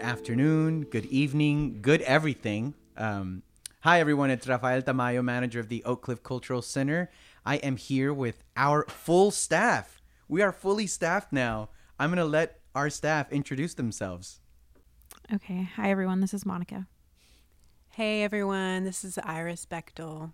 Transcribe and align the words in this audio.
good 0.00 0.06
morning, 0.06 0.16
good 0.16 0.18
afternoon, 0.18 0.84
good 0.84 1.06
evening, 1.06 1.78
good 1.82 2.02
everything. 2.02 2.74
Um, 2.96 3.42
hi, 3.80 4.00
everyone. 4.00 4.30
It's 4.30 4.48
Rafael 4.48 4.82
Tamayo, 4.82 5.22
manager 5.22 5.60
of 5.60 5.68
the 5.68 5.84
Oak 5.84 6.02
Cliff 6.02 6.22
Cultural 6.22 6.62
Center. 6.62 7.10
I 7.44 7.56
am 7.56 7.76
here 7.76 8.12
with 8.12 8.42
our 8.56 8.84
full 8.88 9.30
staff. 9.30 10.00
We 10.28 10.42
are 10.42 10.52
fully 10.52 10.86
staffed 10.86 11.32
now. 11.32 11.68
I'm 11.98 12.10
going 12.10 12.18
to 12.18 12.24
let 12.24 12.60
our 12.74 12.88
staff 12.88 13.30
introduce 13.32 13.74
themselves. 13.74 14.40
Okay. 15.32 15.68
Hi, 15.76 15.90
everyone. 15.90 16.20
This 16.20 16.34
is 16.34 16.46
Monica. 16.46 16.86
Hey 17.92 18.22
everyone, 18.22 18.84
this 18.84 19.04
is 19.04 19.18
Iris 19.18 19.66
Bechtel. 19.66 20.32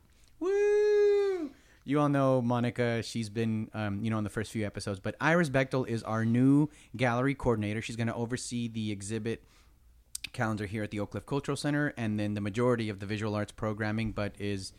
You 1.89 2.01
all 2.01 2.09
know 2.09 2.43
Monica. 2.43 3.01
She's 3.05 3.29
been, 3.29 3.71
um, 3.73 4.03
you 4.03 4.11
know, 4.11 4.19
in 4.19 4.25
the 4.25 4.31
first 4.31 4.51
few 4.51 4.67
episodes. 4.67 4.99
But 4.99 5.15
Iris 5.21 5.49
Bechtel 5.49 5.87
is 5.87 6.03
our 6.03 6.25
new 6.25 6.69
gallery 6.97 7.37
coordinator. 7.37 7.81
She's 7.81 7.95
going 7.95 8.09
to 8.09 8.15
oversee 8.15 8.67
the 8.67 8.91
exhibit 8.91 9.45
calendar 10.33 10.67
here 10.67 10.83
at 10.83 10.91
the 10.91 10.99
Oak 10.99 11.13
Cliff 11.13 11.25
Cultural 11.27 11.57
Center, 11.57 11.95
and 11.97 12.19
then 12.19 12.35
the 12.35 12.41
majority 12.41 12.89
of 12.89 12.99
the 12.99 13.07
visual 13.07 13.37
arts 13.37 13.53
programming. 13.53 14.11
But 14.11 14.35
is, 14.37 14.73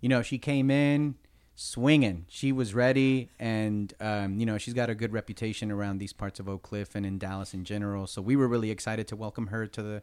you 0.00 0.08
know, 0.08 0.22
she 0.22 0.38
came 0.38 0.70
in 0.70 1.16
swinging. 1.56 2.26
She 2.28 2.52
was 2.52 2.74
ready, 2.74 3.28
and 3.40 3.92
um, 4.00 4.38
you 4.38 4.46
know, 4.46 4.56
she's 4.56 4.74
got 4.74 4.88
a 4.88 4.94
good 4.94 5.12
reputation 5.12 5.72
around 5.72 5.98
these 5.98 6.12
parts 6.12 6.38
of 6.38 6.48
Oak 6.48 6.62
Cliff 6.62 6.94
and 6.94 7.04
in 7.04 7.18
Dallas 7.18 7.54
in 7.54 7.64
general. 7.64 8.06
So 8.06 8.22
we 8.22 8.36
were 8.36 8.46
really 8.46 8.70
excited 8.70 9.08
to 9.08 9.16
welcome 9.16 9.48
her 9.48 9.66
to 9.66 9.82
the 9.82 10.02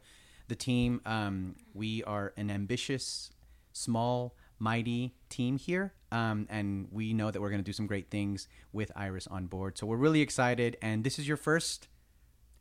the 0.49 0.55
team. 0.55 0.99
Um, 1.05 1.55
we 1.73 2.03
are 2.03 2.33
an 2.35 2.51
ambitious, 2.51 3.31
small, 3.71 4.35
mighty 4.63 5.13
team 5.29 5.57
here. 5.57 5.93
Um, 6.11 6.47
and 6.49 6.87
we 6.91 7.13
know 7.13 7.29
that 7.31 7.41
we're 7.41 7.49
going 7.49 7.59
to 7.61 7.65
do 7.65 7.73
some 7.73 7.85
great 7.87 8.09
things 8.09 8.47
with 8.71 8.91
Iris 8.95 9.27
on 9.27 9.47
board. 9.47 9.77
So 9.77 9.85
we're 9.85 9.97
really 9.97 10.21
excited. 10.21 10.77
And 10.81 11.03
this 11.03 11.19
is 11.19 11.27
your 11.27 11.37
first 11.37 11.89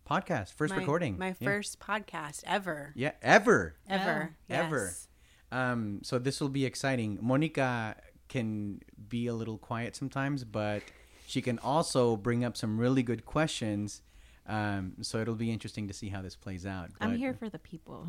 podcast, 0.09 0.53
first 0.53 0.75
my, 0.75 0.81
recording. 0.81 1.17
My 1.17 1.37
Yeah. 1.39 1.49
first 1.49 1.79
podcast 1.79 2.43
ever. 2.45 2.93
Yeah, 2.97 3.13
ever. 3.23 3.77
Ever. 3.89 4.35
Ever. 4.51 4.85
Yes. 4.87 5.09
Um, 5.53 6.01
so 6.03 6.19
this 6.19 6.41
will 6.41 6.49
be 6.49 6.65
exciting. 6.65 7.19
Monica 7.21 7.95
can 8.29 8.81
be 9.09 9.27
a 9.29 9.35
little 9.35 9.59
quiet 9.59 9.95
sometimes, 9.95 10.43
but 10.45 10.83
she 11.27 11.41
can 11.41 11.59
also 11.61 12.17
bring 12.17 12.45
up 12.45 12.57
some 12.57 12.79
really 12.79 13.03
good 13.03 13.25
questions. 13.25 14.03
Um, 14.47 14.95
so 15.03 15.19
it'll 15.21 15.37
be 15.37 15.53
interesting 15.53 15.87
to 15.87 15.95
see 15.95 16.09
how 16.09 16.21
this 16.21 16.35
plays 16.35 16.67
out. 16.67 16.91
I'm 17.01 17.17
here 17.17 17.35
for 17.35 17.49
the 17.49 17.61
people. 17.61 18.09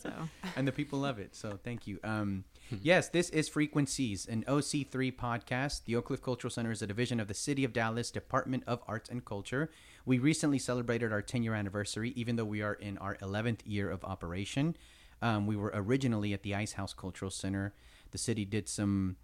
So, 0.00 0.12
and 0.56 0.66
the 0.66 0.72
people 0.72 1.00
love 1.00 1.18
it. 1.18 1.34
So 1.34 1.58
thank 1.62 1.86
you. 1.86 1.98
Um, 2.02 2.44
yes, 2.82 3.08
this 3.08 3.30
is 3.30 3.48
Frequencies, 3.48 4.26
an 4.26 4.44
OC3 4.48 5.14
podcast. 5.16 5.84
The 5.84 5.96
Oak 5.96 6.06
Cliff 6.06 6.22
Cultural 6.22 6.50
Center 6.50 6.70
is 6.70 6.82
a 6.82 6.86
division 6.86 7.20
of 7.20 7.28
the 7.28 7.34
City 7.34 7.64
of 7.64 7.72
Dallas 7.72 8.10
Department 8.10 8.64
of 8.66 8.82
Arts 8.86 9.10
and 9.10 9.24
Culture. 9.24 9.70
We 10.06 10.18
recently 10.18 10.58
celebrated 10.58 11.12
our 11.12 11.22
10 11.22 11.42
year 11.42 11.54
anniversary, 11.54 12.12
even 12.16 12.36
though 12.36 12.44
we 12.44 12.62
are 12.62 12.74
in 12.74 12.98
our 12.98 13.16
11th 13.16 13.60
year 13.64 13.90
of 13.90 14.04
operation. 14.04 14.76
Um, 15.22 15.46
we 15.46 15.56
were 15.56 15.72
originally 15.74 16.32
at 16.32 16.42
the 16.42 16.54
Ice 16.54 16.74
House 16.74 16.92
Cultural 16.92 17.30
Center. 17.30 17.74
The 18.10 18.18
city 18.18 18.44
did 18.44 18.68
some 18.68 19.16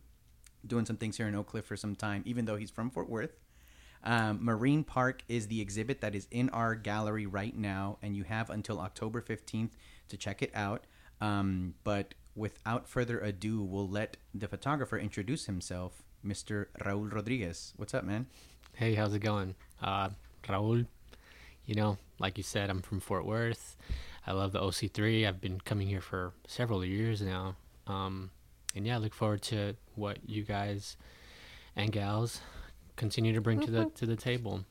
doing 0.66 0.86
some 0.86 0.96
things 0.96 1.16
here 1.16 1.28
in 1.28 1.34
Oak 1.34 1.48
Cliff 1.48 1.64
for 1.64 1.76
some 1.76 1.94
time, 1.94 2.22
even 2.26 2.44
though 2.44 2.56
he's 2.56 2.70
from 2.70 2.90
Fort 2.90 3.08
Worth. 3.08 3.38
Um, 4.02 4.38
Marine 4.42 4.84
Park 4.84 5.22
is 5.28 5.48
the 5.48 5.60
exhibit 5.60 6.00
that 6.02 6.14
is 6.14 6.28
in 6.30 6.50
our 6.50 6.74
gallery 6.74 7.26
right 7.26 7.56
now, 7.56 7.98
and 8.02 8.14
you 8.14 8.24
have 8.24 8.50
until 8.50 8.78
October 8.80 9.22
15th 9.22 9.70
to 10.08 10.16
check 10.16 10.42
it 10.42 10.50
out. 10.54 10.84
Um, 11.20 11.74
but 11.84 12.14
without 12.34 12.86
further 12.86 13.18
ado, 13.20 13.62
we'll 13.62 13.88
let 13.88 14.18
the 14.34 14.46
photographer 14.46 14.98
introduce 14.98 15.46
himself, 15.46 16.02
Mr. 16.24 16.66
Raul 16.80 17.12
Rodriguez. 17.12 17.72
What's 17.76 17.94
up, 17.94 18.04
man? 18.04 18.26
Hey, 18.74 18.94
how's 18.94 19.14
it 19.14 19.20
going? 19.20 19.54
Uh, 19.82 20.10
Raul, 20.42 20.86
you 21.64 21.74
know, 21.74 21.96
like 22.18 22.36
you 22.36 22.44
said, 22.44 22.68
I'm 22.68 22.82
from 22.82 23.00
Fort 23.00 23.24
Worth. 23.24 23.76
I 24.26 24.32
love 24.32 24.52
the 24.52 24.60
OC3. 24.60 25.26
I've 25.26 25.40
been 25.40 25.60
coming 25.60 25.86
here 25.86 26.00
for 26.00 26.32
several 26.46 26.84
years 26.84 27.22
now. 27.22 27.56
Um, 27.86 28.30
and 28.74 28.86
yeah, 28.86 28.98
look 28.98 29.14
forward 29.14 29.42
to 29.42 29.76
what 29.94 30.18
you 30.26 30.42
guys 30.42 30.96
and 31.76 31.92
gals 31.92 32.40
continue 32.96 33.32
to 33.32 33.40
bring 33.40 33.60
to 33.60 33.70
the 33.70 33.90
to 33.96 34.06
the 34.06 34.16
table 34.16 34.64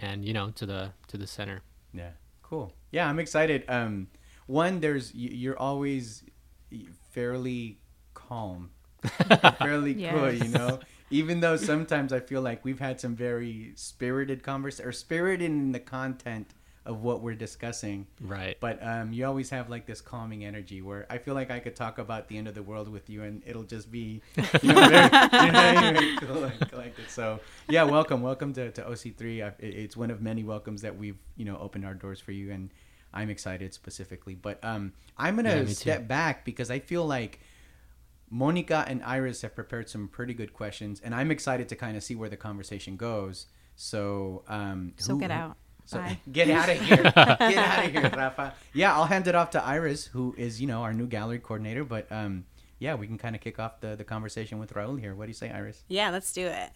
and 0.00 0.24
you 0.24 0.32
know 0.32 0.50
to 0.50 0.66
the 0.66 0.90
to 1.08 1.16
the 1.16 1.26
center. 1.26 1.62
Yeah, 1.92 2.10
cool. 2.42 2.72
Yeah, 2.90 3.08
I'm 3.08 3.18
excited. 3.18 3.64
Um, 3.68 4.08
one, 4.46 4.80
there's 4.80 5.14
you're 5.14 5.58
always 5.58 6.24
fairly 7.10 7.78
calm, 8.12 8.70
fairly 9.58 9.94
cool, 9.94 10.32
you 10.32 10.48
know. 10.48 10.80
Even 11.10 11.40
though 11.40 11.56
sometimes 11.56 12.12
I 12.12 12.20
feel 12.20 12.40
like 12.40 12.64
we've 12.64 12.80
had 12.80 13.00
some 13.00 13.14
very 13.14 13.72
spirited 13.76 14.42
converse 14.42 14.80
or 14.80 14.90
spirited 14.90 15.46
in 15.46 15.72
the 15.72 15.78
content 15.78 16.54
of 16.86 17.02
what 17.02 17.22
we're 17.22 17.34
discussing, 17.34 18.06
Right. 18.20 18.58
but 18.60 18.78
um, 18.86 19.12
you 19.12 19.24
always 19.24 19.48
have 19.50 19.70
like 19.70 19.86
this 19.86 20.02
calming 20.02 20.44
energy 20.44 20.82
where 20.82 21.06
I 21.08 21.16
feel 21.16 21.32
like 21.34 21.50
I 21.50 21.58
could 21.58 21.74
talk 21.74 21.96
about 21.98 22.28
the 22.28 22.36
end 22.36 22.46
of 22.46 22.54
the 22.54 22.62
world 22.62 22.88
with 22.90 23.08
you 23.08 23.22
and 23.22 23.42
it'll 23.46 23.62
just 23.62 23.90
be, 23.90 24.20
you 24.62 24.72
know, 24.74 24.88
very, 24.88 25.04
you 25.46 25.52
know, 25.52 25.80
very 25.80 26.16
cool 26.18 26.44
and 26.44 26.68
collected. 26.68 27.08
So 27.08 27.40
yeah, 27.70 27.84
welcome, 27.84 28.20
welcome 28.20 28.52
to, 28.52 28.70
to 28.72 28.82
OC3. 28.82 29.44
I, 29.46 29.52
it's 29.64 29.96
one 29.96 30.10
of 30.10 30.20
many 30.20 30.44
welcomes 30.44 30.82
that 30.82 30.98
we've 30.98 31.16
you 31.36 31.46
know 31.46 31.56
opened 31.58 31.86
our 31.86 31.94
doors 31.94 32.20
for 32.20 32.32
you, 32.32 32.52
and 32.52 32.70
I'm 33.14 33.30
excited 33.30 33.72
specifically. 33.72 34.34
But 34.34 34.62
um, 34.62 34.92
I'm 35.16 35.36
gonna 35.36 35.50
Yeah, 35.50 35.60
me 35.60 35.66
too. 35.68 35.74
step 35.74 36.06
back 36.06 36.44
because 36.44 36.70
I 36.70 36.80
feel 36.80 37.06
like. 37.06 37.40
Monica 38.30 38.84
and 38.88 39.02
Iris 39.04 39.42
have 39.42 39.54
prepared 39.54 39.88
some 39.88 40.08
pretty 40.08 40.34
good 40.34 40.52
questions, 40.54 41.00
and 41.04 41.14
I'm 41.14 41.30
excited 41.30 41.68
to 41.68 41.76
kind 41.76 41.96
of 41.96 42.02
see 42.02 42.16
where 42.16 42.28
the 42.28 42.36
conversation 42.36 42.96
goes. 42.96 43.46
So, 43.76 44.42
um, 44.48 44.94
so 44.96 45.12
who- 45.14 45.20
get 45.20 45.30
out. 45.30 45.56
So 45.84 45.98
Bye. 45.98 46.18
get 46.32 46.50
out 46.50 46.68
of 46.68 46.80
here. 46.80 47.02
get 47.02 47.16
out 47.16 47.84
of 47.84 47.90
here, 47.90 48.10
Rafa. 48.14 48.54
Yeah, 48.72 48.94
I'll 48.94 49.06
hand 49.06 49.26
it 49.26 49.34
off 49.34 49.50
to 49.50 49.62
Iris, 49.64 50.06
who 50.06 50.34
is, 50.36 50.60
you 50.60 50.66
know, 50.66 50.82
our 50.82 50.92
new 50.92 51.06
gallery 51.06 51.38
coordinator. 51.38 51.84
But 51.84 52.10
um, 52.10 52.44
yeah, 52.78 52.94
we 52.94 53.06
can 53.06 53.18
kind 53.18 53.34
of 53.34 53.40
kick 53.40 53.58
off 53.58 53.80
the, 53.80 53.96
the 53.96 54.04
conversation 54.04 54.58
with 54.58 54.72
Raul 54.74 54.98
here. 54.98 55.14
What 55.14 55.26
do 55.26 55.30
you 55.30 55.34
say, 55.34 55.50
Iris? 55.50 55.84
Yeah, 55.88 56.10
let's 56.10 56.32
do 56.32 56.46
it. 56.46 56.70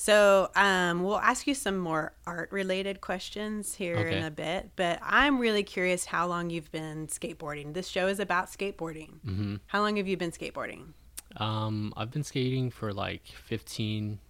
So, 0.00 0.48
um, 0.54 1.02
we'll 1.02 1.18
ask 1.18 1.48
you 1.48 1.54
some 1.54 1.76
more 1.76 2.12
art 2.24 2.52
related 2.52 3.00
questions 3.00 3.74
here 3.74 3.96
in 3.96 4.22
a 4.22 4.30
bit, 4.30 4.70
but 4.76 5.00
I'm 5.02 5.40
really 5.40 5.64
curious 5.64 6.04
how 6.04 6.28
long 6.28 6.50
you've 6.50 6.70
been 6.70 7.08
skateboarding. 7.08 7.74
This 7.74 7.88
show 7.88 8.06
is 8.06 8.20
about 8.20 8.46
skateboarding. 8.46 9.20
hmm 9.24 9.56
How 9.66 9.80
long 9.80 9.96
have 9.96 10.06
you 10.06 10.16
been 10.16 10.30
skateboarding? 10.30 10.92
Um, 11.36 11.92
I've 11.96 12.12
been 12.12 12.22
skating 12.22 12.70
for 12.70 12.92
like 12.92 13.26
15, 13.26 14.20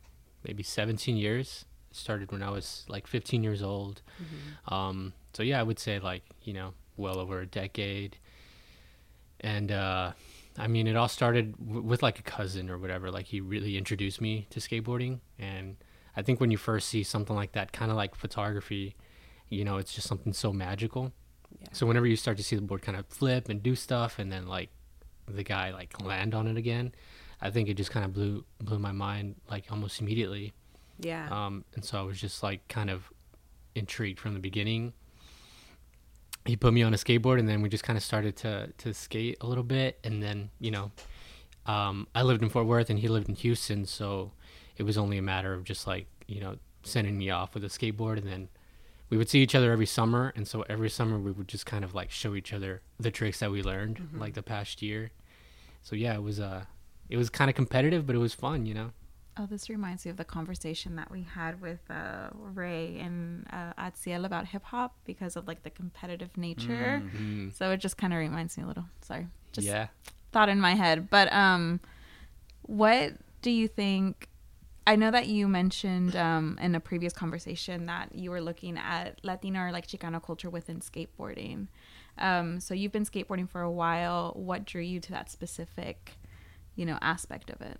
maybe 0.43 0.63
17 0.63 1.19
years. 1.19 1.67
Started 1.99 2.33
when 2.33 2.43
I 2.43 2.51
was 2.51 2.85
like 2.89 3.07
15 3.07 3.43
years 3.43 3.63
old. 3.63 4.03
Um, 4.69 5.13
so 5.33 5.43
yeah, 5.43 5.61
I 5.61 5.63
would 5.63 5.79
say 5.79 5.99
like, 5.99 6.23
you 6.43 6.53
know, 6.53 6.75
well 6.97 7.19
over 7.19 7.41
a 7.41 7.47
decade. 7.47 8.17
And 9.41 9.71
uh, 9.71 10.13
I 10.57 10.67
mean, 10.67 10.87
it 10.87 10.97
all 10.97 11.09
started 11.09 11.57
w- 11.65 11.83
with 11.83 12.03
like 12.03 12.19
a 12.19 12.23
cousin 12.23 12.71
or 12.71 12.79
whatever. 12.79 13.11
Like 13.11 13.27
he 13.27 13.41
really 13.41 13.77
introduced 13.77 14.21
me 14.21 14.47
to 14.51 14.61
skateboarding. 14.61 15.21
And 15.39 15.77
I 16.17 16.23
think 16.23 16.41
when 16.41 16.51
you 16.51 16.57
first 16.59 16.89
see 16.89 17.03
something 17.03 17.37
like 17.37 17.53
that, 17.53 17.73
kind 17.73 17.91
of 17.91 17.97
like 17.97 18.15
photography, 18.15 18.97
you 19.49 19.65
know, 19.65 19.77
it's 19.77 19.93
just 19.95 20.09
something 20.09 20.33
so 20.33 20.53
magical. 20.53 21.13
Yeah. 21.61 21.69
So 21.73 21.87
whenever 21.87 22.07
you 22.07 22.17
start 22.17 22.37
to 22.39 22.43
see 22.43 22.57
the 22.57 22.63
board 22.63 22.83
kind 22.83 22.99
of 22.99 23.07
flip 23.07 23.49
and 23.49 23.63
do 23.63 23.75
stuff, 23.75 24.19
and 24.19 24.31
then 24.33 24.47
like 24.47 24.71
the 25.27 25.45
guy 25.45 25.71
like 25.71 26.01
land 26.03 26.35
on 26.35 26.47
it 26.49 26.57
again, 26.57 26.93
I 27.41 27.51
think 27.51 27.69
it 27.69 27.75
just 27.75 27.91
kind 27.91 28.05
of 28.05 28.13
blew 28.13 28.45
blew 28.61 28.79
my 28.79 28.93
mind 28.93 29.37
like 29.51 29.67
almost 29.71 30.01
immediately. 30.01 30.53
Yeah. 31.01 31.29
Um, 31.31 31.65
and 31.75 31.85
so 31.85 31.99
I 31.99 32.03
was 32.03 32.21
just 32.21 32.43
like 32.43 32.67
kind 32.69 32.91
of 32.91 33.11
intrigued 33.75 34.19
from 34.21 34.35
the 34.35 34.41
beginning. 34.41 34.93
he 36.45 36.57
put 36.57 36.73
me 36.73 36.83
on 36.83 36.95
a 36.95 36.97
skateboard, 36.97 37.39
and 37.39 37.49
then 37.49 37.63
we 37.63 37.69
just 37.69 37.85
kind 37.85 37.97
of 37.97 38.03
started 38.03 38.37
to 38.37 38.73
to 38.79 38.95
skate 38.95 39.37
a 39.41 39.47
little 39.47 39.65
bit, 39.65 39.99
and 40.05 40.23
then 40.23 40.51
you 40.61 40.71
know, 40.71 40.91
um, 41.67 42.07
I 42.15 42.23
lived 42.23 42.43
in 42.43 42.49
Fort 42.49 42.67
Worth, 42.67 42.91
and 42.91 42.99
he 42.99 43.09
lived 43.09 43.29
in 43.29 43.35
Houston, 43.37 43.85
so 43.87 44.33
it 44.77 44.85
was 44.85 44.97
only 44.97 45.19
a 45.19 45.23
matter 45.23 45.53
of 45.55 45.65
just 45.65 45.87
like 45.87 46.07
you 46.27 46.41
know 46.41 46.57
sending 46.83 47.19
me 47.19 47.31
off 47.31 47.55
with 47.55 47.65
a 47.65 47.69
skateboard, 47.69 48.17
and 48.19 48.27
then 48.27 48.49
we 49.11 49.17
would 49.17 49.29
see 49.29 49.41
each 49.41 49.55
other 49.55 49.73
every 49.73 49.87
summer, 49.87 50.33
and 50.37 50.49
so 50.49 50.65
every 50.69 50.89
summer 50.91 51.19
we 51.19 51.31
would 51.33 51.49
just 51.49 51.67
kind 51.67 51.85
of 51.85 51.95
like 51.95 52.11
show 52.11 52.35
each 52.35 52.53
other 52.53 52.81
the 52.99 53.11
tricks 53.11 53.41
that 53.41 53.51
we 53.51 53.63
learned 53.63 53.97
Mm-hmm. 53.99 54.21
like 54.21 54.35
the 54.35 54.43
past 54.43 54.81
year. 54.83 55.11
So 55.83 55.97
yeah, 55.97 56.15
it 56.15 56.23
was 56.23 56.41
uh, 56.41 56.65
it 57.11 57.17
was 57.19 57.29
kind 57.31 57.49
of 57.51 57.55
competitive, 57.57 58.07
but 58.07 58.17
it 58.17 58.21
was 58.21 58.33
fun, 58.35 58.65
you 58.67 58.75
know. 58.75 58.91
Oh, 59.41 59.47
this 59.47 59.71
reminds 59.71 60.05
me 60.05 60.11
of 60.11 60.17
the 60.17 60.25
conversation 60.25 60.97
that 60.97 61.13
we 61.13 61.23
had 61.23 61.61
with 61.61 61.79
uh, 61.89 62.31
Ray 62.35 62.99
and 62.99 63.47
uh, 63.53 63.73
at 63.79 63.97
Ciel 63.97 64.25
about 64.25 64.47
hip 64.47 64.65
hop 64.65 64.97
because 65.05 65.37
of 65.37 65.47
like 65.47 65.63
the 65.63 65.71
competitive 65.71 66.37
nature. 66.37 67.01
Mm, 67.17 67.55
So 67.55 67.71
it 67.71 67.77
just 67.77 67.97
kind 67.97 68.13
of 68.13 68.19
reminds 68.19 68.57
me 68.59 68.65
a 68.65 68.67
little. 68.67 68.87
Sorry, 69.01 69.29
just 69.53 69.67
yeah. 69.67 69.89
thought 70.33 70.49
in 70.49 70.61
my 70.61 70.75
head. 70.75 71.09
But 71.09 71.33
um, 71.33 71.79
what 72.63 73.13
do 73.43 73.51
you 73.53 73.69
think? 73.69 74.29
I 74.89 74.97
know 74.97 75.11
that 75.11 75.29
you 75.29 75.47
mentioned 75.47 76.17
um, 76.17 76.59
in 76.61 76.75
a 76.75 76.81
previous 76.81 77.13
conversation 77.13 77.87
that 77.87 78.15
you 78.15 78.31
were 78.31 78.41
looking 78.41 78.77
at 78.79 79.21
Latino 79.23 79.61
or 79.61 79.71
like 79.71 79.87
Chicano 79.87 80.21
culture 80.21 80.51
within 80.51 80.81
skateboarding. 80.81 81.69
Um, 82.17 82.59
so 82.59 82.75
you've 82.75 82.91
been 82.93 83.05
skateboarding 83.05 83.49
for 83.49 83.61
a 83.61 83.71
while. 83.71 84.33
What 84.35 84.65
drew 84.65 84.83
you 84.83 84.99
to 85.01 85.13
that 85.13 85.31
specific, 85.31 86.15
you 86.75 86.87
know, 86.87 86.99
aspect 87.03 87.51
of 87.51 87.61
it? 87.61 87.79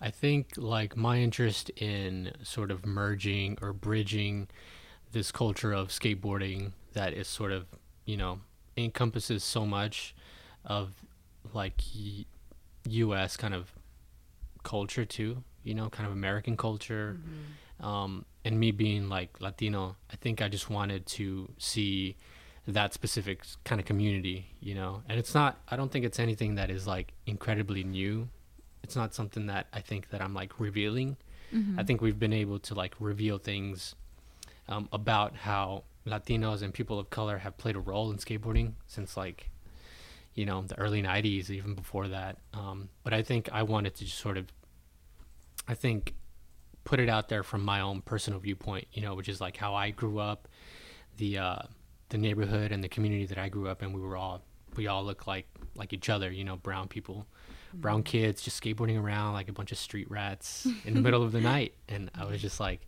I 0.00 0.10
think 0.10 0.52
like 0.56 0.96
my 0.96 1.18
interest 1.18 1.70
in 1.70 2.32
sort 2.42 2.70
of 2.70 2.84
merging 2.84 3.58
or 3.62 3.72
bridging 3.72 4.48
this 5.12 5.32
culture 5.32 5.72
of 5.72 5.88
skateboarding 5.88 6.72
that 6.92 7.14
is 7.14 7.28
sort 7.28 7.52
of, 7.52 7.66
you 8.04 8.16
know, 8.16 8.40
encompasses 8.76 9.42
so 9.42 9.64
much 9.64 10.14
of 10.64 10.90
like 11.54 11.80
US 12.88 13.36
kind 13.36 13.54
of 13.54 13.72
culture 14.62 15.04
too, 15.04 15.42
you 15.62 15.74
know, 15.74 15.88
kind 15.88 16.06
of 16.06 16.12
American 16.12 16.56
culture. 16.56 17.18
Um, 17.80 18.24
and 18.44 18.58
me 18.60 18.70
being 18.70 19.08
like 19.08 19.40
Latino, 19.40 19.96
I 20.10 20.16
think 20.16 20.42
I 20.42 20.48
just 20.48 20.70
wanted 20.70 21.06
to 21.06 21.50
see 21.58 22.16
that 22.66 22.92
specific 22.92 23.44
kind 23.64 23.80
of 23.80 23.86
community, 23.86 24.54
you 24.60 24.74
know. 24.74 25.02
And 25.08 25.18
it's 25.18 25.34
not 25.34 25.58
I 25.68 25.76
don't 25.76 25.90
think 25.90 26.04
it's 26.04 26.18
anything 26.18 26.56
that 26.56 26.70
is 26.70 26.86
like 26.86 27.12
incredibly 27.26 27.82
new 27.84 28.28
it's 28.86 28.96
not 28.96 29.14
something 29.14 29.46
that 29.46 29.66
I 29.72 29.80
think 29.80 30.10
that 30.10 30.20
I'm 30.24 30.34
like 30.34 30.58
revealing. 30.60 31.16
I 31.78 31.82
think 31.84 32.00
we've 32.00 32.18
been 32.18 32.32
able 32.32 32.58
to 32.68 32.74
like 32.74 32.94
reveal 33.00 33.38
things 33.38 33.94
um, 34.68 34.88
about 34.92 35.36
how 35.36 35.84
Latinos 36.06 36.62
and 36.62 36.72
people 36.74 36.98
of 36.98 37.08
color 37.10 37.38
have 37.38 37.56
played 37.56 37.76
a 37.76 37.80
role 37.80 38.10
in 38.10 38.18
skateboarding 38.18 38.72
since 38.86 39.16
like 39.16 39.50
you 40.34 40.44
know 40.44 40.62
the 40.62 40.78
early 40.78 41.02
90s 41.02 41.50
even 41.50 41.74
before 41.74 42.08
that. 42.08 42.36
Um, 42.52 42.88
but 43.02 43.12
i 43.14 43.22
think 43.22 43.48
i 43.52 43.62
wanted 43.62 43.94
to 43.94 44.04
just 44.04 44.18
sort 44.18 44.36
of 44.36 44.46
i 45.68 45.74
think 45.74 46.14
put 46.84 47.00
it 47.00 47.08
out 47.08 47.28
there 47.28 47.42
from 47.42 47.62
my 47.64 47.80
own 47.80 48.00
personal 48.02 48.38
viewpoint 48.38 48.86
you 48.92 49.02
know 49.02 49.14
which 49.14 49.28
is 49.28 49.40
like 49.40 49.56
how 49.56 49.74
i 49.74 49.90
grew 49.90 50.18
up 50.18 50.48
the 51.16 51.38
uh, 51.38 51.62
the 52.10 52.18
neighborhood 52.18 52.72
and 52.72 52.82
the 52.84 52.88
community 52.88 53.26
that 53.26 53.38
i 53.38 53.48
grew 53.48 53.68
up 53.68 53.82
in 53.82 53.92
we 53.92 54.00
were 54.00 54.16
all 54.16 54.42
we 54.76 54.86
all 54.86 55.04
look 55.04 55.26
like 55.26 55.46
like 55.74 55.92
each 55.92 56.08
other 56.08 56.30
you 56.30 56.44
know 56.44 56.56
brown 56.56 56.86
people 56.88 57.26
brown 57.80 58.02
kids 58.02 58.42
just 58.42 58.62
skateboarding 58.62 59.00
around 59.00 59.32
like 59.34 59.48
a 59.48 59.52
bunch 59.52 59.72
of 59.72 59.78
street 59.78 60.10
rats 60.10 60.66
in 60.84 60.94
the 60.94 61.00
middle 61.00 61.22
of 61.22 61.32
the 61.32 61.40
night 61.54 61.74
and 61.88 62.10
i 62.14 62.24
was 62.24 62.40
just 62.40 62.58
like 62.60 62.80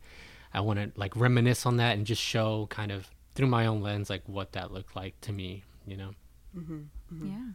i 0.54 0.60
want 0.60 0.78
to 0.78 0.90
like 0.98 1.14
reminisce 1.16 1.66
on 1.66 1.76
that 1.76 1.96
and 1.96 2.06
just 2.06 2.22
show 2.22 2.66
kind 2.70 2.90
of 2.90 3.08
through 3.34 3.46
my 3.46 3.66
own 3.66 3.80
lens 3.80 4.08
like 4.10 4.22
what 4.26 4.52
that 4.52 4.72
looked 4.72 4.96
like 4.96 5.20
to 5.20 5.32
me 5.32 5.62
you 5.86 5.96
know 5.96 6.10
Yeah. 7.10 7.52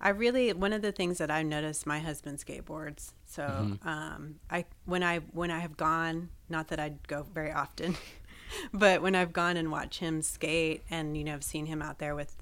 I 0.00 0.10
really 0.10 0.52
one 0.52 0.72
of 0.72 0.80
the 0.82 0.92
things 0.92 1.18
that 1.18 1.30
I've 1.30 1.46
noticed 1.46 1.84
my 1.86 1.98
husband 1.98 2.38
skateboards. 2.38 3.12
So 3.26 3.76
um, 3.82 4.36
I 4.48 4.64
when 4.84 5.02
I 5.02 5.18
when 5.32 5.50
I 5.50 5.58
have 5.58 5.76
gone, 5.76 6.28
not 6.48 6.68
that 6.68 6.78
I'd 6.78 7.06
go 7.08 7.24
very 7.34 7.50
often, 7.52 7.96
but 8.72 9.02
when 9.02 9.16
I've 9.16 9.32
gone 9.32 9.56
and 9.56 9.72
watched 9.72 9.98
him 9.98 10.22
skate, 10.22 10.84
and 10.88 11.16
you 11.16 11.24
know 11.24 11.34
I've 11.34 11.42
seen 11.42 11.66
him 11.66 11.82
out 11.82 11.98
there 11.98 12.14
with, 12.14 12.36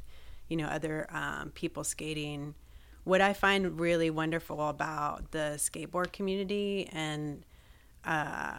you 0.49 0.57
know, 0.59 0.67
other 0.67 1.07
um, 1.11 1.51
people 1.55 1.83
skating. 1.83 2.55
What 3.07 3.21
I 3.21 3.35
find 3.35 3.79
really 3.79 4.11
wonderful 4.11 4.69
about 4.69 5.31
the 5.31 5.55
skateboard 5.59 6.11
community, 6.11 6.89
and 6.93 7.47
uh, 8.05 8.55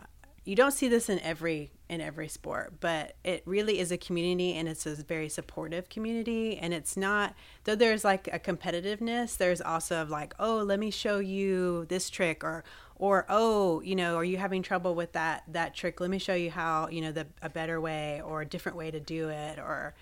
you 0.46 0.56
don't 0.56 0.72
see 0.72 0.88
this 0.88 1.10
in 1.10 1.20
every 1.20 1.72
in 1.90 2.00
every 2.00 2.30
sport, 2.30 2.76
but 2.80 3.18
it 3.26 3.44
really 3.46 3.78
is 3.78 3.92
a 3.92 3.98
community, 3.98 4.54
and 4.54 4.70
it's 4.70 4.86
a 4.86 4.96
very 4.96 5.28
supportive 5.28 5.90
community. 5.90 6.58
And 6.58 6.74
it's 6.74 6.96
not 6.96 7.36
though 7.66 7.76
there's 7.76 8.06
like 8.06 8.30
a 8.32 8.40
competitiveness. 8.40 9.36
There's 9.36 9.60
also 9.60 10.06
like, 10.06 10.34
oh, 10.40 10.60
let 10.60 10.80
me 10.80 10.92
show 10.92 11.20
you 11.20 11.84
this 11.90 12.10
trick, 12.10 12.42
or 12.42 12.64
or 12.96 13.26
oh, 13.28 13.82
you 13.82 13.98
know, 13.98 14.16
are 14.16 14.24
you 14.24 14.38
having 14.38 14.64
trouble 14.64 14.96
with 14.96 15.12
that 15.12 15.44
that 15.50 15.76
trick? 15.76 16.00
Let 16.00 16.10
me 16.10 16.20
show 16.20 16.36
you 16.36 16.52
how 16.52 16.88
you 16.88 17.02
know 17.02 17.12
the 17.12 17.28
a 17.42 17.50
better 17.50 17.82
way 17.82 18.22
or 18.24 18.44
a 18.44 18.46
different 18.46 18.78
way 18.78 18.92
to 18.92 19.02
do 19.02 19.28
it, 19.28 19.60
or 19.60 19.94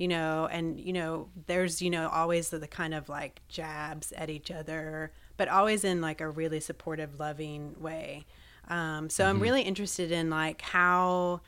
you 0.00 0.08
know, 0.08 0.48
and 0.50 0.80
you 0.80 0.94
know, 0.94 1.28
there's 1.44 1.82
you 1.82 1.90
know 1.90 2.08
always 2.08 2.48
the, 2.48 2.58
the 2.58 2.66
kind 2.66 2.94
of 2.94 3.10
like 3.10 3.42
jabs 3.48 4.12
at 4.12 4.30
each 4.30 4.50
other, 4.50 5.12
but 5.36 5.46
always 5.46 5.84
in 5.84 6.00
like 6.00 6.22
a 6.22 6.28
really 6.28 6.58
supportive, 6.58 7.20
loving 7.20 7.76
way. 7.78 8.24
Um, 8.68 9.10
so 9.10 9.26
I'm 9.26 9.40
really 9.40 9.60
interested 9.60 10.10
in 10.10 10.30
like 10.30 10.62
how 10.62 11.42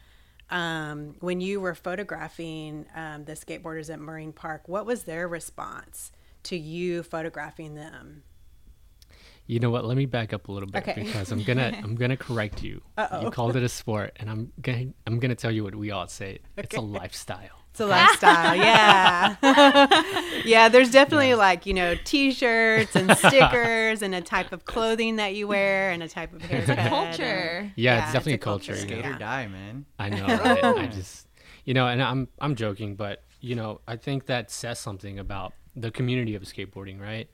um, 0.51 1.15
when 1.21 1.41
you 1.41 1.63
were 1.63 1.75
photographing 1.75 2.85
um, 2.95 3.25
the 3.25 3.33
skateboarders 3.33 3.91
at 3.91 3.99
Marine 3.99 4.35
Park, 4.35 4.69
what 4.69 4.85
was 4.85 5.05
their 5.05 5.27
response 5.27 6.13
to 6.43 6.55
you 6.55 7.03
photographing 7.03 7.75
them? 7.75 8.23
You 9.47 9.61
know 9.61 9.71
what? 9.71 9.87
Let 9.87 9.97
me 9.97 10.05
back 10.05 10.35
up 10.35 10.49
a 10.49 10.53
little 10.53 10.69
bit 10.69 10.87
Okay. 10.87 11.05
because 11.05 11.33
I'm 11.33 11.43
gonna 11.43 11.73
I'm 11.83 11.95
gonna 11.95 12.19
correct 12.19 12.63
you. 12.63 12.83
Uh-oh. 12.99 13.23
You 13.23 13.31
called 13.31 13.57
it 13.57 13.63
a 13.63 13.69
sport, 13.71 14.13
and 14.17 14.29
I'm 14.29 14.53
gonna 14.61 14.89
I'm 15.07 15.19
gonna 15.21 15.35
tell 15.37 15.51
you 15.51 15.65
what 15.65 15.75
we 15.75 15.91
all 15.91 16.07
say. 16.07 16.41
It's 16.59 16.77
a 16.77 16.83
lifestyle. 16.83 17.62
It's 17.73 17.81
a 17.81 17.87
lifestyle, 17.87 18.55
yeah, 18.69 19.37
yeah. 20.45 20.69
There's 20.69 20.91
definitely 20.91 21.35
like 21.35 21.65
you 21.65 21.73
know 21.73 21.95
T-shirts 22.05 22.95
and 22.95 23.17
stickers 23.17 24.03
and 24.03 24.15
a 24.15 24.21
type 24.21 24.53
of 24.53 24.67
clothing 24.67 25.17
that 25.17 25.35
you 25.35 25.49
wear 25.49 25.91
and 25.91 26.03
a 26.03 26.09
type 26.09 26.35
of 26.35 26.43
haircut. 26.43 26.79
and- 26.79 26.89
Culture. 26.91 27.73
Yeah, 27.77 27.95
Yeah, 27.97 28.03
it's 28.05 28.13
definitely 28.13 28.35
it's 28.35 28.45
a 28.45 28.49
a 28.49 28.53
culture. 28.53 28.75
culture. 28.75 28.89
you 28.89 28.97
know? 28.97 29.03
Skate 29.03 29.15
or 29.15 29.19
die, 29.19 29.47
man. 29.49 29.87
I 29.99 30.11
know, 30.11 30.27
right? 30.27 30.65
I 30.65 30.87
just, 30.89 31.27
you 31.65 31.73
know, 31.73 31.87
and 31.89 32.03
I'm 32.03 32.29
I'm 32.41 32.55
joking, 32.57 32.95
but 32.95 33.25
you 33.41 33.55
know, 33.57 33.81
I 33.89 33.97
think 33.97 34.27
that 34.27 34.51
says 34.51 34.79
something 34.79 35.19
about 35.19 35.55
the 35.75 35.91
community 35.91 36.35
of 36.35 36.43
skateboarding, 36.43 37.01
right? 37.01 37.29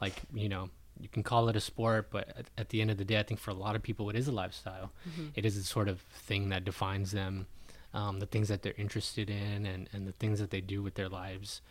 Like, 0.00 0.14
you 0.34 0.48
know, 0.48 0.70
you 0.98 1.08
can 1.08 1.22
call 1.22 1.48
it 1.48 1.54
a 1.56 1.60
sport, 1.60 2.10
but 2.10 2.28
at, 2.36 2.46
at 2.58 2.68
the 2.70 2.80
end 2.80 2.90
of 2.90 2.98
the 2.98 3.04
day, 3.04 3.18
I 3.18 3.22
think 3.22 3.38
for 3.40 3.50
a 3.52 3.54
lot 3.54 3.76
of 3.76 3.82
people, 3.82 4.10
it 4.10 4.16
is 4.16 4.26
a 4.26 4.32
lifestyle. 4.32 4.92
Mm-hmm. 5.08 5.28
It 5.36 5.46
is 5.46 5.56
a 5.56 5.62
sort 5.62 5.88
of 5.88 6.00
thing 6.00 6.48
that 6.48 6.64
defines 6.64 7.12
them, 7.12 7.46
um, 7.94 8.18
the 8.18 8.26
things 8.26 8.48
that 8.48 8.62
they're 8.62 8.74
interested 8.76 9.30
in, 9.30 9.64
and 9.64 9.88
and 9.92 10.06
the 10.06 10.12
things 10.12 10.40
that 10.40 10.50
they 10.50 10.60
do 10.60 10.82
with 10.82 10.94
their 10.94 11.08
lives. 11.08 11.62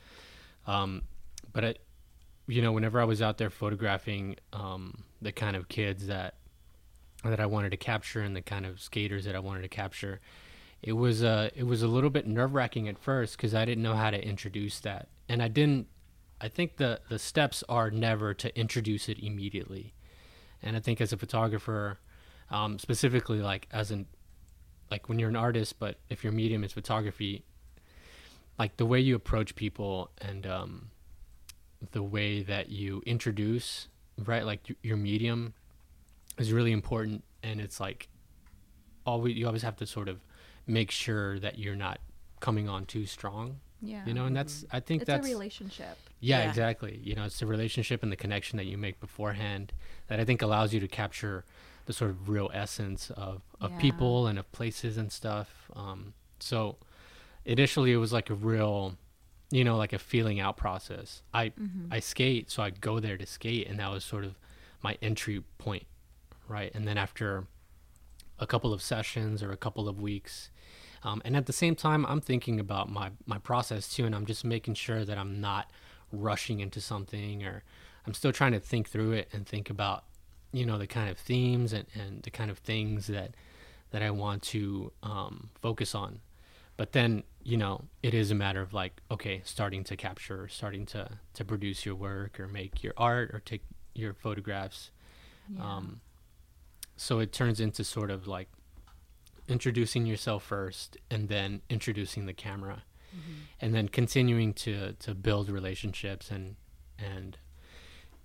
Um, 0.66 1.04
but 1.52 1.66
I, 1.66 1.76
you 2.48 2.62
know, 2.62 2.72
whenever 2.72 3.00
I 3.00 3.04
was 3.04 3.22
out 3.22 3.38
there 3.38 3.50
photographing 3.50 4.38
um, 4.54 5.04
the 5.22 5.32
kind 5.32 5.56
of 5.56 5.68
kids 5.68 6.08
that 6.08 6.36
that 7.24 7.40
I 7.40 7.46
wanted 7.46 7.70
to 7.72 7.78
capture 7.78 8.22
and 8.22 8.36
the 8.36 8.42
kind 8.42 8.66
of 8.66 8.82
skaters 8.82 9.26
that 9.26 9.36
I 9.36 9.40
wanted 9.40 9.62
to 9.62 9.70
capture, 9.70 10.20
it 10.82 10.94
was 10.94 11.24
uh, 11.24 11.50
it 11.56 11.64
was 11.64 11.84
a 11.84 11.88
little 11.88 12.10
bit 12.10 12.26
nerve 12.26 12.54
wracking 12.54 12.88
at 12.88 12.98
first 12.98 13.38
because 13.38 13.54
I 13.54 13.66
didn't 13.66 13.84
know 13.84 13.96
how 13.96 14.10
to 14.10 14.26
introduce 14.26 14.80
that, 14.80 15.10
and 15.28 15.44
I 15.44 15.50
didn't. 15.50 15.88
I 16.40 16.48
think 16.48 16.78
the 16.78 17.02
the 17.10 17.20
steps 17.20 17.64
are 17.70 17.92
never 17.92 18.34
to 18.34 18.58
introduce 18.58 19.10
it 19.10 19.20
immediately, 19.20 19.94
and 20.62 20.78
I 20.78 20.80
think 20.80 21.02
as 21.02 21.14
a 21.14 21.18
photographer, 21.18 22.00
um, 22.50 22.80
specifically 22.80 23.40
like 23.42 23.68
as 23.72 23.92
an 23.92 24.08
like 24.94 25.10
when 25.10 25.18
you're 25.18 25.30
an 25.30 25.36
artist, 25.36 25.80
but 25.80 25.98
if 26.08 26.24
your 26.24 26.32
medium 26.32 26.64
is 26.64 26.72
photography, 26.72 27.44
like 28.60 28.78
the 28.78 28.86
way 28.86 29.00
you 29.00 29.16
approach 29.16 29.56
people 29.56 30.12
and 30.22 30.46
um, 30.46 30.92
the 31.94 32.04
way 32.04 32.44
that 32.44 32.70
you 32.70 33.02
introduce, 33.08 33.88
right? 34.24 34.46
Like 34.46 34.60
your 34.84 34.98
medium 34.98 35.56
is 36.38 36.52
really 36.54 36.72
important, 36.72 37.24
and 37.42 37.60
it's 37.60 37.80
like 37.80 38.08
always 39.04 39.36
you 39.36 39.48
always 39.48 39.64
have 39.64 39.76
to 39.78 39.88
sort 39.88 40.08
of 40.08 40.18
make 40.68 40.92
sure 40.92 41.40
that 41.40 41.58
you're 41.58 41.76
not 41.76 41.98
coming 42.40 42.70
on 42.70 42.86
too 42.86 43.08
strong, 43.08 43.58
Yeah. 43.82 44.06
you 44.06 44.14
know. 44.14 44.26
And 44.28 44.36
that's 44.38 44.64
I 44.72 44.80
think 44.80 45.02
it's 45.02 45.08
that's 45.08 45.26
a 45.26 45.30
relationship. 45.30 45.98
yeah, 46.20 46.44
Yeah. 46.44 46.50
exactly. 46.50 47.00
You 47.04 47.16
know, 47.16 47.24
it's 47.26 47.40
the 47.40 47.48
relationship 47.48 48.04
and 48.04 48.12
the 48.12 48.16
connection 48.26 48.58
that 48.58 48.66
you 48.66 48.78
make 48.78 49.00
beforehand 49.00 49.74
that 50.08 50.20
I 50.20 50.24
think 50.26 50.44
allows 50.44 50.72
you 50.72 50.80
to 50.82 50.88
capture 50.88 51.46
the 51.86 51.94
sort 51.94 52.12
of 52.12 52.30
real 52.30 52.50
essence 52.54 53.10
of, 53.12 53.42
of 53.60 53.72
Yeah. 53.72 53.80
people 53.80 54.28
and 54.28 54.40
of 54.40 54.52
places 54.52 54.98
and 54.98 55.12
stuff. 55.12 55.70
Um, 55.76 56.14
so 56.40 56.78
initially 57.46 57.92
it 57.92 57.98
was 57.98 58.14
like 58.14 58.30
a 58.30 58.36
real, 58.36 58.98
you 59.52 59.64
know, 59.64 59.78
like 59.78 59.94
a 59.94 60.00
feeling 60.00 60.40
out 60.40 60.58
process. 60.58 61.22
I, 61.34 61.52
I 61.92 62.00
skate, 62.00 62.50
so 62.52 62.64
I 62.64 62.70
go 62.70 63.00
there 63.00 63.18
to 63.18 63.26
skate 63.26 63.68
and 63.68 63.80
that 63.80 63.92
was 63.92 64.04
sort 64.04 64.24
of 64.24 64.36
my 64.82 64.98
entry 65.02 65.44
point. 65.58 65.86
Right. 66.48 66.74
And 66.76 66.88
then 66.88 66.98
after 66.98 67.48
a 68.40 68.48
couple 68.48 68.74
of 68.74 68.82
sessions 68.82 69.42
or 69.44 69.52
a 69.52 69.58
couple 69.58 69.88
of 69.88 70.00
weeks, 70.02 70.50
Um, 71.06 71.22
and 71.26 71.36
at 71.36 71.46
the 71.48 71.54
same 71.54 71.76
time, 71.76 72.06
I'm 72.06 72.22
thinking 72.22 72.60
about 72.62 72.90
my 72.90 73.12
my 73.26 73.38
process 73.38 73.94
too, 73.94 74.06
and 74.06 74.16
I'm 74.16 74.26
just 74.26 74.46
making 74.46 74.76
sure 74.76 75.04
that 75.06 75.18
I'm 75.18 75.42
not 75.42 75.66
rushing 76.14 76.62
into 76.62 76.80
something, 76.80 77.44
or 77.44 77.64
I'm 78.08 78.14
still 78.14 78.32
trying 78.32 78.54
to 78.54 78.60
think 78.62 78.88
through 78.90 79.12
it 79.20 79.28
and 79.34 79.46
think 79.46 79.70
about 79.70 80.04
you 80.54 80.66
know 80.66 80.78
the 80.78 80.88
kind 80.88 81.10
of 81.10 81.18
themes 81.18 81.74
and, 81.74 81.86
and 81.94 82.24
the 82.24 82.30
kind 82.30 82.50
of 82.50 82.60
things 82.60 83.08
that 83.08 83.36
that 83.92 84.02
I 84.02 84.12
want 84.12 84.42
to 84.44 84.92
um, 85.04 85.50
focus 85.62 85.94
on. 85.94 86.20
But 86.78 86.94
then, 86.94 87.24
you 87.44 87.58
know, 87.58 87.86
it 88.02 88.16
is 88.16 88.32
a 88.32 88.36
matter 88.36 88.62
of 88.62 88.74
like, 88.74 89.02
okay, 89.12 89.42
starting 89.46 89.84
to 89.86 89.96
capture, 89.96 90.48
starting 90.48 90.86
to 90.88 91.10
to 91.34 91.46
produce 91.46 91.86
your 91.86 91.96
work 91.96 92.40
or 92.40 92.48
make 92.48 92.84
your 92.84 92.94
art 92.98 93.32
or 93.34 93.40
take 93.40 93.64
your 93.94 94.14
photographs. 94.14 94.92
Yeah. 95.50 95.64
Um, 95.64 96.02
so 96.96 97.20
it 97.20 97.32
turns 97.34 97.60
into 97.60 97.84
sort 97.84 98.10
of 98.12 98.28
like 98.28 98.50
introducing 99.48 100.06
yourself 100.06 100.44
first 100.44 100.98
and 101.12 101.28
then 101.28 101.62
introducing 101.70 102.26
the 102.26 102.34
camera 102.34 102.84
and 103.62 103.76
then 103.76 103.88
continuing 103.88 104.54
to 104.54 104.94
to 104.94 105.14
build 105.14 105.50
relationships 105.50 106.32
and 106.32 106.56
and 106.98 107.38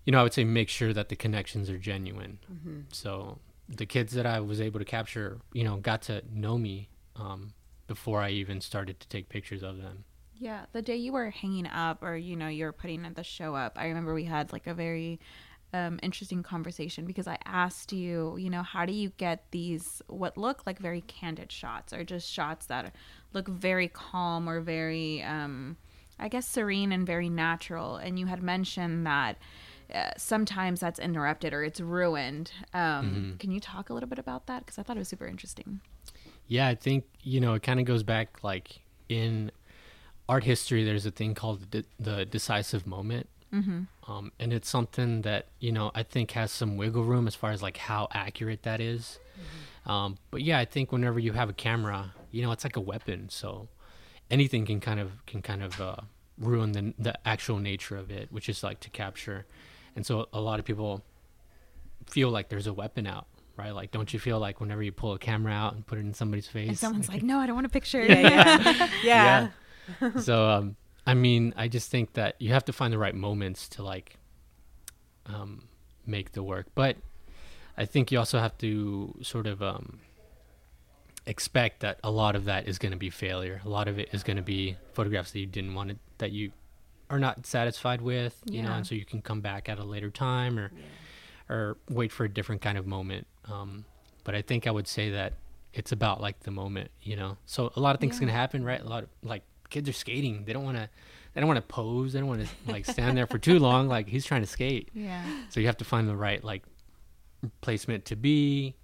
you 0.04 0.12
know 0.12 0.20
i 0.20 0.22
would 0.22 0.32
say 0.32 0.44
make 0.44 0.68
sure 0.68 0.92
that 0.92 1.08
the 1.08 1.16
connections 1.16 1.68
are 1.70 1.78
genuine 1.78 2.38
so 2.92 3.38
the 3.68 3.86
kids 3.86 4.12
that 4.14 4.26
i 4.26 4.40
was 4.40 4.60
able 4.60 4.78
to 4.78 4.84
capture 4.84 5.38
you 5.52 5.64
know 5.64 5.76
got 5.76 6.02
to 6.02 6.22
know 6.32 6.56
me 6.58 6.88
um, 7.16 7.52
before 7.86 8.20
i 8.20 8.30
even 8.30 8.60
started 8.60 8.98
to 9.00 9.08
take 9.08 9.28
pictures 9.28 9.62
of 9.62 9.78
them 9.78 10.04
Yeah, 10.40 10.66
the 10.72 10.82
day 10.82 10.94
you 10.96 11.12
were 11.12 11.30
hanging 11.30 11.66
up, 11.66 12.02
or 12.02 12.16
you 12.16 12.36
know, 12.36 12.46
you 12.46 12.64
were 12.64 12.72
putting 12.72 13.02
the 13.02 13.24
show 13.24 13.56
up. 13.56 13.76
I 13.76 13.88
remember 13.88 14.14
we 14.14 14.24
had 14.24 14.52
like 14.52 14.68
a 14.68 14.74
very 14.74 15.18
um, 15.72 15.98
interesting 16.00 16.42
conversation 16.44 17.06
because 17.06 17.26
I 17.26 17.38
asked 17.44 17.92
you, 17.92 18.36
you 18.38 18.48
know, 18.48 18.62
how 18.62 18.86
do 18.86 18.92
you 18.92 19.10
get 19.16 19.50
these 19.50 20.00
what 20.06 20.38
look 20.38 20.64
like 20.64 20.78
very 20.78 21.00
candid 21.02 21.50
shots, 21.50 21.92
or 21.92 22.04
just 22.04 22.30
shots 22.30 22.66
that 22.66 22.94
look 23.32 23.48
very 23.48 23.88
calm 23.88 24.48
or 24.48 24.60
very, 24.60 25.22
um, 25.24 25.76
I 26.20 26.28
guess, 26.28 26.46
serene 26.46 26.92
and 26.92 27.04
very 27.04 27.28
natural? 27.28 27.96
And 27.96 28.16
you 28.18 28.26
had 28.26 28.42
mentioned 28.42 29.06
that. 29.06 29.38
Uh, 29.92 30.10
sometimes 30.16 30.80
that's 30.80 30.98
interrupted 30.98 31.54
or 31.54 31.64
it's 31.64 31.80
ruined. 31.80 32.52
Um, 32.74 33.36
Can 33.38 33.50
you 33.50 33.60
talk 33.60 33.88
a 33.88 33.94
little 33.94 34.08
bit 34.08 34.18
about 34.18 34.46
that? 34.46 34.66
Because 34.66 34.78
I 34.78 34.82
thought 34.82 34.96
it 34.96 35.00
was 35.00 35.08
super 35.08 35.26
interesting. 35.26 35.80
Yeah, 36.46 36.68
I 36.68 36.74
think 36.74 37.04
you 37.22 37.40
know 37.40 37.54
it 37.54 37.62
kind 37.62 37.78
of 37.78 37.86
goes 37.86 38.02
back 38.02 38.42
like 38.42 38.80
in 39.08 39.50
art 40.28 40.44
history. 40.44 40.84
There's 40.84 41.06
a 41.06 41.10
thing 41.10 41.34
called 41.34 41.70
the, 41.70 41.84
the 41.98 42.24
decisive 42.24 42.86
moment, 42.86 43.28
mm-hmm. 43.52 43.82
um, 44.10 44.32
and 44.38 44.52
it's 44.52 44.68
something 44.68 45.22
that 45.22 45.46
you 45.60 45.72
know 45.72 45.90
I 45.94 46.02
think 46.02 46.32
has 46.32 46.50
some 46.50 46.76
wiggle 46.76 47.04
room 47.04 47.26
as 47.26 47.34
far 47.34 47.50
as 47.50 47.62
like 47.62 47.76
how 47.76 48.08
accurate 48.12 48.62
that 48.62 48.80
is. 48.80 49.18
Um, 49.86 50.18
but 50.30 50.42
yeah, 50.42 50.58
I 50.58 50.64
think 50.64 50.92
whenever 50.92 51.18
you 51.18 51.32
have 51.32 51.48
a 51.48 51.54
camera, 51.54 52.12
you 52.30 52.42
know, 52.42 52.52
it's 52.52 52.64
like 52.64 52.76
a 52.76 52.80
weapon, 52.80 53.28
so 53.30 53.68
anything 54.30 54.66
can 54.66 54.80
kind 54.80 55.00
of 55.00 55.24
can 55.26 55.42
kind 55.42 55.62
of 55.62 55.80
uh, 55.80 55.96
ruin 56.38 56.72
the 56.72 56.94
the 56.98 57.28
actual 57.28 57.58
nature 57.58 57.96
of 57.96 58.10
it, 58.10 58.30
which 58.30 58.48
is 58.48 58.62
like 58.62 58.80
to 58.80 58.90
capture. 58.90 59.46
And 59.98 60.06
so 60.06 60.28
a 60.32 60.40
lot 60.40 60.60
of 60.60 60.64
people 60.64 61.02
feel 62.06 62.30
like 62.30 62.50
there's 62.50 62.68
a 62.68 62.72
weapon 62.72 63.04
out, 63.04 63.26
right? 63.56 63.72
Like, 63.74 63.90
don't 63.90 64.12
you 64.12 64.20
feel 64.20 64.38
like 64.38 64.60
whenever 64.60 64.80
you 64.80 64.92
pull 64.92 65.12
a 65.12 65.18
camera 65.18 65.52
out 65.52 65.74
and 65.74 65.84
put 65.84 65.98
it 65.98 66.02
in 66.02 66.14
somebody's 66.14 66.46
face, 66.46 66.68
And 66.68 66.78
someone's 66.78 67.08
like, 67.08 67.24
"No, 67.24 67.38
I 67.38 67.46
don't 67.46 67.56
want 67.56 67.66
a 67.66 67.68
picture." 67.68 68.00
yeah, 68.00 68.58
yeah. 69.02 69.48
yeah. 70.00 70.10
so 70.20 70.48
um 70.48 70.76
i 71.04 71.14
mean 71.14 71.52
i 71.56 71.66
just 71.66 71.90
think 71.90 72.12
that 72.12 72.36
you 72.38 72.52
have 72.52 72.64
to 72.66 72.72
find 72.72 72.92
the 72.92 72.98
right 72.98 73.14
moments 73.14 73.68
to 73.70 73.82
like 73.82 74.18
um 75.26 75.64
make 76.06 76.32
the 76.32 76.42
work 76.42 76.66
but 76.74 76.96
i 77.76 77.84
think 77.86 78.12
you 78.12 78.18
also 78.18 78.38
have 78.38 78.56
to 78.58 79.12
sort 79.22 79.46
of 79.46 79.62
um 79.62 79.98
expect 81.26 81.80
that 81.80 81.98
a 82.04 82.10
lot 82.10 82.36
of 82.36 82.44
that 82.44 82.68
is 82.68 82.78
going 82.78 82.92
to 82.92 82.98
be 82.98 83.10
failure 83.10 83.60
a 83.64 83.68
lot 83.68 83.88
of 83.88 83.98
it 83.98 84.08
is 84.12 84.22
going 84.22 84.36
to 84.36 84.42
be 84.42 84.76
photographs 84.92 85.32
that 85.32 85.40
you 85.40 85.46
didn't 85.46 85.74
want 85.74 85.88
to 85.90 85.96
that 86.18 86.32
you 86.32 86.52
are 87.10 87.18
not 87.18 87.46
satisfied 87.46 88.00
with 88.02 88.40
you 88.46 88.62
know 88.62 88.72
and 88.72 88.86
so 88.86 88.94
you 88.94 89.04
can 89.04 89.20
come 89.22 89.40
back 89.40 89.68
at 89.68 89.78
a 89.78 89.84
later 89.84 90.10
time 90.10 90.58
or 90.58 90.70
or 91.48 91.76
wait 91.88 92.12
for 92.12 92.24
a 92.24 92.28
different 92.28 92.60
kind 92.60 92.76
of 92.78 92.86
moment 92.86 93.26
um 93.50 93.84
but 94.24 94.34
i 94.34 94.42
think 94.42 94.66
i 94.66 94.70
would 94.70 94.86
say 94.86 95.10
that 95.10 95.32
it's 95.72 95.92
about 95.92 96.20
like 96.20 96.40
the 96.40 96.50
moment 96.50 96.90
you 97.02 97.16
know 97.16 97.36
so 97.46 97.72
a 97.76 97.80
lot 97.80 97.94
of 97.94 98.00
things 98.00 98.16
Yeah. 98.16 98.20
can 98.20 98.28
happen 98.28 98.64
right 98.64 98.80
a 98.80 98.88
lot 98.88 99.04
of 99.04 99.08
like 99.22 99.42
kids 99.70 99.88
are 99.88 99.92
skating 99.94 100.44
they 100.44 100.52
don't 100.52 100.64
want 100.64 100.76
to 100.76 100.88
they 101.34 101.40
don't 101.40 101.48
want 101.48 101.56
to 101.58 101.62
pose 101.74 102.12
they 102.12 102.18
don't 102.20 102.28
want 102.28 102.42
to 102.42 102.48
like 102.72 102.84
stand 102.84 103.16
there 103.16 103.26
for 103.26 103.38
too 103.38 103.58
long 103.58 103.88
like 103.88 104.08
he's 104.08 104.24
trying 104.26 104.40
to 104.42 104.46
skate 104.46 104.88
yeah. 104.94 105.22
so 105.50 105.60
you 105.60 105.66
have 105.66 105.76
to 105.78 105.84
find 105.84 106.08
the 106.08 106.16
right 106.16 106.42
like 106.44 106.62
placement 107.60 108.04
to 108.06 108.16
be 108.16 108.74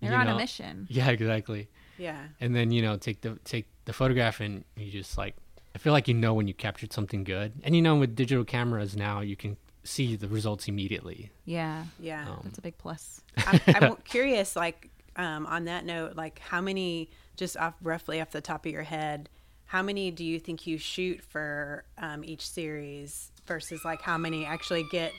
They're 0.00 0.10
you 0.12 0.16
on 0.16 0.26
know. 0.26 0.34
a 0.34 0.38
mission. 0.38 0.86
yeah 0.90 1.10
exactly 1.10 1.68
Yeah. 1.98 2.18
and 2.40 2.54
then 2.54 2.70
you 2.70 2.82
know 2.82 2.96
take 2.96 3.20
the 3.22 3.38
take 3.44 3.66
the 3.84 3.92
photograph 3.92 4.40
and 4.40 4.64
you 4.76 4.90
just 4.90 5.16
like 5.18 5.34
i 5.74 5.78
feel 5.78 5.92
like 5.92 6.08
you 6.08 6.14
know 6.14 6.34
when 6.34 6.46
you 6.46 6.54
captured 6.54 6.92
something 6.92 7.24
good 7.24 7.52
and 7.62 7.74
you 7.74 7.82
know 7.82 7.96
with 7.96 8.14
digital 8.14 8.44
cameras 8.44 8.96
now 8.96 9.20
you 9.20 9.36
can 9.36 9.56
see 9.84 10.16
the 10.16 10.28
results 10.28 10.68
immediately 10.68 11.30
Yeah. 11.44 11.84
Yeah. 11.98 12.28
Um, 12.28 12.40
That's 12.44 12.58
a 12.58 12.62
big 12.62 12.78
plus. 12.78 13.20
I'm, 13.46 13.60
I'm 13.66 13.96
curious, 14.04 14.54
like, 14.54 14.90
um, 15.16 15.46
on 15.46 15.64
that 15.64 15.84
note, 15.84 16.14
like, 16.14 16.38
how 16.38 16.60
many, 16.60 17.10
just 17.36 17.56
off 17.56 17.74
roughly 17.82 18.20
off 18.20 18.30
the 18.30 18.40
top 18.40 18.64
of 18.64 18.72
your 18.72 18.84
head, 18.84 19.28
how 19.66 19.82
many 19.82 20.10
do 20.10 20.24
you 20.24 20.38
think 20.38 20.66
you 20.66 20.78
shoot 20.78 21.20
for 21.22 21.84
um, 21.98 22.22
each 22.24 22.48
series 22.48 23.32
versus 23.46 23.84
like 23.84 24.02
how 24.02 24.18
many 24.18 24.44
actually 24.44 24.84
get 24.90 25.12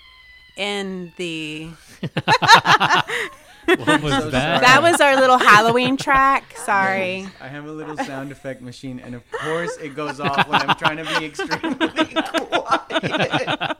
in 0.55 1.11
the? 1.17 1.67
what 3.65 4.01
was 4.01 4.13
So 4.23 4.29
that 4.29 4.61
That 4.61 4.81
was 4.81 5.01
our 5.01 5.15
little 5.15 5.37
Halloween 5.37 5.97
track. 5.97 6.55
Sorry. 6.65 7.27
I 7.41 7.47
have 7.47 7.65
a 7.65 7.71
little 7.71 7.97
sound 7.97 8.31
effect 8.31 8.61
machine, 8.61 8.99
and 8.99 9.15
of 9.15 9.23
course, 9.31 9.75
it 9.77 9.95
goes 9.95 10.19
off 10.19 10.47
when 10.47 10.61
I'm 10.61 10.75
trying 10.75 10.97
to 10.97 11.19
be 11.19 11.25
extremely 11.25 11.87
quiet. 12.13 13.77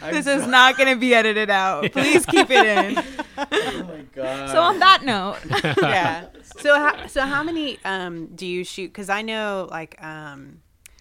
I'm 0.00 0.14
This 0.14 0.26
is 0.26 0.46
not 0.46 0.76
going 0.76 0.94
to 0.94 1.00
be 1.00 1.14
edited 1.14 1.50
out. 1.50 1.90
Please 1.92 2.24
keep 2.26 2.48
it 2.50 2.64
in. 2.64 2.98
Oh 3.36 3.84
my 3.84 4.02
god. 4.14 4.50
So 4.50 4.60
on 4.60 4.78
that 4.78 5.04
note, 5.04 5.38
yeah. 5.82 6.26
So 6.60 6.74
how, 6.74 7.06
so 7.06 7.22
how 7.22 7.42
many 7.42 7.78
um, 7.84 8.26
do 8.28 8.46
you 8.46 8.64
shoot? 8.64 8.88
Because 8.88 9.08
I 9.08 9.22
know, 9.22 9.68
like, 9.70 10.02
um, 10.02 10.60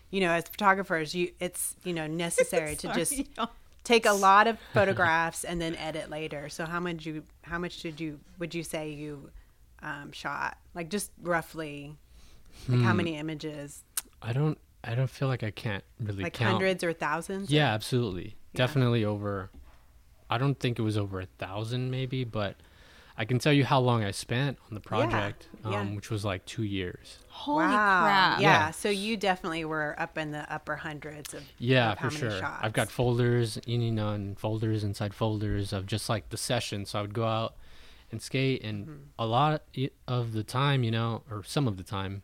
you 0.10 0.22
know, 0.22 0.32
as 0.32 0.46
photographers, 0.46 1.14
you 1.14 1.32
it's 1.40 1.76
you 1.84 1.94
know 1.94 2.08
necessary 2.08 2.76
to 2.78 2.94
just 2.94 3.18
y'all. 3.38 3.50
Take 3.88 4.06
a 4.06 4.12
lot 4.12 4.48
of 4.48 4.60
photographs 4.74 5.46
and 5.46 5.62
then 5.62 5.76
edit 5.78 6.10
later. 6.10 6.50
So 6.50 6.66
how 6.66 6.80
much 6.80 7.06
you 7.06 7.24
how 7.44 7.58
much 7.58 7.82
did 7.82 8.00
you 8.02 8.20
would 8.38 8.54
you 8.54 8.64
say 8.64 8.90
you 8.90 9.32
um, 9.82 10.12
shot? 10.12 10.58
Like 10.76 10.90
just 10.90 11.12
roughly, 11.22 11.96
like 12.68 12.82
how 12.82 12.94
many 12.94 13.16
images? 13.16 13.84
I 14.22 14.34
don't 14.34 14.58
I 14.84 14.94
don't 14.94 15.10
feel 15.10 15.28
like 15.30 15.44
I 15.44 15.52
can't 15.52 15.84
really 16.00 16.24
Like 16.24 16.34
count. 16.34 16.52
hundreds 16.52 16.84
or 16.84 16.92
thousands? 16.94 17.50
Yeah, 17.50 17.74
absolutely. 17.74 18.36
Yeah. 18.54 18.58
Definitely 18.58 19.06
over 19.06 19.50
I 20.30 20.38
don't 20.38 20.60
think 20.60 20.78
it 20.78 20.82
was 20.82 20.98
over 20.98 21.22
a 21.22 21.26
thousand 21.26 21.90
maybe, 21.90 22.26
but 22.26 22.56
I 23.18 23.26
can 23.26 23.40
tell 23.40 23.52
you 23.54 23.66
how 23.66 23.80
long 23.80 24.04
I 24.04 24.12
spent 24.12 24.60
on 24.70 24.76
the 24.76 24.80
project, 24.80 25.48
yeah. 25.68 25.80
um, 25.80 25.96
which 25.96 26.12
was 26.12 26.24
like 26.24 26.46
two 26.46 26.64
years. 26.64 27.18
holy 27.30 27.66
wow. 27.66 28.04
crap. 28.04 28.42
Yeah. 28.42 28.48
Yeah. 28.48 28.72
So 28.72 28.90
you 28.90 29.18
definitely 29.18 29.66
were 29.66 29.96
up 29.98 30.18
in 30.18 30.32
the 30.32 30.52
upper 30.54 30.76
hundreds 30.76 31.34
of 31.34 31.44
Yeah, 31.58 31.94
of 31.94 31.98
how 31.98 32.10
for 32.10 32.16
many 32.16 32.30
sure. 32.32 32.40
shots. 32.40 32.60
I've 32.64 32.74
got 32.74 32.90
folders, 32.92 33.60
you 33.66 33.92
know, 33.92 34.10
and 34.10 34.38
folders 34.38 34.84
inside 34.84 35.14
folders 35.16 35.74
of 35.74 35.88
just 35.88 36.10
like 36.10 36.30
the 36.30 36.38
session. 36.38 36.86
So 36.86 37.00
I 37.00 37.02
would 37.02 37.14
go 37.16 37.26
out 37.26 37.56
and 38.12 38.22
skate, 38.22 38.64
and 38.64 38.86
Mm-hmm. 38.86 39.04
a 39.20 39.26
lot 39.26 39.64
of 40.08 40.34
the 40.34 40.44
time, 40.44 40.84
you 40.84 40.92
know, 40.92 41.24
or 41.30 41.44
some 41.44 41.68
of 41.68 41.78
the 41.78 41.84
time, 41.84 42.22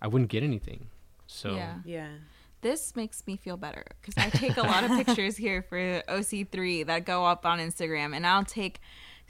I 0.00 0.06
wouldn't 0.08 0.30
get 0.30 0.42
anything. 0.42 0.88
So 1.26 1.54
Yeah. 1.56 1.74
yeah. 1.84 2.08
This 2.62 2.94
makes 2.96 3.24
me 3.26 3.36
feel 3.36 3.56
better 3.56 3.84
because 4.00 4.14
I 4.16 4.30
take 4.30 4.56
a 4.56 4.62
lot 4.62 4.84
of 4.84 4.90
pictures 5.04 5.36
here 5.36 5.62
for 5.62 5.76
OC3 6.08 6.86
that 6.86 7.04
go 7.04 7.24
up 7.26 7.44
on 7.44 7.58
Instagram, 7.58 8.14
and 8.16 8.24
I'll 8.26 8.44
take 8.44 8.80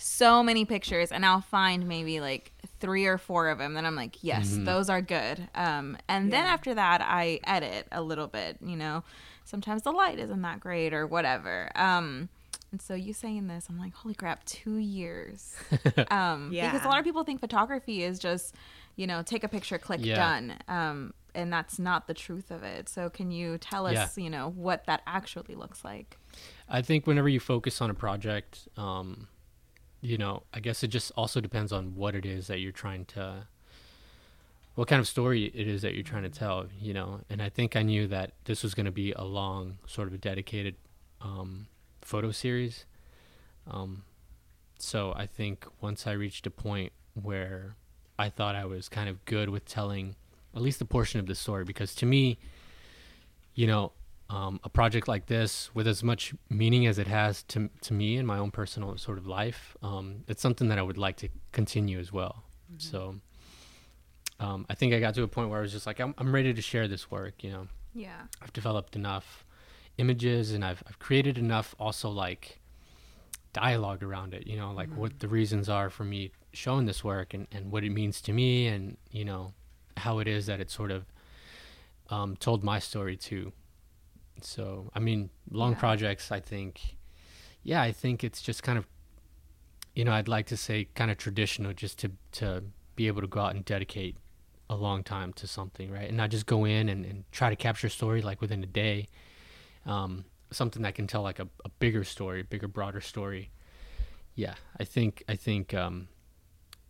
so 0.02 0.42
many 0.42 0.64
pictures, 0.64 1.12
and 1.12 1.24
I'll 1.24 1.40
find 1.40 1.86
maybe 1.86 2.20
like 2.20 2.52
three 2.80 3.06
or 3.06 3.18
four 3.18 3.48
of 3.48 3.58
them 3.58 3.74
that 3.74 3.84
I'm 3.84 3.94
like, 3.94 4.18
yes, 4.22 4.56
those 4.58 4.90
are 4.90 5.00
good. 5.00 5.48
Um, 5.54 5.96
and 6.08 6.32
then 6.32 6.44
after 6.44 6.74
that, 6.74 7.00
I 7.00 7.38
edit 7.44 7.86
a 7.92 8.02
little 8.02 8.26
bit. 8.26 8.56
You 8.60 8.76
know, 8.76 9.04
sometimes 9.44 9.82
the 9.82 9.92
light 9.92 10.18
isn't 10.18 10.42
that 10.42 10.60
great 10.60 10.92
or 10.92 11.06
whatever. 11.06 11.70
Um, 11.76 12.28
and 12.72 12.80
so 12.82 12.94
you 12.94 13.12
saying 13.12 13.46
this, 13.48 13.66
I'm 13.68 13.78
like, 13.78 13.94
holy 13.94 14.14
crap, 14.14 14.44
two 14.44 14.76
years. 14.76 15.54
Um, 16.10 16.50
Because 16.50 16.84
a 16.84 16.88
lot 16.88 16.98
of 16.98 17.04
people 17.04 17.22
think 17.22 17.40
photography 17.40 18.02
is 18.02 18.18
just, 18.18 18.54
you 18.96 19.06
know, 19.06 19.22
take 19.22 19.44
a 19.44 19.48
picture, 19.48 19.78
click, 19.78 20.00
Yeah. 20.02 20.16
done. 20.16 20.54
Um, 20.68 21.14
and 21.34 21.52
that's 21.52 21.78
not 21.78 22.06
the 22.06 22.14
truth 22.14 22.50
of 22.50 22.62
it. 22.62 22.88
So 22.88 23.08
can 23.10 23.30
you 23.30 23.58
tell 23.58 23.86
us, 23.86 23.94
Yeah. 24.18 24.24
you 24.24 24.30
know, 24.30 24.50
what 24.50 24.84
that 24.86 25.02
actually 25.06 25.54
looks 25.54 25.84
like? 25.84 26.16
I 26.68 26.82
think 26.82 27.06
whenever 27.06 27.28
you 27.28 27.40
focus 27.40 27.80
on 27.80 27.90
a 27.90 27.94
project, 27.94 28.68
um, 28.76 29.28
you 30.02 30.18
know, 30.18 30.42
I 30.52 30.60
guess 30.60 30.82
it 30.82 30.88
just 30.88 31.12
also 31.16 31.40
depends 31.40 31.72
on 31.72 31.94
what 31.94 32.14
it 32.14 32.26
is 32.26 32.48
that 32.48 32.58
you're 32.58 32.72
trying 32.72 33.04
to, 33.06 33.46
what 34.74 34.88
kind 34.88 34.98
of 34.98 35.06
story 35.06 35.44
it 35.54 35.68
is 35.68 35.82
that 35.82 35.94
you're 35.94 36.02
trying 36.02 36.24
to 36.24 36.28
tell, 36.28 36.66
you 36.78 36.92
know. 36.92 37.20
And 37.30 37.40
I 37.40 37.48
think 37.48 37.76
I 37.76 37.82
knew 37.82 38.08
that 38.08 38.32
this 38.44 38.64
was 38.64 38.74
going 38.74 38.86
to 38.86 38.92
be 38.92 39.12
a 39.12 39.22
long, 39.22 39.78
sort 39.86 40.08
of 40.08 40.14
a 40.14 40.18
dedicated 40.18 40.74
um, 41.20 41.68
photo 42.02 42.32
series. 42.32 42.84
Um, 43.70 44.02
so 44.76 45.14
I 45.16 45.26
think 45.26 45.66
once 45.80 46.04
I 46.06 46.12
reached 46.12 46.48
a 46.48 46.50
point 46.50 46.92
where 47.14 47.76
I 48.18 48.28
thought 48.28 48.56
I 48.56 48.64
was 48.64 48.88
kind 48.88 49.08
of 49.08 49.24
good 49.24 49.48
with 49.50 49.64
telling 49.64 50.16
at 50.54 50.60
least 50.60 50.80
a 50.80 50.84
portion 50.84 51.20
of 51.20 51.26
the 51.26 51.36
story 51.36 51.64
because 51.64 51.94
to 51.94 52.06
me, 52.06 52.38
you 53.54 53.68
know, 53.68 53.92
um, 54.32 54.60
a 54.64 54.68
project 54.68 55.06
like 55.06 55.26
this 55.26 55.70
with 55.74 55.86
as 55.86 56.02
much 56.02 56.34
meaning 56.48 56.86
as 56.86 56.98
it 56.98 57.06
has 57.06 57.42
to 57.44 57.70
to 57.82 57.92
me 57.92 58.16
in 58.16 58.26
my 58.26 58.38
own 58.38 58.50
personal 58.50 58.96
sort 58.96 59.18
of 59.18 59.26
life, 59.26 59.76
um, 59.82 60.24
it's 60.26 60.42
something 60.42 60.68
that 60.68 60.78
I 60.78 60.82
would 60.82 60.98
like 60.98 61.16
to 61.18 61.28
continue 61.52 61.98
as 61.98 62.12
well. 62.12 62.44
Mm-hmm. 62.70 62.90
So. 62.90 63.16
Um, 64.40 64.66
I 64.68 64.74
think 64.74 64.92
I 64.92 64.98
got 64.98 65.14
to 65.14 65.22
a 65.22 65.28
point 65.28 65.50
where 65.50 65.60
I 65.60 65.62
was 65.62 65.70
just 65.70 65.86
like, 65.86 66.00
I'm, 66.00 66.16
I'm 66.18 66.34
ready 66.34 66.52
to 66.52 66.60
share 66.60 66.88
this 66.88 67.08
work, 67.12 67.44
you 67.44 67.52
know. 67.52 67.68
Yeah. 67.94 68.22
I've 68.42 68.52
developed 68.52 68.96
enough 68.96 69.44
images 69.98 70.52
and 70.52 70.64
I've, 70.64 70.82
I've 70.88 70.98
created 70.98 71.38
enough 71.38 71.76
also 71.78 72.08
like 72.10 72.58
dialogue 73.52 74.02
around 74.02 74.34
it, 74.34 74.46
you 74.46 74.56
know, 74.56 74.72
like 74.72 74.88
mm-hmm. 74.88 75.00
what 75.00 75.20
the 75.20 75.28
reasons 75.28 75.68
are 75.68 75.90
for 75.90 76.04
me 76.04 76.32
showing 76.52 76.86
this 76.86 77.04
work 77.04 77.34
and, 77.34 77.46
and 77.52 77.70
what 77.70 77.84
it 77.84 77.90
means 77.90 78.20
to 78.22 78.32
me 78.32 78.66
and, 78.66 78.96
you 79.12 79.24
know, 79.24 79.52
how 79.98 80.18
it 80.18 80.26
is 80.26 80.46
that 80.46 80.60
it 80.60 80.70
sort 80.70 80.90
of 80.90 81.04
um, 82.10 82.36
told 82.36 82.64
my 82.64 82.78
story 82.78 83.16
too. 83.16 83.52
So, 84.44 84.90
I 84.94 85.00
mean, 85.00 85.30
long 85.50 85.72
yeah. 85.72 85.78
projects, 85.78 86.32
I 86.32 86.40
think, 86.40 86.96
yeah, 87.62 87.82
I 87.82 87.92
think 87.92 88.24
it's 88.24 88.42
just 88.42 88.62
kind 88.62 88.78
of, 88.78 88.86
you 89.94 90.04
know, 90.04 90.12
I'd 90.12 90.28
like 90.28 90.46
to 90.46 90.56
say 90.56 90.88
kind 90.94 91.10
of 91.10 91.18
traditional 91.18 91.72
just 91.72 91.98
to, 92.00 92.12
to 92.32 92.64
be 92.96 93.06
able 93.06 93.20
to 93.20 93.26
go 93.26 93.40
out 93.40 93.54
and 93.54 93.64
dedicate 93.64 94.16
a 94.70 94.76
long 94.76 95.02
time 95.02 95.32
to 95.34 95.46
something, 95.46 95.90
right? 95.90 96.08
And 96.08 96.16
not 96.16 96.30
just 96.30 96.46
go 96.46 96.64
in 96.64 96.88
and, 96.88 97.04
and 97.04 97.24
try 97.30 97.50
to 97.50 97.56
capture 97.56 97.88
a 97.88 97.90
story 97.90 98.22
like 98.22 98.40
within 98.40 98.62
a 98.62 98.66
day. 98.66 99.08
Um, 99.84 100.24
something 100.50 100.82
that 100.82 100.94
can 100.94 101.06
tell 101.06 101.22
like 101.22 101.38
a, 101.38 101.48
a 101.64 101.68
bigger 101.78 102.04
story, 102.04 102.42
bigger, 102.42 102.68
broader 102.68 103.00
story. 103.00 103.50
Yeah, 104.34 104.54
I 104.78 104.84
think 104.84 105.24
I 105.28 105.36
think 105.36 105.74
um, 105.74 106.08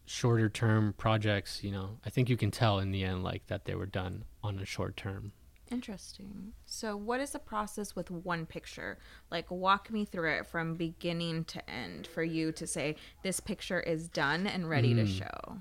shorter 0.04 0.48
term 0.48 0.94
projects, 0.96 1.64
you 1.64 1.72
know, 1.72 1.98
I 2.04 2.10
think 2.10 2.28
you 2.28 2.36
can 2.36 2.50
tell 2.50 2.78
in 2.78 2.92
the 2.92 3.04
end 3.04 3.24
like 3.24 3.46
that 3.48 3.64
they 3.64 3.74
were 3.74 3.86
done 3.86 4.24
on 4.42 4.58
a 4.58 4.64
short 4.64 4.96
term. 4.96 5.32
Interesting. 5.72 6.52
So, 6.66 6.96
what 6.96 7.20
is 7.20 7.30
the 7.30 7.38
process 7.38 7.96
with 7.96 8.10
one 8.10 8.44
picture? 8.44 8.98
Like, 9.30 9.50
walk 9.50 9.90
me 9.90 10.04
through 10.04 10.32
it 10.32 10.46
from 10.46 10.74
beginning 10.74 11.44
to 11.46 11.70
end 11.70 12.06
for 12.06 12.22
you 12.22 12.52
to 12.52 12.66
say 12.66 12.96
this 13.22 13.40
picture 13.40 13.80
is 13.80 14.08
done 14.08 14.46
and 14.46 14.68
ready 14.68 14.94
mm. 14.94 14.98
to 14.98 15.06
show. 15.06 15.58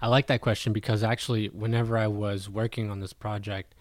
I 0.00 0.08
like 0.08 0.26
that 0.28 0.40
question 0.40 0.72
because 0.72 1.04
actually, 1.04 1.48
whenever 1.48 1.98
I 1.98 2.06
was 2.06 2.48
working 2.48 2.90
on 2.90 3.00
this 3.00 3.12
project, 3.12 3.74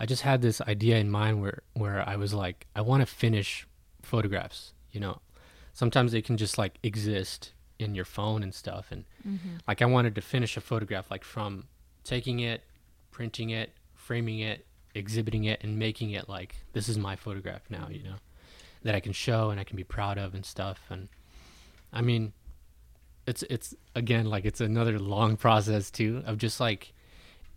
I 0.00 0.06
just 0.06 0.22
had 0.22 0.40
this 0.40 0.60
idea 0.62 0.96
in 0.96 1.10
mind 1.10 1.42
where 1.42 1.62
where 1.74 2.08
I 2.08 2.16
was 2.16 2.32
like, 2.32 2.66
I 2.74 2.80
want 2.80 3.02
to 3.02 3.06
finish 3.06 3.66
photographs. 4.02 4.72
You 4.90 5.00
know, 5.00 5.20
sometimes 5.72 6.12
they 6.12 6.22
can 6.22 6.36
just 6.36 6.56
like 6.56 6.78
exist 6.82 7.52
in 7.78 7.94
your 7.94 8.04
phone 8.06 8.42
and 8.42 8.54
stuff, 8.54 8.86
and 8.90 9.04
mm-hmm. 9.26 9.56
like 9.68 9.82
I 9.82 9.86
wanted 9.86 10.14
to 10.14 10.22
finish 10.22 10.56
a 10.56 10.60
photograph 10.60 11.10
like 11.10 11.22
from 11.22 11.66
taking 12.02 12.40
it, 12.40 12.62
printing 13.10 13.50
it, 13.50 13.72
framing 13.94 14.40
it, 14.40 14.64
exhibiting 14.94 15.44
it, 15.44 15.62
and 15.62 15.78
making 15.78 16.10
it 16.10 16.28
like 16.28 16.56
this 16.72 16.88
is 16.88 16.98
my 16.98 17.16
photograph 17.16 17.62
now. 17.70 17.88
You 17.90 18.02
know, 18.04 18.16
that 18.82 18.94
I 18.94 19.00
can 19.00 19.12
show 19.12 19.50
and 19.50 19.60
I 19.60 19.64
can 19.64 19.76
be 19.76 19.84
proud 19.84 20.18
of 20.18 20.34
and 20.34 20.44
stuff. 20.44 20.80
And 20.90 21.08
I 21.92 22.02
mean, 22.02 22.32
it's 23.26 23.44
it's 23.50 23.74
again 23.94 24.26
like 24.26 24.44
it's 24.44 24.60
another 24.60 24.98
long 24.98 25.36
process 25.46 25.90
too 25.90 26.22
of 26.26 26.38
just 26.38 26.60
like 26.60 26.92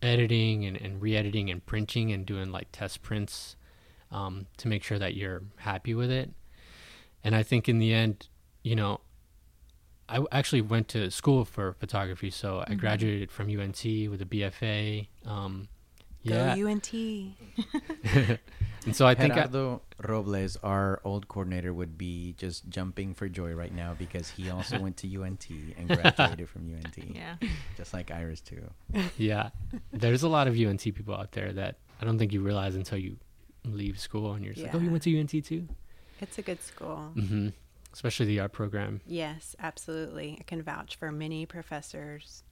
editing 0.01 0.65
and, 0.65 0.75
and 0.77 1.01
re-editing 1.01 1.50
and 1.50 1.65
printing 1.65 2.11
and 2.11 2.25
doing 2.25 2.51
like 2.51 2.67
test 2.71 3.01
prints 3.01 3.55
um, 4.11 4.47
to 4.57 4.67
make 4.67 4.83
sure 4.83 5.00
that 5.00 5.15
you're 5.15 5.43
happy 5.57 5.93
with 5.93 6.09
it 6.09 6.31
and 7.23 7.35
i 7.35 7.43
think 7.43 7.70
in 7.70 7.77
the 7.77 7.94
end 7.94 8.27
you 8.63 8.75
know 8.75 9.00
i 10.09 10.20
actually 10.31 10.61
went 10.61 10.87
to 10.87 11.09
school 11.11 11.46
for 11.46 11.74
photography 11.74 12.29
so 12.29 12.55
mm-hmm. 12.55 12.72
i 12.72 12.75
graduated 12.75 13.31
from 13.31 13.48
unt 13.48 14.09
with 14.09 14.22
a 14.22 14.25
bfa 14.25 15.07
um, 15.25 15.67
yeah. 16.24 16.55
Go 16.55 16.68
UNT. 16.68 16.94
and 18.86 18.96
so 18.96 19.07
I 19.07 19.16
think 19.16 19.34
Gerardo 19.34 19.81
I, 20.00 20.12
Robles, 20.12 20.57
our 20.57 21.01
old 21.03 21.27
coordinator, 21.27 21.74
would 21.74 21.98
be 21.98 22.34
just 22.38 22.70
jumping 22.70 23.14
for 23.14 23.27
joy 23.27 23.53
right 23.53 23.74
now 23.74 23.96
because 23.98 24.29
he 24.29 24.50
also 24.50 24.79
went 24.79 24.98
to 24.98 25.22
UNT 25.22 25.48
and 25.77 25.88
graduated 26.01 26.50
from 26.50 26.74
UNT. 26.74 26.98
Yeah. 27.16 27.36
Just 27.77 27.94
like 27.94 28.12
Iris 28.12 28.42
too. 28.42 28.70
Yeah. 29.18 29.50
There's 29.92 30.24
a 30.24 30.29
lot 30.29 30.48
of 30.48 30.57
UNT 30.57 30.81
people 30.81 31.16
out 31.16 31.31
there 31.31 31.51
that 31.53 31.77
I 32.01 32.05
don't 32.05 32.18
think 32.18 32.34
you 32.34 32.42
realize 32.42 32.75
until 32.75 32.98
you 32.98 33.18
leave 33.66 34.00
school 34.00 34.34
and 34.34 34.44
you're 34.44 34.53
yeah. 34.53 34.66
like, 34.66 34.75
oh, 34.75 34.79
you 34.79 34.92
went 34.92 35.03
to 35.03 35.20
UNT 35.20 35.46
too? 35.46 35.68
It's 36.20 36.38
a 36.38 36.42
good 36.42 36.62
school. 36.62 37.12
Mm-hmm. 37.16 37.50
Especially 37.94 38.25
the 38.27 38.40
art 38.40 38.53
program. 38.53 39.01
Yes, 39.05 39.55
absolutely. 39.60 40.38
I 40.40 40.44
can 40.44 40.62
vouch 40.62 40.96
for 40.96 41.12
many 41.12 41.46
professors. 41.46 42.44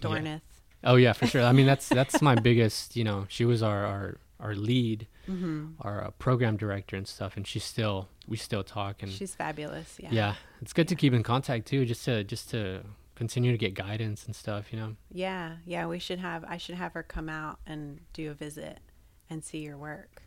Dornith. 0.00 0.24
Yeah. 0.24 0.38
Oh 0.84 0.96
yeah, 0.96 1.12
for 1.12 1.26
sure. 1.26 1.42
I 1.42 1.52
mean, 1.52 1.66
that's 1.66 1.88
that's 1.88 2.22
my 2.22 2.34
biggest. 2.34 2.96
You 2.96 3.04
know, 3.04 3.26
she 3.28 3.44
was 3.44 3.62
our 3.62 3.84
our 3.84 4.18
our 4.40 4.54
lead, 4.54 5.06
mm-hmm. 5.28 5.68
our 5.80 6.04
uh, 6.04 6.10
program 6.12 6.56
director 6.56 6.96
and 6.96 7.06
stuff, 7.06 7.36
and 7.36 7.46
she's 7.46 7.64
still 7.64 8.08
we 8.28 8.36
still 8.36 8.64
talk 8.64 9.02
and 9.02 9.10
she's 9.10 9.34
fabulous. 9.34 9.96
Yeah. 10.00 10.08
Yeah, 10.12 10.34
it's 10.60 10.72
good 10.72 10.86
yeah. 10.86 10.90
to 10.90 10.94
keep 10.96 11.12
in 11.12 11.22
contact 11.22 11.66
too, 11.66 11.84
just 11.84 12.04
to 12.04 12.24
just 12.24 12.50
to 12.50 12.82
continue 13.14 13.52
to 13.52 13.58
get 13.58 13.74
guidance 13.74 14.26
and 14.26 14.34
stuff. 14.34 14.72
You 14.72 14.78
know. 14.78 14.96
Yeah, 15.12 15.56
yeah. 15.64 15.86
We 15.86 15.98
should 15.98 16.18
have. 16.18 16.44
I 16.44 16.56
should 16.56 16.76
have 16.76 16.92
her 16.92 17.02
come 17.02 17.28
out 17.28 17.58
and 17.66 18.00
do 18.12 18.30
a 18.30 18.34
visit 18.34 18.78
and 19.30 19.44
see 19.44 19.58
your 19.58 19.76
work. 19.76 20.22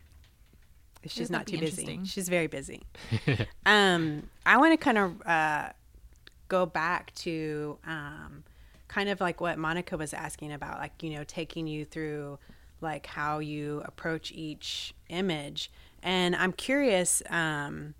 She's 1.06 1.30
not 1.30 1.46
too 1.46 1.58
busy. 1.58 2.00
She's 2.04 2.28
very 2.28 2.46
busy. 2.46 2.82
um, 3.66 4.28
I 4.44 4.58
want 4.58 4.72
to 4.72 4.76
kind 4.76 4.98
of 4.98 5.22
uh, 5.26 5.70
go 6.48 6.66
back 6.66 7.14
to 7.14 7.78
um, 7.86 8.44
kind 8.90 9.08
of 9.08 9.20
like 9.20 9.40
what 9.40 9.56
Monica 9.56 9.96
was 9.96 10.12
asking 10.12 10.52
about, 10.52 10.80
like, 10.80 11.00
you 11.00 11.10
know, 11.10 11.22
taking 11.22 11.68
you 11.68 11.84
through 11.84 12.40
like 12.80 13.06
how 13.06 13.38
you 13.38 13.80
approach 13.84 14.32
each 14.32 14.92
image. 15.08 15.70
And 16.02 16.34
I'm 16.34 16.52
curious, 16.52 17.22
um, 17.30 17.94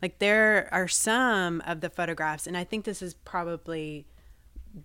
like 0.00 0.20
there 0.20 0.68
are 0.70 0.86
some 0.86 1.62
of 1.66 1.80
the 1.80 1.90
photographs, 1.90 2.46
and 2.46 2.56
I 2.56 2.62
think 2.62 2.84
this 2.84 3.02
is 3.02 3.12
probably, 3.12 4.06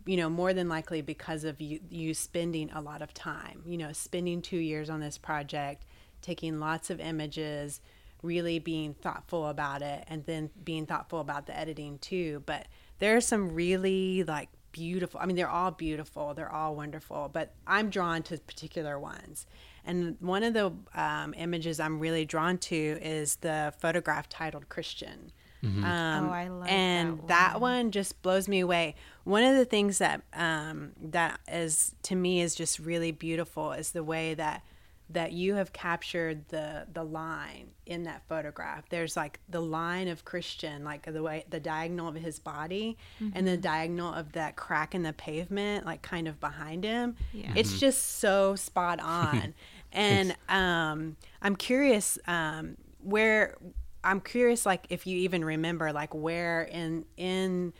you 0.07 0.17
know, 0.17 0.31
more 0.31 0.51
than 0.51 0.67
likely 0.67 1.03
because 1.03 1.43
of 1.43 1.61
you, 1.61 1.79
you 1.91 2.15
spending 2.15 2.71
a 2.71 2.81
lot 2.81 3.03
of 3.03 3.13
time, 3.13 3.61
you 3.63 3.77
know, 3.77 3.93
spending 3.93 4.41
two 4.41 4.57
years 4.57 4.89
on 4.89 4.99
this 4.99 5.19
project, 5.19 5.85
taking 6.23 6.59
lots 6.59 6.89
of 6.89 6.99
images, 6.99 7.81
really 8.23 8.57
being 8.57 8.95
thoughtful 8.95 9.45
about 9.45 9.83
it, 9.83 10.05
and 10.07 10.25
then 10.25 10.49
being 10.63 10.87
thoughtful 10.87 11.19
about 11.19 11.45
the 11.45 11.55
editing 11.55 11.99
too. 11.99 12.41
But 12.47 12.67
there 12.97 13.15
are 13.15 13.21
some 13.21 13.53
really 13.53 14.23
like 14.23 14.49
beautiful. 14.71 15.19
I 15.19 15.25
mean, 15.25 15.35
they're 15.35 15.49
all 15.49 15.71
beautiful. 15.71 16.33
They're 16.33 16.51
all 16.51 16.75
wonderful, 16.75 17.29
but 17.31 17.53
I'm 17.67 17.89
drawn 17.89 18.23
to 18.23 18.37
particular 18.39 18.99
ones. 18.99 19.45
And 19.85 20.17
one 20.19 20.43
of 20.43 20.53
the 20.53 20.73
um, 20.93 21.33
images 21.37 21.79
I'm 21.79 21.99
really 21.99 22.25
drawn 22.25 22.57
to 22.59 22.75
is 22.75 23.37
the 23.37 23.73
photograph 23.79 24.29
titled 24.29 24.69
Christian. 24.69 25.31
Mm-hmm. 25.63 25.83
Um, 25.83 26.29
oh, 26.29 26.31
I 26.31 26.47
love 26.47 26.67
and 26.67 27.09
that 27.09 27.21
one. 27.21 27.27
that 27.27 27.61
one. 27.61 27.91
just 27.91 28.21
blows 28.21 28.47
me 28.47 28.61
away. 28.61 28.95
One 29.23 29.43
of 29.43 29.55
the 29.55 29.65
things 29.65 29.99
that 29.99 30.21
um, 30.33 30.93
that 31.01 31.39
is 31.47 31.93
to 32.03 32.15
me 32.15 32.41
is 32.41 32.55
just 32.55 32.79
really 32.79 33.11
beautiful 33.11 33.71
is 33.71 33.91
the 33.91 34.03
way 34.03 34.33
that 34.33 34.63
that 35.13 35.31
you 35.31 35.55
have 35.55 35.73
captured 35.73 36.47
the 36.49 36.85
the 36.91 37.03
line 37.03 37.71
in 37.85 38.03
that 38.03 38.23
photograph. 38.27 38.87
There's 38.89 39.15
like 39.15 39.39
the 39.49 39.61
line 39.61 40.07
of 40.07 40.25
Christian, 40.25 40.83
like 40.83 41.11
the 41.11 41.21
way 41.21 41.45
the 41.49 41.59
diagonal 41.59 42.07
of 42.07 42.15
his 42.15 42.39
body, 42.39 42.97
mm-hmm. 43.21 43.37
and 43.37 43.47
the 43.47 43.53
mm-hmm. 43.53 43.61
diagonal 43.61 44.13
of 44.13 44.31
that 44.33 44.55
crack 44.55 44.95
in 44.95 45.03
the 45.03 45.13
pavement, 45.13 45.85
like 45.85 46.01
kind 46.01 46.27
of 46.27 46.39
behind 46.39 46.83
him. 46.83 47.15
Yeah. 47.33 47.51
It's 47.55 47.69
mm-hmm. 47.69 47.79
just 47.79 48.19
so 48.19 48.55
spot 48.55 48.99
on. 49.03 49.53
and 49.91 50.35
um, 50.49 51.17
I'm 51.41 51.55
curious 51.55 52.17
um, 52.27 52.77
where 53.03 53.57
I'm 54.03 54.21
curious, 54.21 54.65
like 54.65 54.85
if 54.89 55.05
you 55.05 55.17
even 55.19 55.45
remember, 55.45 55.91
like 55.93 56.13
where 56.13 56.63
in 56.63 57.05
in 57.17 57.73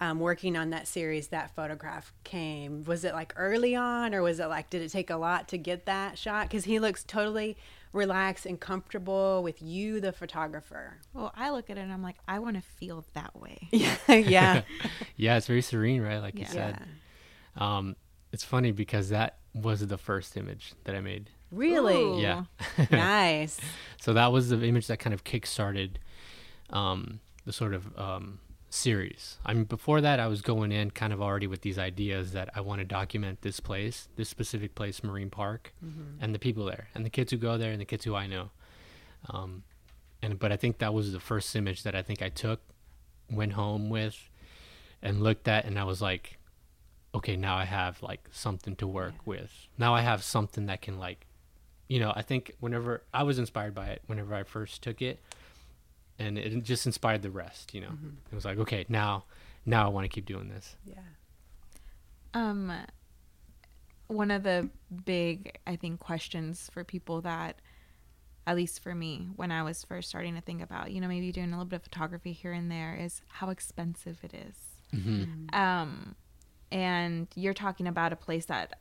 um, 0.00 0.20
working 0.20 0.56
on 0.56 0.70
that 0.70 0.86
series 0.86 1.28
that 1.28 1.54
photograph 1.54 2.12
came. 2.24 2.84
Was 2.84 3.04
it 3.04 3.14
like 3.14 3.32
early 3.36 3.74
on 3.74 4.14
or 4.14 4.22
was 4.22 4.40
it 4.40 4.46
like 4.46 4.70
did 4.70 4.82
it 4.82 4.90
take 4.90 5.10
a 5.10 5.16
lot 5.16 5.48
to 5.48 5.58
get 5.58 5.86
that 5.86 6.18
shot? 6.18 6.48
Because 6.48 6.64
he 6.64 6.78
looks 6.78 7.04
totally 7.04 7.56
relaxed 7.92 8.46
and 8.46 8.60
comfortable 8.60 9.42
with 9.42 9.62
you 9.62 10.00
the 10.00 10.12
photographer. 10.12 10.98
Well 11.14 11.32
i 11.34 11.50
look 11.50 11.70
at 11.70 11.78
it 11.78 11.80
and 11.80 11.92
i'm 11.92 12.02
like 12.02 12.16
i 12.28 12.38
want 12.38 12.56
to 12.56 12.62
feel 12.62 13.04
that 13.14 13.34
way. 13.38 13.58
Yeah 13.72 13.96
yeah. 14.08 14.62
Yeah 15.16 15.36
it's 15.36 15.46
very 15.46 15.62
serene 15.62 16.02
right? 16.02 16.18
Like 16.18 16.34
yeah. 16.34 16.40
you 16.40 16.52
said. 16.52 16.82
Um, 17.56 17.96
it's 18.32 18.44
funny 18.44 18.72
because 18.72 19.08
that 19.08 19.38
was 19.54 19.84
the 19.86 19.98
first 19.98 20.36
image 20.36 20.74
that 20.84 20.94
i 20.94 21.00
made. 21.00 21.30
Really? 21.50 21.96
Ooh. 21.96 22.20
yeah. 22.20 22.44
Nice. 22.90 23.58
So 24.00 24.12
that 24.12 24.30
was 24.32 24.50
the 24.50 24.62
image 24.62 24.86
that 24.88 24.98
kind 24.98 25.14
of 25.14 25.24
kick-started 25.24 25.98
um, 26.70 27.20
the 27.46 27.52
sort 27.52 27.72
of 27.72 27.98
um, 27.98 28.38
series. 28.70 29.38
I 29.44 29.54
mean, 29.54 29.64
before 29.64 30.00
that, 30.00 30.20
I 30.20 30.26
was 30.26 30.42
going 30.42 30.72
in 30.72 30.90
kind 30.90 31.12
of 31.12 31.22
already 31.22 31.46
with 31.46 31.62
these 31.62 31.78
ideas 31.78 32.32
that 32.32 32.50
I 32.54 32.60
want 32.60 32.80
to 32.80 32.84
document 32.84 33.42
this 33.42 33.60
place, 33.60 34.08
this 34.16 34.28
specific 34.28 34.74
place, 34.74 35.02
Marine 35.02 35.30
Park, 35.30 35.72
mm-hmm. 35.84 36.22
and 36.22 36.34
the 36.34 36.38
people 36.38 36.64
there, 36.64 36.88
and 36.94 37.04
the 37.04 37.10
kids 37.10 37.30
who 37.30 37.38
go 37.38 37.56
there, 37.56 37.72
and 37.72 37.80
the 37.80 37.86
kids 37.86 38.04
who 38.04 38.14
I 38.14 38.26
know. 38.26 38.50
Um, 39.30 39.64
and 40.22 40.38
but 40.38 40.52
I 40.52 40.56
think 40.56 40.78
that 40.78 40.92
was 40.92 41.12
the 41.12 41.20
first 41.20 41.54
image 41.56 41.82
that 41.82 41.94
I 41.94 42.02
think 42.02 42.22
I 42.22 42.28
took, 42.28 42.60
went 43.30 43.52
home 43.52 43.88
with, 43.88 44.30
and 45.02 45.22
looked 45.22 45.48
at, 45.48 45.64
and 45.64 45.78
I 45.78 45.84
was 45.84 46.02
like, 46.02 46.38
okay, 47.14 47.36
now 47.36 47.56
I 47.56 47.64
have 47.64 48.02
like 48.02 48.28
something 48.30 48.76
to 48.76 48.86
work 48.86 49.14
with. 49.24 49.68
Now 49.78 49.94
I 49.94 50.02
have 50.02 50.22
something 50.22 50.66
that 50.66 50.82
can 50.82 50.98
like, 50.98 51.26
you 51.88 52.00
know, 52.00 52.12
I 52.14 52.22
think 52.22 52.52
whenever 52.60 53.02
I 53.14 53.22
was 53.22 53.38
inspired 53.38 53.74
by 53.74 53.86
it, 53.88 54.02
whenever 54.06 54.34
I 54.34 54.42
first 54.42 54.82
took 54.82 55.00
it, 55.00 55.20
and 56.18 56.38
it 56.38 56.62
just 56.62 56.86
inspired 56.86 57.22
the 57.22 57.30
rest. 57.30 57.74
You 57.74 57.82
know, 57.82 57.92
it 58.30 58.34
was 58.34 58.44
like, 58.44 58.58
okay, 58.58 58.84
now, 58.88 59.24
now 59.64 59.86
I 59.86 59.88
want 59.88 60.04
to 60.04 60.08
keep 60.08 60.26
doing 60.26 60.48
this. 60.48 60.76
Yeah. 60.84 60.94
Um, 62.34 62.72
one 64.08 64.30
of 64.30 64.42
the 64.42 64.68
big, 65.04 65.58
I 65.66 65.76
think, 65.76 66.00
questions 66.00 66.70
for 66.72 66.84
people 66.84 67.20
that, 67.22 67.60
at 68.46 68.56
least 68.56 68.82
for 68.82 68.94
me, 68.94 69.28
when 69.36 69.50
I 69.50 69.62
was 69.62 69.84
first 69.84 70.08
starting 70.08 70.34
to 70.34 70.40
think 70.40 70.62
about, 70.62 70.90
you 70.90 71.00
know, 71.00 71.08
maybe 71.08 71.30
doing 71.32 71.48
a 71.48 71.50
little 71.50 71.64
bit 71.64 71.76
of 71.76 71.82
photography 71.82 72.32
here 72.32 72.52
and 72.52 72.70
there, 72.70 72.96
is 72.98 73.22
how 73.28 73.50
expensive 73.50 74.18
it 74.22 74.34
is. 74.34 74.56
Mm-hmm. 74.94 75.54
Um, 75.54 76.14
and 76.72 77.28
you're 77.34 77.54
talking 77.54 77.86
about 77.86 78.12
a 78.12 78.16
place 78.16 78.46
that, 78.46 78.80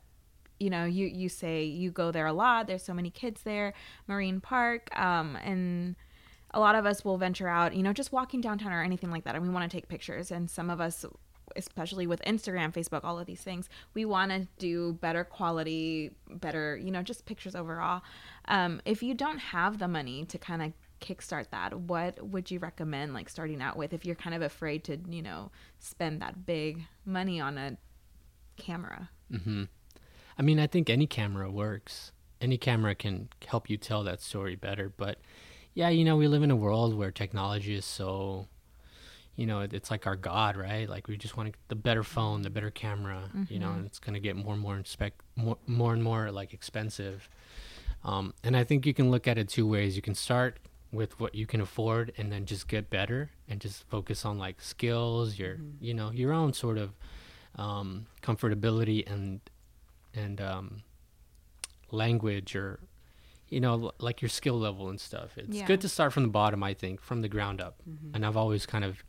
you 0.59 0.69
know, 0.69 0.85
you 0.85 1.05
you 1.05 1.29
say 1.29 1.63
you 1.63 1.91
go 1.91 2.11
there 2.11 2.25
a 2.25 2.33
lot. 2.33 2.67
There's 2.67 2.83
so 2.83 2.93
many 2.93 3.09
kids 3.09 3.43
there, 3.43 3.73
Marine 4.07 4.41
Park, 4.41 4.89
um, 4.97 5.35
and 5.43 5.95
a 6.51 6.59
lot 6.59 6.75
of 6.75 6.85
us 6.85 7.03
will 7.03 7.17
venture 7.17 7.47
out, 7.47 7.75
you 7.75 7.83
know, 7.83 7.93
just 7.93 8.11
walking 8.11 8.41
downtown 8.41 8.71
or 8.71 8.81
anything 8.81 9.11
like 9.11 9.23
that, 9.25 9.35
and 9.35 9.43
we 9.43 9.49
want 9.49 9.69
to 9.69 9.75
take 9.75 9.87
pictures. 9.87 10.31
And 10.31 10.49
some 10.49 10.69
of 10.69 10.79
us, 10.79 11.05
especially 11.55 12.07
with 12.07 12.21
Instagram, 12.23 12.73
Facebook, 12.73 13.01
all 13.03 13.19
of 13.19 13.25
these 13.25 13.41
things, 13.41 13.69
we 13.93 14.05
want 14.05 14.31
to 14.31 14.47
do 14.57 14.93
better 14.93 15.23
quality, 15.23 16.11
better, 16.29 16.77
you 16.77 16.91
know, 16.91 17.01
just 17.01 17.25
pictures 17.25 17.55
overall. 17.55 18.01
Um, 18.45 18.81
if 18.85 19.03
you 19.03 19.13
don't 19.13 19.39
have 19.39 19.79
the 19.79 19.87
money 19.87 20.25
to 20.25 20.37
kind 20.37 20.61
of 20.61 20.73
kickstart 20.99 21.49
that, 21.51 21.77
what 21.77 22.25
would 22.25 22.49
you 22.49 22.59
recommend, 22.59 23.13
like 23.13 23.29
starting 23.29 23.61
out 23.61 23.77
with, 23.77 23.93
if 23.93 24.05
you're 24.05 24.15
kind 24.15 24.35
of 24.35 24.41
afraid 24.41 24.83
to, 24.85 24.97
you 25.09 25.21
know, 25.21 25.51
spend 25.79 26.21
that 26.21 26.45
big 26.45 26.83
money 27.05 27.39
on 27.39 27.57
a 27.57 27.77
camera? 28.57 29.09
Mm-hmm. 29.31 29.63
I 30.37 30.41
mean, 30.41 30.59
I 30.59 30.67
think 30.67 30.89
any 30.89 31.07
camera 31.07 31.49
works. 31.51 32.11
Any 32.39 32.57
camera 32.57 32.93
can 32.93 33.29
help 33.47 33.69
you 33.69 33.77
tell 33.77 34.03
that 34.03 34.21
story 34.21 34.55
better. 34.55 34.93
But 34.95 35.19
yeah, 35.77 35.89
you 35.89 36.03
know, 36.03 36.15
we 36.17 36.27
live 36.27 36.41
in 36.41 36.49
a 36.49 36.55
world 36.55 36.95
where 36.95 37.11
technology 37.11 37.75
is 37.75 37.85
so, 37.85 38.47
you 39.35 39.45
know, 39.45 39.59
it, 39.59 39.73
it's 39.75 39.91
like 39.91 40.07
our 40.07 40.15
god, 40.15 40.57
right? 40.57 40.89
Like 40.89 41.07
we 41.07 41.17
just 41.17 41.37
want 41.37 41.53
the 41.67 41.75
better 41.75 42.01
phone, 42.01 42.41
the 42.41 42.49
better 42.49 42.71
camera, 42.71 43.29
you 43.47 43.59
know, 43.59 43.67
and 43.73 43.85
it's 43.85 43.99
gonna 43.99 44.19
get 44.19 44.35
more 44.35 44.53
and 44.53 44.61
more 44.61 44.75
inspec 44.75 45.11
more, 45.35 45.57
more 45.67 45.93
and 45.93 46.03
more 46.03 46.31
like 46.31 46.51
expensive. 46.51 47.29
Um, 48.03 48.33
and 48.43 48.57
I 48.57 48.63
think 48.63 48.87
you 48.87 48.93
can 48.95 49.11
look 49.11 49.27
at 49.27 49.37
it 49.37 49.49
two 49.49 49.67
ways. 49.67 49.95
You 49.95 50.01
can 50.01 50.15
start 50.15 50.57
with 50.91 51.19
what 51.19 51.35
you 51.35 51.45
can 51.45 51.61
afford, 51.61 52.11
and 52.17 52.31
then 52.31 52.47
just 52.47 52.67
get 52.67 52.89
better, 52.89 53.29
and 53.47 53.61
just 53.61 53.87
focus 53.87 54.25
on 54.25 54.39
like 54.39 54.59
skills, 54.59 55.37
your, 55.37 55.57
you 55.79 55.93
know, 55.93 56.09
your 56.11 56.33
own 56.33 56.53
sort 56.53 56.79
of 56.79 56.89
um, 57.55 58.07
comfortability 58.23 59.07
and 59.11 59.41
and 60.15 60.41
um, 60.41 60.81
language 61.91 62.55
or 62.55 62.79
you 63.49 63.59
know 63.59 63.91
like 63.99 64.21
your 64.21 64.29
skill 64.29 64.59
level 64.59 64.89
and 64.89 64.99
stuff 64.99 65.37
it's 65.37 65.57
Yeah. 65.57 65.65
good 65.65 65.81
to 65.81 65.89
start 65.89 66.13
from 66.13 66.23
the 66.23 66.29
bottom 66.29 66.63
i 66.63 66.73
think 66.73 67.01
from 67.01 67.21
the 67.21 67.29
ground 67.29 67.61
up 67.61 67.81
and 68.13 68.25
i've 68.25 68.35
always 68.37 68.65
kind 68.65 68.83
of 68.83 69.03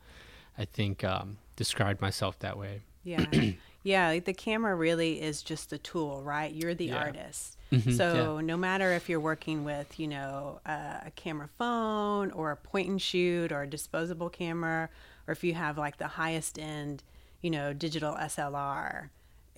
i 0.57 0.65
think 0.65 1.03
um, 1.03 1.37
described 1.55 2.01
myself 2.01 2.39
that 2.39 2.57
way 2.57 2.81
Yeah. 3.03 3.25
yeah. 3.83 4.09
Like 4.09 4.25
the 4.25 4.33
camera 4.33 4.75
really 4.75 5.21
is 5.21 5.41
just 5.41 5.69
the 5.69 5.77
tool, 5.77 6.21
right? 6.21 6.51
You're 6.53 6.75
the 6.75 6.87
Yeah. 6.87 6.97
artist. 6.97 7.57
Mhm, 7.71 7.93
So 7.95 8.39
no 8.41 8.57
matter 8.57 8.91
if 8.93 9.07
you're 9.09 9.21
working 9.21 9.63
with, 9.63 9.99
you 9.99 10.07
know, 10.07 10.59
uh, 10.65 10.99
a 11.05 11.11
camera 11.15 11.47
phone 11.57 12.29
or 12.31 12.51
a 12.51 12.57
point 12.57 12.89
and 12.89 13.01
shoot 13.01 13.51
or 13.53 13.61
a 13.63 13.67
disposable 13.67 14.29
camera, 14.29 14.89
or 15.27 15.31
if 15.31 15.43
you 15.45 15.53
have 15.53 15.77
like 15.77 15.97
the 15.97 16.07
highest 16.21 16.59
end, 16.59 17.03
you 17.41 17.49
know, 17.49 17.71
digital 17.73 18.15
SLR, 18.15 19.09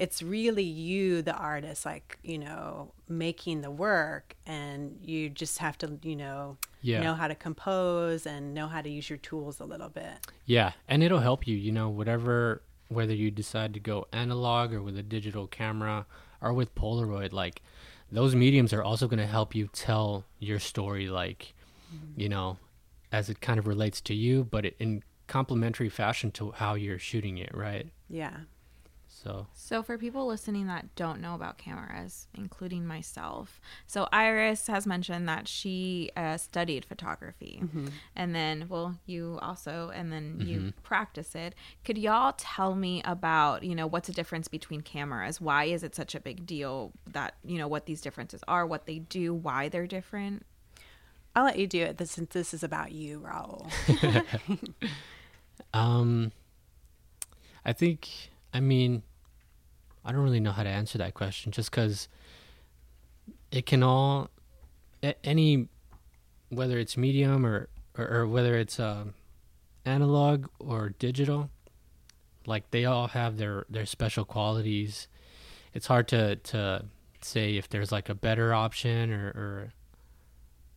it's 0.04 0.22
really 0.24 0.64
you, 0.64 1.22
the 1.22 1.36
artist, 1.36 1.86
like, 1.86 2.18
you 2.24 2.40
know, 2.46 2.92
making 3.08 3.62
the 3.62 3.70
work. 3.70 4.36
And 4.48 4.98
you 5.04 5.30
just 5.30 5.60
have 5.60 5.78
to, 5.80 5.88
you 6.02 6.16
know, 6.16 6.58
Yeah. 6.82 7.02
know 7.04 7.14
how 7.14 7.28
to 7.28 7.36
compose 7.36 8.26
and 8.26 8.54
know 8.58 8.68
how 8.68 8.82
to 8.82 8.90
use 8.90 9.08
your 9.12 9.20
tools 9.30 9.60
a 9.60 9.66
little 9.66 9.90
bit. 9.90 10.16
yeah 10.46 10.72
and 10.88 11.04
it'll 11.04 11.20
help 11.30 11.42
you 11.48 11.56
you 11.56 11.72
know 11.72 11.88
whatever 12.00 12.64
whether 12.98 13.14
you 13.14 13.30
decide 13.30 13.72
to 13.76 13.80
go 13.80 13.98
analog 14.12 14.74
or 14.74 14.82
with 14.82 14.98
a 14.98 15.04
digital 15.04 15.46
camera 15.48 15.98
or 16.42 16.52
with 16.60 16.74
polaroid 16.74 17.32
like 17.32 17.62
those 18.12 18.34
mediums 18.44 18.74
are 18.74 18.84
also 18.90 19.06
going 19.08 19.20
to 19.28 19.34
help 19.38 19.54
you 19.56 19.66
tell 19.90 20.26
your 20.40 20.60
story 20.60 21.08
like 21.08 21.54
mm-hmm. 21.94 22.20
you 22.20 22.28
know 22.28 22.58
as 23.12 23.30
it 23.30 23.40
kind 23.48 23.60
of 23.60 23.68
relates 23.68 24.02
to 24.02 24.14
you 24.16 24.44
but 24.44 24.66
in 24.80 25.04
complementary 25.28 25.90
fashion 25.90 26.32
to 26.32 26.44
how 26.62 26.74
you're 26.74 27.00
shooting 27.10 27.38
it 27.38 27.52
right 27.54 27.88
Yeah. 28.10 28.38
So 29.24 29.48
So, 29.54 29.84
for 29.84 29.98
people 29.98 30.26
listening 30.26 30.68
that 30.68 30.96
don't 30.96 31.22
know 31.22 31.36
about 31.36 31.58
cameras, 31.58 32.28
including 32.34 32.86
myself, 32.86 33.60
so 33.88 34.08
Iris 34.12 34.68
has 34.68 34.88
mentioned 34.88 35.28
that 35.30 35.48
she 35.48 36.12
uh, 36.16 36.38
studied 36.38 36.86
photography, 36.86 37.62
and 38.16 38.34
then, 38.36 38.66
well, 38.68 39.00
you 39.06 39.38
also, 39.42 39.92
and 39.94 40.12
then 40.12 40.42
you 40.46 40.74
practice 40.84 41.36
it. 41.36 41.56
Could 41.84 41.98
y'all 41.98 42.34
tell 42.38 42.76
me 42.76 43.02
about, 43.06 43.64
you 43.64 43.76
know, 43.76 43.88
what's 43.88 44.08
the 44.08 44.14
difference 44.14 44.48
between 44.48 44.82
cameras? 44.82 45.40
Why 45.40 45.66
is 45.66 45.84
it 45.84 45.96
such 45.96 46.16
a 46.16 46.20
big 46.20 46.46
deal 46.46 46.92
that, 47.12 47.36
you 47.44 47.58
know, 47.58 47.68
what 47.68 47.86
these 47.86 48.02
differences 48.02 48.42
are, 48.48 48.66
what 48.66 48.86
they 48.86 49.00
do, 49.00 49.34
why 49.34 49.70
they're 49.70 49.88
different? 49.88 50.46
I'll 51.36 51.46
let 51.46 51.58
you 51.60 51.68
do 51.68 51.84
it 51.84 52.08
since 52.08 52.34
this 52.34 52.54
is 52.54 52.64
about 52.64 52.92
you, 52.92 53.20
Raul. 53.22 53.72
Um, 55.74 56.32
I 57.66 57.74
think, 57.74 58.10
I 58.54 58.60
mean, 58.60 59.04
I 60.04 60.12
don't 60.12 60.22
really 60.22 60.40
know 60.40 60.52
how 60.52 60.64
to 60.64 60.70
answer 60.70 60.98
that 60.98 61.14
question 61.14 61.52
just 61.52 61.72
because 61.72 62.08
it 63.52 63.66
can 63.66 63.84
all, 63.84 64.30
any, 65.24 65.68
whether 66.50 66.80
it's 66.80 66.98
medium 66.98 67.46
or, 67.46 67.70
or, 67.98 68.08
or 68.08 68.28
whether 68.28 68.58
it's 68.58 68.80
um, 68.80 69.14
analog 69.86 70.48
or 70.60 70.90
digital, 70.98 71.50
like 72.46 72.72
they 72.72 72.86
all 72.86 73.10
have 73.10 73.38
their, 73.38 73.66
their 73.70 73.86
special 73.86 74.26
qualities. 74.26 75.08
It's 75.74 75.88
hard 75.88 76.08
to, 76.10 76.36
to 76.38 76.86
say 77.22 77.58
if 77.58 77.70
there's 77.70 77.92
like 77.92 78.10
a 78.10 78.16
better 78.16 78.54
option 78.54 79.12
or, 79.12 79.28
or, 79.28 79.74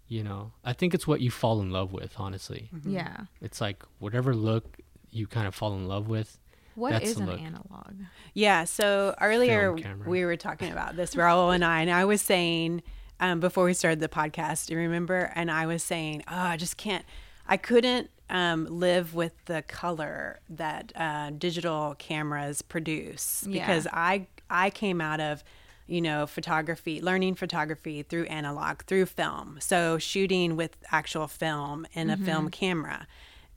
you 0.06 0.22
know, 0.22 0.52
I 0.64 0.74
think 0.74 0.92
it's 0.92 1.06
what 1.06 1.20
you 1.20 1.30
fall 1.30 1.60
in 1.62 1.70
love 1.70 1.92
with, 1.92 2.14
honestly. 2.18 2.70
Yeah. 2.84 3.22
It's 3.40 3.60
like 3.60 3.82
whatever 3.98 4.34
look 4.34 4.78
you 5.10 5.26
kind 5.26 5.46
of 5.46 5.54
fall 5.54 5.74
in 5.74 5.86
love 5.86 6.08
with. 6.08 6.38
What 6.74 6.90
That's 6.92 7.10
is 7.10 7.16
an 7.18 7.26
look. 7.26 7.40
analog? 7.40 7.94
Yeah. 8.32 8.64
So 8.64 9.14
earlier 9.20 9.72
we 10.06 10.24
were 10.24 10.36
talking 10.36 10.70
about 10.72 10.96
this, 10.96 11.14
Raul 11.14 11.54
and 11.54 11.64
I, 11.64 11.80
and 11.82 11.90
I 11.90 12.04
was 12.04 12.20
saying 12.22 12.82
um, 13.20 13.40
before 13.40 13.64
we 13.64 13.74
started 13.74 14.00
the 14.00 14.08
podcast, 14.08 14.70
you 14.70 14.76
remember? 14.76 15.32
And 15.34 15.50
I 15.50 15.66
was 15.66 15.82
saying, 15.82 16.24
oh, 16.28 16.34
I 16.36 16.56
just 16.56 16.76
can't, 16.76 17.04
I 17.46 17.56
couldn't 17.56 18.10
um, 18.28 18.66
live 18.66 19.14
with 19.14 19.32
the 19.44 19.62
color 19.62 20.40
that 20.48 20.92
uh, 20.96 21.30
digital 21.30 21.94
cameras 21.98 22.62
produce 22.62 23.44
Yeah. 23.48 23.66
because 23.66 23.86
I 23.92 24.26
I 24.50 24.70
came 24.70 25.00
out 25.00 25.20
of 25.20 25.44
you 25.86 26.00
know 26.00 26.26
photography 26.26 27.00
learning 27.02 27.34
photography 27.34 28.02
through 28.02 28.24
analog 28.24 28.80
through 28.84 29.04
film 29.04 29.58
so 29.60 29.98
shooting 29.98 30.56
with 30.56 30.76
actual 30.90 31.26
film 31.28 31.86
and 31.94 32.10
a 32.10 32.16
film 32.16 32.48
camera 32.48 33.06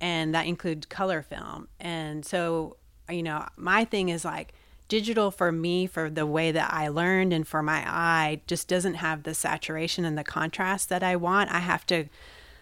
and 0.01 0.35
that 0.35 0.45
includes 0.45 0.85
color 0.87 1.21
film 1.21 1.69
and 1.79 2.25
so 2.25 2.75
you 3.09 3.23
know 3.23 3.45
my 3.55 3.85
thing 3.85 4.09
is 4.09 4.23
like 4.25 4.53
digital 4.87 5.31
for 5.31 5.51
me 5.51 5.85
for 5.85 6.09
the 6.09 6.25
way 6.25 6.51
that 6.51 6.71
i 6.73 6.87
learned 6.87 7.33
and 7.33 7.47
for 7.47 7.61
my 7.61 7.83
eye 7.87 8.39
just 8.47 8.67
doesn't 8.67 8.95
have 8.95 9.23
the 9.23 9.33
saturation 9.33 10.05
and 10.05 10.17
the 10.17 10.23
contrast 10.23 10.89
that 10.89 11.03
i 11.03 11.15
want 11.15 11.51
i 11.51 11.59
have 11.59 11.85
to 11.85 12.05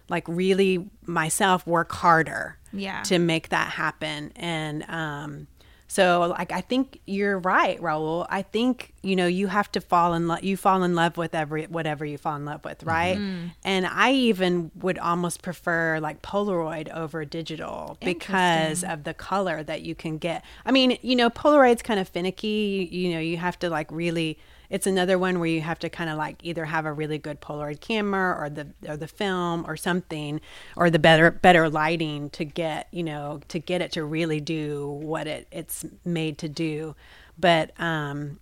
like 0.09 0.27
really 0.27 0.87
myself 1.05 1.65
work 1.67 1.91
harder 1.91 2.57
Yeah. 2.73 3.01
to 3.03 3.19
make 3.19 3.49
that 3.49 3.71
happen 3.71 4.31
and 4.35 4.83
um 4.89 5.47
so 5.87 6.33
like 6.37 6.51
i 6.51 6.61
think 6.61 6.99
you're 7.05 7.39
right 7.39 7.79
raul. 7.81 8.25
I 8.29 8.41
think 8.41 8.93
you 9.01 9.15
know 9.15 9.27
you 9.27 9.47
have 9.47 9.71
to 9.73 9.81
fall 9.81 10.13
in 10.13 10.27
love 10.27 10.43
you 10.43 10.57
fall 10.57 10.83
in 10.83 10.95
love 10.95 11.17
with 11.17 11.35
every 11.35 11.65
whatever 11.65 12.05
you 12.05 12.17
fall 12.17 12.35
in 12.35 12.45
love 12.45 12.63
with 12.63 12.83
right? 12.83 13.17
Mm-hmm. 13.17 13.47
And 13.63 13.85
i 13.85 14.11
even 14.11 14.71
would 14.75 14.97
almost 14.97 15.41
prefer 15.41 15.99
like 15.99 16.21
polaroid 16.21 16.89
over 16.93 17.23
digital 17.25 17.97
because 18.01 18.83
of 18.83 19.03
the 19.03 19.13
color 19.13 19.63
that 19.63 19.81
you 19.83 19.95
can 19.95 20.17
get. 20.17 20.43
I 20.65 20.71
mean 20.71 20.97
you 21.01 21.15
know 21.15 21.29
polaroid's 21.29 21.81
kind 21.81 21.99
of 21.99 22.07
finicky. 22.09 22.87
You, 22.91 22.99
you 22.99 23.13
know 23.13 23.19
you 23.19 23.37
have 23.37 23.59
to 23.59 23.69
like 23.69 23.91
really 23.91 24.39
it's 24.69 24.87
another 24.87 25.17
one 25.17 25.39
where 25.39 25.49
you 25.49 25.61
have 25.61 25.79
to 25.79 25.89
kind 25.89 26.09
of 26.09 26.17
like 26.17 26.37
either 26.43 26.65
have 26.65 26.85
a 26.85 26.93
really 26.93 27.17
good 27.17 27.41
Polaroid 27.41 27.81
camera 27.81 28.35
or 28.39 28.49
the 28.49 28.67
or 28.87 28.97
the 28.97 29.07
film 29.07 29.65
or 29.67 29.77
something 29.77 30.41
or 30.75 30.89
the 30.89 30.99
better 30.99 31.31
better 31.31 31.69
lighting 31.69 32.29
to 32.31 32.45
get 32.45 32.87
you 32.91 33.03
know 33.03 33.41
to 33.47 33.59
get 33.59 33.81
it 33.81 33.91
to 33.93 34.03
really 34.03 34.39
do 34.39 34.87
what 34.87 35.27
it 35.27 35.47
it's 35.51 35.85
made 36.03 36.37
to 36.39 36.49
do. 36.49 36.95
But 37.37 37.79
um, 37.79 38.39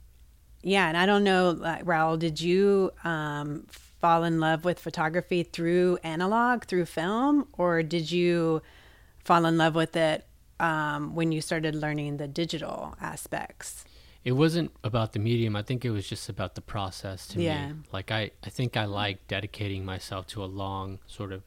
yeah, 0.63 0.88
and 0.88 0.95
I 0.97 1.05
don't 1.05 1.25
know, 1.25 1.51
like, 1.51 1.83
Raul, 1.83 2.17
did 2.17 2.39
you 2.39 2.91
um, 3.03 3.67
fall 3.69 4.23
in 4.23 4.39
love 4.39 4.63
with 4.63 4.79
photography 4.79 5.43
through 5.43 5.99
analog, 6.03 6.63
through 6.63 6.86
film, 6.86 7.47
or 7.53 7.83
did 7.83 8.12
you 8.12 8.62
fall 9.23 9.45
in 9.45 9.57
love 9.57 9.75
with 9.75 9.95
it 9.97 10.25
um, 10.62 11.15
when 11.15 11.33
you 11.33 11.41
started 11.41 11.75
learning 11.75 12.17
the 12.17 12.29
digital 12.29 12.95
aspects? 13.01 13.83
It 14.23 14.31
wasn't 14.33 14.71
about 14.83 15.12
the 15.13 15.19
medium. 15.19 15.55
I 15.55 15.63
think 15.63 15.83
it 15.83 15.89
was 15.91 16.07
just 16.07 16.29
about 16.29 16.55
the 16.55 16.62
process 16.62 17.27
to 17.29 17.41
Yeah. 17.41 17.67
me. 17.67 17.73
Like 17.91 18.12
I, 18.12 18.31
I 18.43 18.49
think 18.49 18.77
I 18.77 18.86
like 18.86 19.27
dedicating 19.27 19.83
myself 19.86 20.27
to 20.27 20.43
a 20.43 20.45
long 20.47 20.99
sort 21.07 21.31
of 21.33 21.43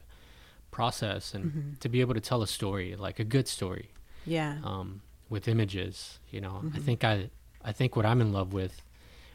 process 0.71 1.33
and 1.33 1.45
Mm-hmm. 1.45 1.73
to 1.79 1.89
be 1.89 2.01
able 2.01 2.13
to 2.13 2.21
tell 2.21 2.41
a 2.41 2.47
story, 2.47 2.95
like 2.95 3.19
a 3.19 3.23
good 3.23 3.47
story, 3.47 3.89
Yeah. 4.25 4.57
um, 4.63 5.01
with 5.29 5.47
images. 5.47 6.19
You 6.29 6.41
know, 6.41 6.61
Mm-hmm. 6.63 6.75
I 6.75 6.79
think 6.79 7.03
I, 7.03 7.29
I 7.63 7.71
think 7.71 7.95
what 7.95 8.05
I'm 8.05 8.21
in 8.21 8.31
love 8.31 8.53
with 8.53 8.81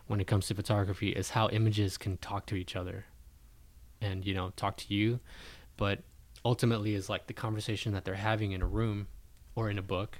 when 0.06 0.20
it 0.20 0.26
comes 0.26 0.46
to 0.48 0.54
photography 0.54 1.10
is 1.10 1.30
how 1.30 1.48
images 1.48 1.96
can 1.98 2.16
talk 2.18 2.46
to 2.46 2.54
each 2.54 2.76
other, 2.76 3.06
and 4.00 4.24
you 4.26 4.34
know, 4.34 4.52
talk 4.56 4.76
to 4.76 4.94
you, 4.94 5.20
but 5.76 6.00
ultimately 6.44 6.94
is 6.94 7.08
like 7.08 7.26
the 7.28 7.32
conversation 7.32 7.92
that 7.92 8.04
they're 8.04 8.14
having 8.16 8.52
in 8.52 8.62
a 8.62 8.66
room 8.66 9.06
or 9.54 9.70
in 9.70 9.78
a 9.78 9.82
book. 9.82 10.18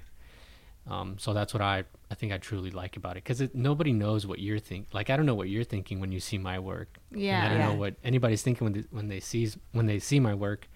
Um, 0.87 1.17
so 1.17 1.33
that's 1.33 1.53
what 1.53 1.61
I, 1.61 1.83
I 2.13 2.15
think 2.15 2.31
I 2.31 2.37
truly 2.37 2.69
like 2.69 2.95
about 2.95 3.13
it 3.17 3.23
because 3.23 3.41
nobody 3.55 3.91
knows 3.91 4.27
what 4.27 4.37
you're 4.37 4.59
thinking. 4.59 4.85
Like 4.93 5.09
I 5.09 5.17
don't 5.17 5.25
know 5.25 5.33
what 5.41 5.49
you're 5.49 5.63
thinking 5.63 5.99
when 5.99 6.11
you 6.11 6.19
see 6.19 6.37
my 6.37 6.59
work. 6.59 6.89
and 7.11 7.19
Yeah. 7.21 7.43
I 7.45 7.49
don't 7.49 7.57
Yeah. 7.57 7.67
know 7.69 7.73
what 7.73 7.95
anybody's 8.03 8.43
thinking 8.43 8.65
when 8.65 8.73
they, 8.73 8.83
when 8.91 9.07
they 9.07 9.19
sees 9.19 9.57
when 9.71 9.87
they 9.87 9.97
see 9.97 10.19
my 10.19 10.35
work, 10.35 10.67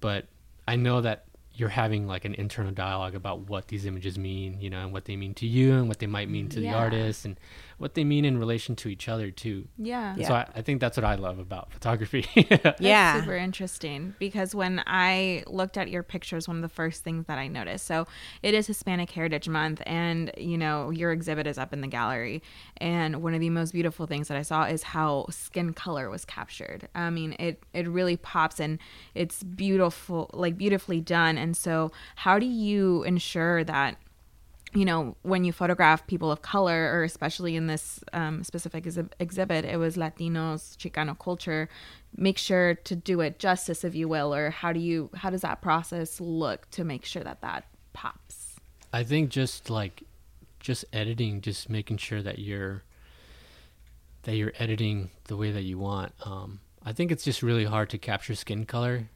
but 0.00 0.26
I 0.68 0.76
know 0.76 1.00
that 1.00 1.24
you're 1.54 1.70
having 1.70 2.06
like 2.06 2.26
an 2.26 2.34
internal 2.34 2.72
dialogue 2.72 3.14
about 3.14 3.48
what 3.48 3.68
these 3.68 3.86
images 3.86 4.18
mean, 4.18 4.60
you 4.60 4.68
know, 4.68 4.80
and 4.84 4.92
what 4.92 5.06
they 5.06 5.16
mean 5.16 5.32
to 5.32 5.46
you 5.46 5.72
and 5.78 5.88
what 5.88 5.98
they 5.98 6.06
might 6.06 6.28
mean 6.28 6.48
to 6.50 6.60
the 6.60 6.66
artist 6.84 7.24
and 7.24 7.40
what 7.78 7.94
they 7.94 8.04
mean 8.04 8.24
in 8.24 8.38
relation 8.38 8.74
to 8.76 8.88
each 8.88 9.06
other 9.08 9.30
too. 9.30 9.68
Yeah. 9.76 10.16
So 10.26 10.34
I, 10.34 10.46
I 10.54 10.62
think 10.62 10.80
that's 10.80 10.96
what 10.96 11.04
I 11.04 11.16
love 11.16 11.38
about 11.38 11.72
photography. 11.72 12.24
That's 12.48 12.80
Yeah. 12.80 13.20
super 13.20 13.36
interesting 13.36 14.14
because 14.18 14.54
when 14.54 14.82
I 14.86 15.44
looked 15.46 15.76
at 15.76 15.90
your 15.90 16.02
pictures, 16.02 16.48
one 16.48 16.56
of 16.56 16.62
the 16.62 16.70
first 16.70 17.04
things 17.04 17.26
that 17.26 17.36
I 17.38 17.48
noticed. 17.48 17.86
So 17.86 18.06
it 18.42 18.54
is 18.54 18.66
Hispanic 18.66 19.10
Heritage 19.10 19.48
Month, 19.48 19.82
and 19.84 20.30
you 20.38 20.56
know 20.56 20.88
your 20.90 21.12
exhibit 21.12 21.46
is 21.46 21.58
up 21.58 21.72
in 21.74 21.82
the 21.82 21.86
gallery. 21.86 22.42
And 22.78 23.22
one 23.22 23.34
of 23.34 23.40
the 23.40 23.50
most 23.50 23.72
beautiful 23.72 24.06
things 24.06 24.28
that 24.28 24.38
I 24.38 24.42
saw 24.42 24.64
is 24.64 24.82
how 24.82 25.26
skin 25.30 25.74
color 25.74 26.08
was 26.08 26.24
captured. 26.24 26.88
I 26.94 27.10
mean, 27.10 27.36
it 27.38 27.62
it 27.74 27.86
really 27.88 28.16
pops 28.16 28.58
and 28.58 28.78
it's 29.14 29.42
beautiful, 29.42 30.30
like 30.32 30.56
beautifully 30.56 31.00
done. 31.02 31.36
And 31.36 31.54
so, 31.56 31.92
how 32.16 32.38
do 32.38 32.46
you 32.46 33.02
ensure 33.02 33.64
that? 33.64 33.98
You 34.76 34.84
know, 34.84 35.16
when 35.22 35.44
you 35.44 35.52
photograph 35.52 36.06
people 36.06 36.30
of 36.30 36.42
color, 36.42 36.92
or 36.92 37.02
especially 37.02 37.56
in 37.56 37.66
this 37.66 38.04
um, 38.12 38.44
specific 38.44 38.84
exhi- 38.84 39.10
exhibit, 39.18 39.64
it 39.64 39.78
was 39.78 39.96
Latinos, 39.96 40.76
Chicano 40.76 41.18
culture. 41.18 41.68
Make 42.16 42.38
sure 42.38 42.74
to 42.74 42.94
do 42.94 43.20
it 43.20 43.38
justice, 43.38 43.84
if 43.84 43.94
you 43.94 44.06
will, 44.06 44.34
or 44.34 44.50
how 44.50 44.72
do 44.72 44.80
you, 44.80 45.10
how 45.14 45.30
does 45.30 45.40
that 45.40 45.62
process 45.62 46.20
look 46.20 46.70
to 46.72 46.84
make 46.84 47.04
sure 47.04 47.24
that 47.24 47.40
that 47.40 47.64
pops? 47.94 48.56
I 48.92 49.02
think 49.02 49.30
just 49.30 49.70
like 49.70 50.02
just 50.60 50.84
editing, 50.92 51.40
just 51.40 51.70
making 51.70 51.96
sure 51.96 52.22
that 52.22 52.38
you're 52.38 52.82
that 54.24 54.34
you're 54.34 54.52
editing 54.58 55.10
the 55.24 55.36
way 55.36 55.52
that 55.52 55.62
you 55.62 55.78
want. 55.78 56.12
Um, 56.24 56.60
I 56.84 56.92
think 56.92 57.12
it's 57.12 57.24
just 57.24 57.42
really 57.42 57.64
hard 57.64 57.90
to 57.90 57.98
capture 57.98 58.34
skin 58.34 58.66
color. 58.66 59.08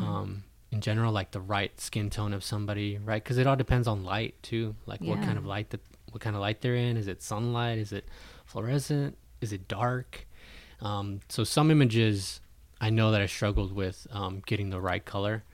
Um, 0.00 0.44
in 0.70 0.80
general, 0.80 1.12
like 1.12 1.30
the 1.30 1.40
right 1.40 1.78
skin 1.80 2.10
tone 2.10 2.32
of 2.32 2.42
somebody, 2.42 2.98
right? 2.98 3.22
Because 3.22 3.38
it 3.38 3.46
all 3.46 3.56
depends 3.56 3.86
on 3.88 4.04
light 4.04 4.34
too. 4.42 4.74
Like 4.86 5.00
what 5.00 5.20
kind 5.22 5.38
of 5.38 5.46
light 5.46 5.70
that 5.70 5.80
what 6.10 6.20
kind 6.20 6.34
of 6.36 6.40
light 6.42 6.60
they're 6.60 6.74
in. 6.76 6.96
Is 6.96 7.08
it 7.08 7.22
sunlight? 7.22 7.78
Is 7.78 7.92
it 7.92 8.06
fluorescent? 8.44 9.16
Is 9.40 9.52
it 9.52 9.68
dark? 9.68 10.26
Um, 10.80 11.20
so 11.28 11.44
some 11.44 11.70
images 11.70 12.40
I 12.80 12.90
know 12.90 13.10
that 13.10 13.20
I 13.22 13.26
struggled 13.26 13.72
with 13.72 14.06
um, 14.10 14.42
getting 14.46 14.70
the 14.70 14.80
right 14.80 15.04
color. 15.04 15.44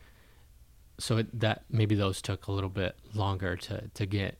So 0.98 1.18
it, 1.18 1.40
that 1.40 1.64
maybe 1.70 1.94
those 1.94 2.22
took 2.22 2.46
a 2.46 2.52
little 2.52 2.70
bit 2.70 2.96
longer 3.14 3.56
to 3.56 3.88
to 3.94 4.06
get, 4.06 4.38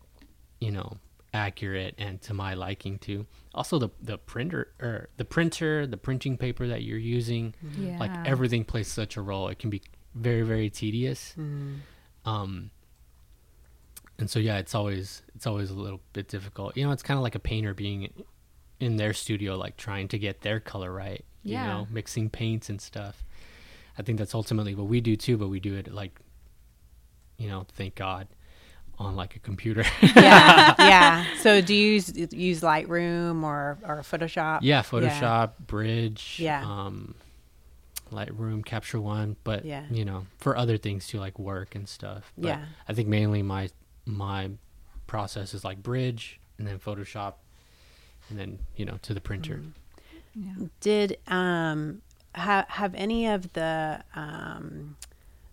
you 0.61 0.71
know, 0.71 0.99
accurate 1.35 1.95
and 1.99 2.21
to 2.23 2.35
my 2.35 2.55
liking 2.55 2.99
too. 2.99 3.27
Also 3.55 3.79
the 3.79 3.89
the 4.01 4.19
printer 4.19 4.69
or 4.81 5.09
the 5.17 5.25
printer, 5.25 5.87
the 5.87 5.97
printing 5.97 6.37
paper 6.37 6.67
that 6.69 6.83
you're 6.83 6.99
using, 6.99 7.55
Yeah. 7.79 7.99
like 7.99 8.13
everything 8.27 8.65
plays 8.65 8.89
such 8.89 9.17
a 9.17 9.23
role. 9.23 9.49
It 9.49 9.59
can 9.59 9.71
be 9.71 9.83
very 10.15 10.43
very 10.43 10.71
tedious. 10.71 11.35
Mm. 11.39 11.79
Um 12.25 12.71
and 14.19 14.31
so 14.31 14.39
yeah, 14.39 14.59
it's 14.59 14.75
always 14.75 15.23
it's 15.35 15.47
always 15.47 15.71
a 15.71 15.75
little 15.75 16.01
bit 16.13 16.29
difficult. 16.29 16.77
You 16.77 16.85
know, 16.87 16.93
it's 16.93 17.03
kind 17.03 17.19
of 17.19 17.23
like 17.23 17.35
a 17.35 17.39
painter 17.41 17.75
being 17.75 18.13
in 18.81 18.97
their 18.97 19.13
studio 19.13 19.57
like 19.57 19.77
trying 19.77 20.09
to 20.09 20.19
get 20.19 20.43
their 20.43 20.61
color 20.61 20.93
right, 20.93 21.25
you 21.43 21.53
Yeah. 21.55 21.67
know, 21.67 21.87
mixing 21.91 22.31
paints 22.31 22.69
and 22.69 22.81
stuff. 22.81 23.25
I 23.99 24.03
think 24.03 24.19
that's 24.19 24.35
ultimately 24.35 24.75
what 24.75 24.87
we 24.87 25.01
do 25.01 25.17
too, 25.17 25.37
but 25.37 25.49
we 25.49 25.61
do 25.61 25.75
it 25.75 25.93
like 25.93 26.19
you 27.39 27.49
know, 27.49 27.67
thank 27.75 27.95
God 27.97 28.29
on 28.99 29.17
like 29.17 29.35
a 29.35 29.39
computer. 29.41 29.85
yeah, 30.03 30.75
yeah. 30.79 31.25
So 31.41 31.61
do 31.61 31.75
you 31.75 31.95
use, 31.95 32.15
use 32.33 32.61
Lightroom 32.61 33.43
or 33.43 33.79
or 33.85 33.97
Photoshop? 34.03 34.61
yeah, 34.63 34.83
Photoshop, 34.83 35.53
Bridge, 35.67 36.37
Yeah. 36.39 36.63
um 36.65 37.15
Lightroom, 38.13 38.65
Capture 38.65 39.01
One, 39.01 39.37
but 39.45 39.65
Yeah. 39.65 39.85
you 39.91 40.05
know, 40.05 40.27
for 40.39 40.57
other 40.57 40.77
things 40.79 41.07
too 41.09 41.19
like 41.19 41.39
work 41.39 41.75
and 41.75 41.89
stuff. 41.89 42.33
But 42.39 42.49
Yeah. 42.49 42.65
I 42.89 42.93
think 42.95 43.09
mainly 43.09 43.43
my 43.43 43.71
my 44.07 44.51
process 45.07 45.55
is 45.55 45.65
like 45.65 45.83
Bridge 45.83 46.41
and 46.59 46.67
then 46.67 46.79
Photoshop 46.79 47.35
and 48.31 48.39
then, 48.39 48.59
you 48.77 48.85
know, 48.85 48.99
to 49.03 49.15
the 49.15 49.21
printer. 49.21 49.57
Mm-hmm. 50.37 50.61
yeah. 50.63 50.67
Did 50.81 51.19
um 51.27 52.03
have 52.35 52.67
have 52.69 52.95
any 52.95 53.27
of 53.27 53.53
the 53.53 54.03
um 54.15 54.97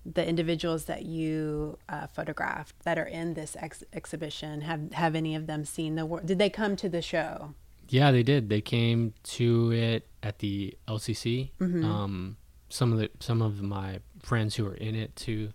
the 0.05 0.25
individuals 0.27 0.85
that 0.85 1.03
you 1.05 1.77
uh, 1.89 2.07
photographed 2.07 2.73
that 2.83 2.97
are 2.97 3.03
in 3.05 3.33
this 3.33 3.55
ex- 3.59 3.83
exhibition 3.93 4.61
have 4.61 4.91
have 4.93 5.13
any 5.13 5.35
of 5.35 5.45
them 5.45 5.65
seen 5.65 5.95
the 5.95 6.05
work? 6.05 6.25
Did 6.25 6.39
they 6.39 6.49
come 6.49 6.75
to 6.77 6.87
the 6.89 7.01
show? 7.01 7.53
Yeah, 7.89 8.11
they 8.11 8.23
did. 8.23 8.49
They 8.49 8.61
came 8.61 9.13
to 9.23 9.71
it 9.73 10.07
at 10.23 10.39
the 10.39 10.77
LCC. 10.87 11.49
Mm-hmm. 11.59 11.83
Um, 11.83 12.37
some 12.69 12.93
of 12.93 12.99
the 12.99 13.09
some 13.19 13.41
of 13.41 13.61
my 13.61 13.99
friends 14.21 14.55
who 14.55 14.65
were 14.65 14.75
in 14.75 14.95
it 14.95 15.15
too. 15.15 15.51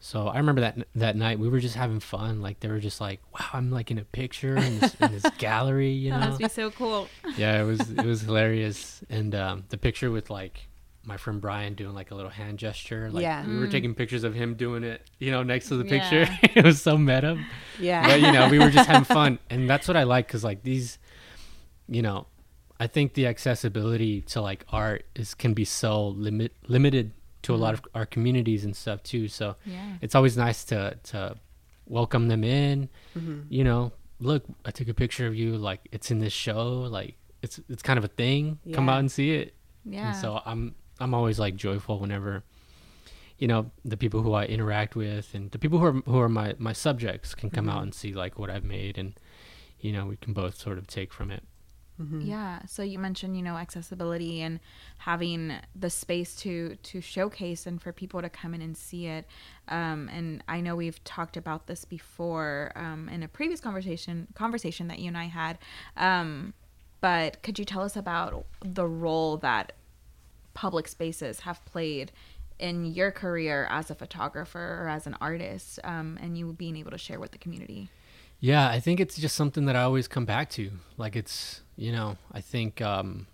So 0.00 0.28
I 0.28 0.36
remember 0.36 0.60
that 0.60 0.86
that 0.96 1.16
night 1.16 1.38
we 1.38 1.48
were 1.48 1.60
just 1.60 1.76
having 1.76 1.98
fun. 2.00 2.42
Like 2.42 2.60
they 2.60 2.68
were 2.68 2.78
just 2.80 3.00
like, 3.00 3.20
"Wow, 3.32 3.46
I'm 3.54 3.70
like 3.70 3.90
in 3.90 3.98
a 3.98 4.04
picture 4.04 4.54
in 4.56 4.78
this, 4.78 4.94
in 4.96 5.12
this 5.12 5.24
gallery," 5.38 5.90
you 5.92 6.10
know. 6.10 6.20
That 6.20 6.24
know. 6.26 6.30
must 6.32 6.40
be 6.40 6.48
so 6.48 6.70
cool. 6.70 7.08
yeah, 7.38 7.60
it 7.62 7.64
was 7.64 7.90
it 7.90 8.04
was 8.04 8.20
hilarious. 8.22 9.02
And 9.08 9.34
um, 9.34 9.64
the 9.70 9.78
picture 9.78 10.10
with 10.10 10.28
like 10.30 10.68
my 11.06 11.16
friend 11.18 11.40
Brian 11.40 11.74
doing 11.74 11.94
like 11.94 12.10
a 12.10 12.14
little 12.14 12.30
hand 12.30 12.58
gesture. 12.58 13.10
Like 13.10 13.22
Yeah. 13.22 13.46
we 13.46 13.56
were 13.58 13.66
taking 13.66 13.94
pictures 13.94 14.24
of 14.24 14.34
him 14.34 14.54
doing 14.54 14.84
it, 14.84 15.02
you 15.18 15.30
know, 15.30 15.42
next 15.42 15.68
to 15.68 15.76
the 15.76 15.84
Yeah. 15.84 16.00
picture. 16.00 16.38
it 16.60 16.64
was 16.64 16.80
so 16.82 16.96
meta 16.98 17.38
Yeah, 17.78 18.06
but 18.06 18.20
you 18.22 18.32
know 18.32 18.48
we 18.48 18.58
were 18.58 18.70
just 18.70 18.86
having 18.88 19.04
fun 19.20 19.38
and 19.50 19.68
that's 19.68 19.86
what 19.88 19.96
i 19.98 20.04
like 20.04 20.26
because 20.26 20.42
like 20.44 20.62
these 20.62 20.98
you 21.88 22.00
know 22.00 22.26
i 22.80 22.86
think 22.86 23.14
the 23.14 23.26
accessibility 23.26 24.20
to 24.22 24.40
like 24.40 24.64
art 24.70 25.04
is 25.14 25.34
can 25.34 25.54
be 25.54 25.64
so 25.64 26.08
limit 26.08 26.52
limited 26.66 27.12
to 27.42 27.54
a 27.54 27.56
lot 27.56 27.74
of 27.74 27.82
our 27.94 28.06
communities 28.06 28.64
and 28.64 28.74
stuff 28.74 29.02
too 29.02 29.28
so 29.28 29.54
Yeah. 29.66 29.96
it's 30.00 30.14
always 30.14 30.36
nice 30.36 30.64
to 30.66 30.96
to 31.04 31.36
welcome 31.86 32.28
them 32.28 32.42
in 32.44 32.88
Mm-hmm. 33.16 33.40
you 33.48 33.64
know 33.64 33.92
look 34.20 34.44
i 34.64 34.70
took 34.70 34.88
a 34.88 34.94
picture 34.94 35.26
of 35.26 35.34
you 35.34 35.56
like 35.56 35.80
it's 35.92 36.10
in 36.10 36.18
this 36.20 36.32
show 36.32 36.80
like 36.98 37.16
it's 37.42 37.60
it's 37.68 37.82
kind 37.82 37.98
of 37.98 38.04
a 38.04 38.08
thing 38.08 38.58
come 38.72 38.88
out 38.88 38.98
and 39.00 39.10
see 39.12 39.32
it 39.32 39.54
Yeah. 39.84 40.08
and 40.08 40.16
so 40.16 40.40
I'm 40.46 40.74
I'm 41.00 41.12
always 41.12 41.38
like 41.38 41.56
joyful 41.56 41.98
whenever 41.98 42.42
you 43.38 43.48
know 43.48 43.70
the 43.84 43.96
people 43.96 44.22
who 44.22 44.32
I 44.32 44.44
interact 44.46 44.94
with 44.96 45.34
and 45.34 45.50
the 45.50 45.58
people 45.58 45.78
who 45.80 45.86
are 45.86 45.92
who 46.06 46.18
are 46.20 46.28
my 46.28 46.54
my 46.58 46.72
subjects 46.72 47.34
can 47.34 47.50
come 47.50 47.68
out 47.68 47.82
and 47.82 47.92
see 47.94 48.12
like 48.14 48.38
what 48.38 48.48
I've 48.48 48.64
made 48.64 48.96
and 48.96 49.12
you 49.80 49.92
know 49.92 50.06
we 50.06 50.16
can 50.16 50.32
both 50.32 50.54
sort 50.56 50.78
of 50.78 50.86
take 50.86 51.12
from 51.12 51.30
it. 51.30 51.42
Yeah. 52.22 52.60
So 52.66 52.82
you 52.82 52.98
mentioned, 52.98 53.36
you 53.36 53.42
know, 53.42 53.56
accessibility 53.56 54.42
and 54.42 54.58
having 54.98 55.54
the 55.76 55.90
space 55.90 56.34
to 56.36 56.76
to 56.76 57.00
showcase 57.00 57.66
and 57.66 57.80
for 57.80 57.92
people 57.92 58.20
to 58.20 58.28
come 58.28 58.54
in 58.54 58.62
and 58.62 58.76
see 58.76 59.06
it. 59.06 59.26
Um, 59.68 60.08
and 60.12 60.42
I 60.48 60.60
know 60.60 60.74
we've 60.74 61.02
talked 61.04 61.36
about 61.36 61.66
this 61.66 61.84
before 61.84 62.72
um, 62.74 63.08
in 63.08 63.22
a 63.22 63.28
previous 63.28 63.60
conversation 63.60 64.26
conversation 64.34 64.88
that 64.88 64.98
you 64.98 65.08
and 65.08 65.16
I 65.16 65.24
had. 65.26 65.58
Um, 65.96 66.54
but 67.00 67.42
could 67.42 67.58
you 67.58 67.64
tell 67.64 67.82
us 67.82 67.96
about 67.96 68.44
the 68.60 68.86
role 68.86 69.36
that 69.38 69.72
public 70.54 70.88
spaces 70.88 71.40
have 71.40 71.64
played 71.64 72.10
in 72.58 72.86
your 72.86 73.10
career 73.10 73.66
as 73.70 73.90
a 73.90 73.94
photographer 73.94 74.80
or 74.82 74.88
as 74.88 75.06
an 75.06 75.16
artist, 75.20 75.78
um, 75.84 76.18
and 76.22 76.38
you 76.38 76.52
being 76.52 76.76
able 76.76 76.90
to 76.92 76.98
share 76.98 77.20
with 77.20 77.32
the 77.32 77.38
community? 77.38 77.90
Yeah, 78.40 78.68
I 78.68 78.80
think 78.80 79.00
it's 79.00 79.16
just 79.16 79.36
something 79.36 79.64
that 79.66 79.76
I 79.76 79.82
always 79.82 80.06
come 80.08 80.24
back 80.26 80.50
to. 80.50 80.70
Like 80.96 81.16
it's, 81.16 81.62
you 81.76 81.92
know, 81.92 82.16
I 82.32 82.40
think 82.40 82.80
um 82.82 83.26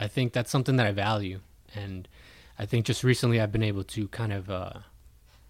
I 0.00 0.08
think 0.08 0.32
that's 0.32 0.50
something 0.50 0.76
that 0.76 0.86
I 0.86 0.92
value 0.92 1.40
and 1.74 2.08
I 2.58 2.66
think 2.66 2.86
just 2.86 3.04
recently 3.04 3.40
I've 3.40 3.52
been 3.52 3.62
able 3.62 3.84
to 3.84 4.08
kind 4.08 4.32
of 4.32 4.50
uh 4.50 4.72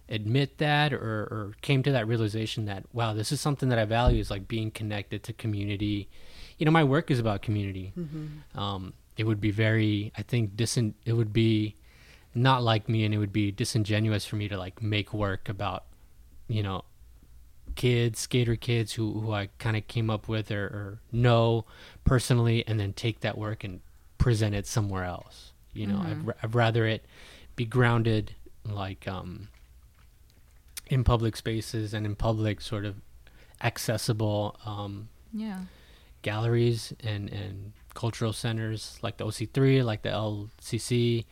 admit 0.07 0.59
that 0.59 0.93
or, 0.93 0.99
or 0.99 1.53
came 1.61 1.81
to 1.83 1.91
that 1.91 2.07
realization 2.07 2.65
that 2.65 2.83
wow, 2.93 3.13
this 3.13 3.31
is 3.31 3.41
something 3.41 3.69
that 3.69 3.79
I 3.79 3.85
value 3.85 4.19
is 4.19 4.29
like 4.29 4.47
being 4.47 4.71
connected 4.71 5.23
to 5.23 5.33
community. 5.33 6.09
You 6.57 6.65
know, 6.65 6.71
my 6.71 6.83
work 6.83 7.09
is 7.09 7.19
about 7.19 7.41
community. 7.41 7.93
Um 8.55 8.93
it 9.17 9.23
would 9.23 9.39
be 9.39 9.51
very 9.51 10.11
I 10.17 10.21
think 10.21 10.55
disin 10.55 10.93
it 11.05 11.13
would 11.13 11.31
be 11.31 11.75
not 12.33 12.61
like 12.61 12.89
me 12.89 13.05
and 13.05 13.13
it 13.13 13.17
would 13.17 13.31
be 13.31 13.49
disingenuous 13.51 14.25
for 14.25 14.35
me 14.35 14.49
to 14.49 14.57
like 14.57 14.81
make 14.81 15.13
work 15.13 15.47
about 15.47 15.85
you 16.49 16.61
know 16.61 16.83
kids, 17.75 18.19
skater 18.19 18.55
kids 18.55 18.93
who, 18.93 19.19
who 19.19 19.31
I 19.31 19.49
kind 19.59 19.75
of 19.77 19.87
came 19.87 20.09
up 20.09 20.27
with 20.27 20.49
or, 20.51 20.63
or 20.65 20.99
know 21.11 21.65
personally, 22.03 22.63
and 22.67 22.79
then 22.79 22.93
take 22.93 23.19
that 23.21 23.37
work 23.37 23.63
and 23.63 23.81
present 24.17 24.55
it 24.55 24.65
somewhere 24.67 25.03
else. 25.03 25.51
You 25.73 25.87
know, 25.87 25.99
I'd, 25.99 26.27
r- 26.27 26.35
I'd 26.41 26.55
rather 26.55 26.85
it 26.85 27.05
be 27.55 27.65
grounded 27.65 28.33
like 28.65 29.07
um, 29.07 29.49
in 30.87 31.03
public 31.03 31.35
spaces 31.35 31.93
and 31.93 32.05
in 32.05 32.15
public 32.15 32.61
sort 32.61 32.85
of 32.85 32.95
accessible 33.63 34.57
um, 34.65 35.09
Yeah. 35.33 35.59
galleries 36.21 36.93
and, 37.03 37.29
and 37.29 37.73
cultural 37.93 38.33
centers 38.33 38.97
like 39.01 39.17
the 39.17 39.25
OC3, 39.25 39.83
like 39.83 40.01
the 40.03 40.09
LCC, 40.09 41.25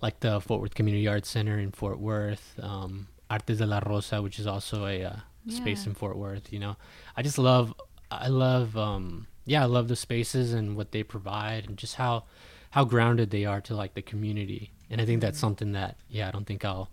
like 0.00 0.20
the 0.20 0.40
Fort 0.40 0.60
Worth 0.60 0.74
Community 0.74 1.08
Arts 1.08 1.28
Center 1.28 1.58
in 1.58 1.70
Fort 1.72 1.98
Worth, 1.98 2.58
um, 2.62 3.08
Artes 3.30 3.58
de 3.58 3.66
la 3.66 3.80
Rosa, 3.84 4.22
which 4.22 4.38
is 4.38 4.46
also 4.46 4.86
a 4.86 5.04
uh, 5.04 5.16
space 5.50 5.86
in 5.86 5.94
Fort 5.94 6.16
Worth. 6.16 6.52
You 6.52 6.58
know, 6.58 6.76
I 7.16 7.22
just 7.22 7.38
love, 7.38 7.74
I 8.10 8.28
love, 8.28 8.76
um, 8.76 9.26
yeah, 9.44 9.62
I 9.62 9.66
love 9.66 9.88
the 9.88 9.96
spaces 9.96 10.52
and 10.52 10.76
what 10.76 10.92
they 10.92 11.02
provide 11.02 11.66
and 11.66 11.76
just 11.76 11.96
how 11.96 12.24
how 12.70 12.84
grounded 12.84 13.30
they 13.30 13.44
are 13.46 13.60
to 13.62 13.74
like 13.74 13.94
the 13.94 14.02
community. 14.02 14.70
And 14.90 15.00
I 15.00 15.06
think 15.06 15.20
that's 15.22 15.38
something 15.38 15.72
that, 15.72 15.96
yeah, 16.10 16.28
I 16.28 16.30
don't 16.30 16.46
think 16.46 16.64
I'll, 16.64 16.90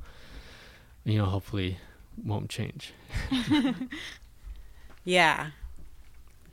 you 1.03 1.17
know, 1.17 1.25
hopefully 1.25 1.77
won't 2.23 2.49
change. 2.49 2.93
Yeah. 5.05 5.51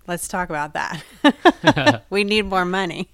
Let's 0.06 0.28
talk 0.28 0.50
about 0.50 0.74
that. 0.74 2.04
we 2.10 2.24
need 2.24 2.46
more 2.46 2.64
money. 2.64 3.08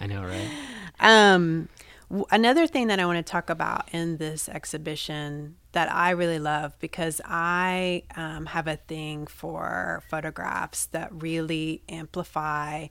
I 0.00 0.06
know, 0.06 0.22
right? 0.24 0.50
Um, 1.02 1.70
w- 2.10 2.26
another 2.30 2.66
thing 2.66 2.88
that 2.88 3.00
I 3.00 3.06
want 3.06 3.16
to 3.16 3.22
talk 3.22 3.48
about 3.48 3.88
in 3.90 4.18
this 4.18 4.50
exhibition 4.50 5.56
that 5.72 5.92
I 5.92 6.10
really 6.10 6.38
love 6.38 6.78
because 6.80 7.20
I 7.24 8.02
um, 8.16 8.46
have 8.46 8.66
a 8.66 8.76
thing 8.76 9.26
for 9.26 10.02
photographs 10.08 10.86
that 10.86 11.10
really 11.12 11.82
amplify 11.88 12.88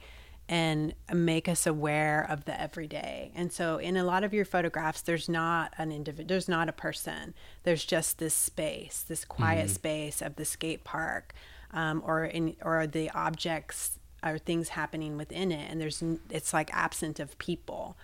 and 0.50 0.96
make 1.14 1.48
us 1.48 1.68
aware 1.68 2.26
of 2.28 2.46
the 2.46 2.60
everyday. 2.60 3.32
And 3.36 3.54
so, 3.54 3.78
in 3.78 3.96
a 3.96 4.04
lot 4.04 4.24
of 4.24 4.34
your 4.34 4.46
photographs, 4.46 5.02
there's 5.02 5.30
not 5.30 5.74
an 5.78 5.92
individual, 5.92 6.28
there's 6.28 6.50
not 6.50 6.68
a 6.68 6.74
person. 6.74 7.36
There's 7.64 7.86
just 7.86 8.18
this 8.18 8.34
space, 8.34 9.06
this 9.08 9.26
quiet 9.26 9.70
space 9.70 10.24
of 10.24 10.38
the 10.38 10.46
skate 10.46 10.84
park, 10.84 11.34
um, 11.72 12.02
or 12.04 12.26
in 12.26 12.56
or 12.64 12.88
the 12.88 13.12
objects 13.12 14.00
or 14.24 14.40
things 14.40 14.70
happening 14.70 15.18
within 15.18 15.52
it. 15.52 15.70
And 15.70 15.80
there's 15.80 16.04
it's 16.32 16.52
like 16.52 16.74
absent 16.74 17.20
of 17.20 17.38
people. 17.38 17.96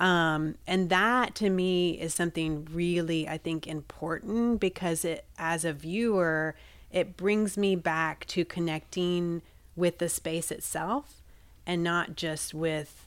Um, 0.00 0.54
and 0.66 0.88
that 0.88 1.34
to 1.36 1.50
me 1.50 2.00
is 2.00 2.14
something 2.14 2.66
really, 2.72 3.28
I 3.28 3.36
think, 3.36 3.66
important 3.66 4.58
because 4.58 5.04
it, 5.04 5.26
as 5.38 5.64
a 5.64 5.74
viewer, 5.74 6.56
it 6.90 7.18
brings 7.18 7.58
me 7.58 7.76
back 7.76 8.24
to 8.28 8.44
connecting 8.46 9.42
with 9.76 9.98
the 9.98 10.08
space 10.08 10.50
itself 10.50 11.20
and 11.66 11.84
not 11.84 12.16
just 12.16 12.54
with, 12.54 13.06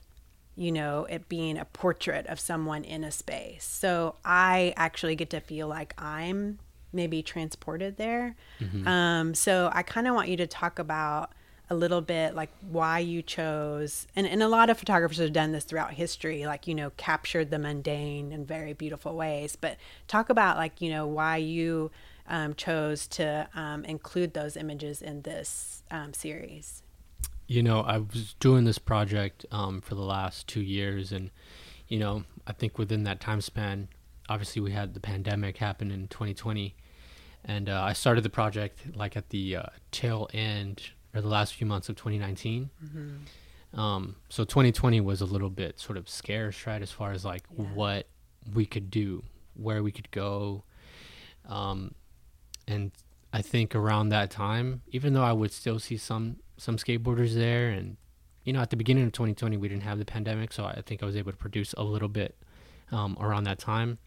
you 0.55 0.71
know, 0.71 1.05
it 1.09 1.27
being 1.27 1.57
a 1.57 1.65
portrait 1.65 2.27
of 2.27 2.39
someone 2.39 2.83
in 2.83 3.03
a 3.03 3.11
space. 3.11 3.65
So 3.65 4.15
I 4.23 4.75
actually 4.77 5.15
get 5.15 5.31
to 5.31 5.39
feel 5.39 5.67
like 5.67 5.99
I'm 5.99 6.59
maybe 6.93 7.23
transported 7.23 7.97
there. 7.97 8.35
Um, 8.87 9.33
so 9.33 9.71
I 9.73 9.81
kind 9.81 10.07
of 10.07 10.13
want 10.13 10.29
you 10.29 10.37
to 10.37 10.45
talk 10.47 10.77
about 10.77 11.31
a 11.73 11.75
little 11.75 12.01
bit 12.01 12.35
like 12.35 12.49
why 12.69 12.99
you 12.99 13.21
chose 13.21 14.07
and, 14.15 14.27
and 14.27 14.43
a 14.43 14.47
lot 14.47 14.69
of 14.69 14.77
photographers 14.77 15.17
have 15.17 15.33
done 15.33 15.51
this 15.51 15.63
throughout 15.63 15.93
history 15.93 16.45
like 16.45 16.67
you 16.67 16.75
know 16.75 16.91
captured 16.97 17.49
the 17.49 17.59
mundane 17.59 18.31
in 18.31 18.45
very 18.45 18.73
beautiful 18.73 19.15
ways. 19.15 19.55
But 19.55 19.77
talk 20.07 20.29
about 20.29 20.57
like 20.57 20.81
you 20.81 20.89
know 20.89 21.07
why 21.07 21.37
you 21.37 21.91
um, 22.27 22.53
chose 22.53 23.07
to 23.07 23.47
um, 23.55 23.83
include 23.85 24.33
those 24.33 24.55
images 24.55 25.01
in 25.01 25.23
this 25.23 25.83
um, 25.91 26.13
series. 26.13 26.83
You 27.47 27.61
know, 27.61 27.81
I 27.81 27.97
was 27.97 28.35
doing 28.39 28.63
this 28.63 28.79
project 28.79 29.45
um, 29.51 29.81
for 29.81 29.95
the 29.95 30.01
last 30.01 30.47
two 30.47 30.61
years, 30.61 31.11
and 31.11 31.29
you 31.87 31.99
know, 31.99 32.23
I 32.47 32.53
think 32.53 32.77
within 32.77 33.03
that 33.03 33.19
time 33.19 33.41
span, 33.41 33.89
obviously 34.29 34.61
we 34.61 34.71
had 34.71 34.93
the 34.93 34.99
pandemic 34.99 35.57
happen 35.57 35.91
in 35.91 36.07
2020, 36.07 36.75
and 37.43 37.67
uh, 37.67 37.81
I 37.81 37.93
started 37.93 38.23
the 38.23 38.29
project 38.29 38.95
like 38.95 39.17
at 39.17 39.29
the 39.29 39.57
uh, 39.57 39.65
tail 39.91 40.29
end 40.33 40.91
or 41.13 41.21
the 41.21 41.27
last 41.27 41.53
few 41.53 41.67
months 41.67 41.89
of 41.89 41.95
2019. 41.95 42.69
Um, 43.79 44.15
so 44.29 44.43
2020 44.43 45.01
was 45.01 45.21
a 45.21 45.25
little 45.25 45.49
bit 45.49 45.79
sort 45.79 45.97
of 45.97 46.07
scarce, 46.07 46.65
right, 46.67 46.81
as 46.81 46.91
far 46.91 47.11
as 47.11 47.25
like 47.25 47.43
what 47.75 48.07
we 48.53 48.65
could 48.65 48.91
do, 48.91 49.23
where 49.55 49.81
we 49.81 49.91
could 49.91 50.11
go, 50.11 50.63
um, 51.47 51.95
and 52.67 52.91
I 53.31 53.41
think 53.41 53.73
around 53.75 54.09
that 54.09 54.29
time, 54.29 54.81
even 54.91 55.13
though 55.13 55.23
I 55.23 55.33
would 55.33 55.51
still 55.51 55.79
see 55.79 55.97
some 55.97 56.37
some 56.57 56.77
skateboarders 56.77 57.33
there, 57.33 57.69
and 57.69 57.97
you 58.43 58.53
know, 58.53 58.61
at 58.61 58.69
the 58.69 58.75
beginning 58.75 59.05
of 59.05 59.11
2020, 59.13 59.57
we 59.57 59.67
didn't 59.67 59.83
have 59.83 59.97
the 59.97 60.05
pandemic, 60.05 60.53
so 60.53 60.65
I 60.65 60.81
think 60.85 61.01
I 61.01 61.05
was 61.05 61.15
able 61.15 61.31
to 61.31 61.37
produce 61.37 61.73
a 61.73 61.83
little 61.83 62.09
bit 62.09 62.35
um, 62.91 63.17
around 63.19 63.45
that 63.45 63.57
time. 63.59 63.97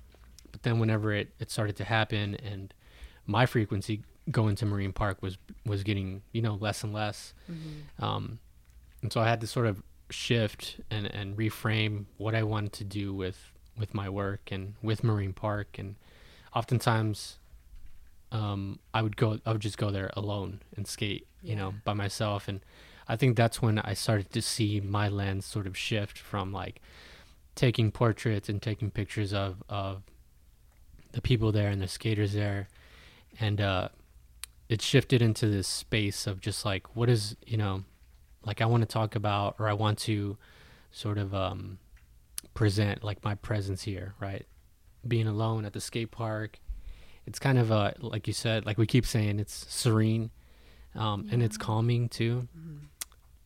But 0.52 0.62
then, 0.62 0.78
whenever 0.78 1.12
it, 1.12 1.30
it 1.40 1.50
started 1.50 1.76
to 1.76 1.84
happen, 1.84 2.36
and 2.36 2.72
my 3.26 3.46
frequency 3.46 4.02
going 4.30 4.56
to 4.56 4.66
Marine 4.66 4.92
Park 4.92 5.22
was 5.22 5.38
was 5.64 5.82
getting 5.82 6.22
you 6.32 6.42
know 6.42 6.54
less 6.54 6.82
and 6.82 6.92
less, 6.92 7.34
um, 7.98 8.38
and 9.02 9.12
so 9.12 9.20
I 9.20 9.28
had 9.28 9.40
to 9.40 9.46
sort 9.46 9.66
of 9.66 9.82
shift 10.10 10.80
and 10.90 11.06
and 11.06 11.36
reframe 11.36 12.06
what 12.16 12.34
I 12.34 12.42
wanted 12.42 12.72
to 12.74 12.84
do 12.84 13.14
with 13.14 13.52
with 13.78 13.94
my 13.94 14.08
work 14.08 14.50
and 14.50 14.74
with 14.82 15.04
Marine 15.04 15.32
Park, 15.32 15.78
and 15.78 15.96
oftentimes 16.54 17.38
um, 18.32 18.78
I 18.92 19.02
would 19.02 19.16
go, 19.16 19.38
I 19.46 19.52
would 19.52 19.60
just 19.60 19.78
go 19.78 19.90
there 19.90 20.10
alone 20.14 20.60
and 20.76 20.86
skate, 20.86 21.26
you 21.42 21.56
know, 21.56 21.74
by 21.84 21.92
myself. 21.94 22.48
And 22.48 22.60
I 23.08 23.16
think 23.16 23.36
that's 23.36 23.62
when 23.62 23.78
I 23.78 23.94
started 23.94 24.32
to 24.32 24.42
see 24.42 24.80
my 24.80 25.08
lens 25.08 25.44
sort 25.46 25.66
of 25.66 25.76
shift 25.76 26.18
from 26.18 26.52
like 26.52 26.80
taking 27.54 27.90
portraits 27.90 28.48
and 28.48 28.60
taking 28.60 28.90
pictures 28.90 29.32
of, 29.32 29.62
of 29.68 30.02
the 31.12 31.20
people 31.20 31.52
there 31.52 31.70
and 31.70 31.80
the 31.80 31.88
skaters 31.88 32.32
there. 32.32 32.68
And, 33.38 33.60
uh, 33.60 33.88
it 34.68 34.82
shifted 34.82 35.22
into 35.22 35.48
this 35.48 35.68
space 35.68 36.26
of 36.26 36.40
just 36.40 36.64
like, 36.64 36.96
what 36.96 37.08
is, 37.08 37.36
you 37.46 37.56
know, 37.56 37.84
like 38.44 38.60
I 38.60 38.66
want 38.66 38.82
to 38.82 38.86
talk 38.86 39.14
about, 39.14 39.56
or 39.58 39.68
I 39.68 39.72
want 39.72 39.98
to 40.00 40.36
sort 40.90 41.18
of, 41.18 41.34
um, 41.34 41.78
present 42.54 43.04
like 43.04 43.22
my 43.22 43.34
presence 43.36 43.82
here, 43.82 44.14
right? 44.18 44.46
Being 45.06 45.28
alone 45.28 45.64
at 45.64 45.72
the 45.72 45.80
skate 45.80 46.10
park, 46.10 46.58
it's 47.26 47.38
kind 47.38 47.58
of 47.58 47.70
a 47.70 47.94
like 48.00 48.26
you 48.26 48.32
said 48.32 48.64
like 48.66 48.78
we 48.78 48.86
keep 48.86 49.04
saying 49.04 49.38
it's 49.38 49.66
serene 49.72 50.30
um, 50.94 51.28
and 51.30 51.42
it's 51.42 51.56
calming 51.56 52.08
too 52.08 52.48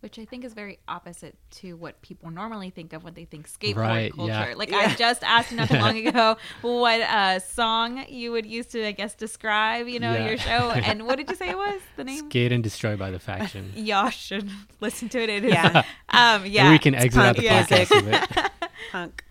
which 0.00 0.18
I 0.18 0.24
think 0.24 0.44
is 0.44 0.54
very 0.54 0.78
opposite 0.88 1.36
to 1.52 1.76
what 1.76 2.00
people 2.02 2.30
normally 2.30 2.70
think 2.70 2.92
of 2.92 3.04
when 3.04 3.14
they 3.14 3.24
think 3.26 3.48
skateboard 3.48 3.76
Right, 3.76 4.12
culture. 4.14 4.32
yeah. 4.32 4.54
Like 4.56 4.72
I 4.72 4.94
just 4.94 5.22
asked 5.22 5.50
you 5.50 5.58
not 5.58 5.68
too 5.68 5.76
long 5.78 5.96
ago 6.06 6.36
what 6.62 7.00
uh, 7.02 7.38
song 7.38 8.04
you 8.08 8.32
would 8.32 8.46
use 8.46 8.66
to, 8.68 8.86
I 8.86 8.92
guess, 8.92 9.14
describe 9.14 9.88
you 9.88 10.00
know 10.00 10.12
Yeah. 10.14 10.28
your 10.28 10.38
show, 10.38 10.70
and 10.74 11.06
what 11.06 11.16
did 11.16 11.28
you 11.30 11.36
say 11.36 11.50
it 11.50 11.56
was 11.58 11.80
the 11.96 12.04
name? 12.04 12.28
skate 12.28 12.52
and 12.52 12.62
destroy 12.62 12.96
by 12.96 13.10
the 13.10 13.18
faction 13.18 13.72
Y'all 13.76 14.10
should 14.10 14.48
listen 14.80 15.08
to 15.10 15.20
it. 15.20 15.28
It 15.28 15.44
is, 15.44 15.52
Yeah. 15.52 15.82
um, 16.08 16.46
yeah. 16.46 16.64
and 16.64 16.72
we 16.72 16.78
can 16.78 16.94
exit 16.94 17.20
out 17.22 17.36
the 17.36 17.42
music. 17.42 17.88
podcast 17.88 17.98
of 17.98 18.08
it 18.08 18.50
punk 18.92 19.24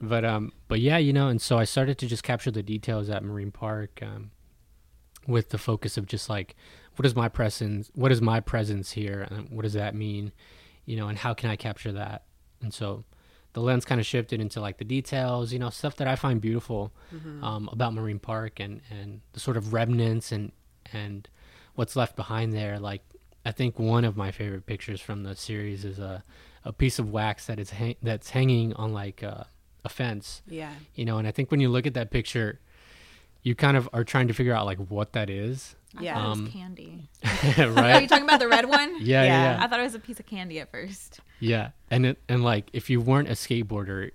but 0.00 0.24
um 0.24 0.52
but 0.68 0.80
yeah 0.80 0.96
you 0.96 1.12
know 1.12 1.28
and 1.28 1.42
so 1.42 1.58
i 1.58 1.64
started 1.64 1.98
to 1.98 2.06
just 2.06 2.22
capture 2.22 2.50
the 2.50 2.62
details 2.62 3.10
at 3.10 3.24
marine 3.24 3.50
park 3.50 3.98
um 4.02 4.30
with 5.26 5.50
the 5.50 5.58
focus 5.58 5.96
of 5.96 6.06
just 6.06 6.30
like 6.30 6.54
what 6.98 7.06
is 7.06 7.14
my 7.14 7.28
presence 7.28 7.90
what 7.94 8.10
is 8.10 8.20
my 8.20 8.40
presence 8.40 8.90
here 8.92 9.26
and 9.30 9.48
what 9.50 9.62
does 9.62 9.74
that 9.74 9.94
mean 9.94 10.32
you 10.84 10.96
know 10.96 11.08
and 11.08 11.18
how 11.18 11.32
can 11.34 11.48
i 11.50 11.56
capture 11.56 11.92
that? 11.92 12.24
And 12.60 12.74
so 12.74 13.04
the 13.52 13.60
lens 13.60 13.84
kind 13.84 14.00
of 14.00 14.06
shifted 14.06 14.40
into 14.40 14.60
like 14.60 14.78
the 14.78 14.84
details 14.84 15.52
you 15.52 15.58
know 15.58 15.70
stuff 15.70 15.96
that 15.96 16.08
i 16.08 16.16
find 16.16 16.40
beautiful 16.40 16.92
um, 17.42 17.68
about 17.72 17.94
marine 17.94 18.18
park 18.18 18.58
and 18.60 18.80
and 18.90 19.20
the 19.32 19.40
sort 19.40 19.56
of 19.56 19.72
remnants 19.72 20.32
and 20.32 20.52
and 20.92 21.28
what's 21.74 21.94
left 21.94 22.16
behind 22.16 22.52
there. 22.52 22.78
Like 22.78 23.02
i 23.46 23.52
think 23.52 23.78
one 23.78 24.04
of 24.04 24.16
my 24.16 24.30
favorite 24.32 24.66
pictures 24.66 25.00
from 25.00 25.22
the 25.22 25.36
series 25.36 25.84
is 25.84 25.98
a 25.98 26.24
a 26.64 26.72
piece 26.72 26.98
of 26.98 27.10
wax 27.12 27.46
that 27.46 27.58
is 27.60 27.70
hang- 27.70 27.96
that's 28.02 28.30
hanging 28.30 28.74
on 28.74 28.92
like 28.92 29.22
uh, 29.22 29.44
a 29.84 29.88
fence. 29.88 30.42
Yeah. 30.48 30.72
You 30.94 31.04
know 31.04 31.18
and 31.18 31.28
i 31.28 31.30
think 31.30 31.50
when 31.52 31.60
you 31.60 31.68
look 31.68 31.86
at 31.86 31.94
that 31.94 32.10
picture 32.10 32.58
you 33.42 33.54
kind 33.54 33.76
of 33.76 33.88
are 33.92 34.04
trying 34.04 34.26
to 34.28 34.34
figure 34.34 34.52
out 34.52 34.66
like 34.66 34.78
what 34.78 35.12
that 35.12 35.30
is 35.30 35.76
I 35.96 36.02
Yeah. 36.02 36.14
thought 36.14 36.24
it 36.26 36.28
was 36.30 36.38
Um, 36.38 36.50
candy. 36.50 37.08
Right? 37.58 37.94
Are 37.96 38.00
you 38.02 38.08
talking 38.08 38.24
about 38.24 38.40
the 38.40 38.48
red 38.48 38.66
one? 38.68 38.96
yeah, 39.00 39.22
yeah 39.22 39.24
Yeah. 39.24 39.42
yeah 39.56 39.64
I 39.64 39.66
thought 39.68 39.80
it 39.80 39.84
was 39.84 39.94
a 39.94 39.98
piece 40.00 40.20
of 40.20 40.26
candy 40.26 40.60
at 40.60 40.70
first. 40.70 41.20
yeah 41.40 41.70
and 41.90 42.04
it, 42.06 42.18
and 42.28 42.42
like 42.44 42.68
if 42.72 42.90
you 42.90 43.00
weren't 43.00 43.28
a 43.28 43.32
skateboarder 43.32 44.10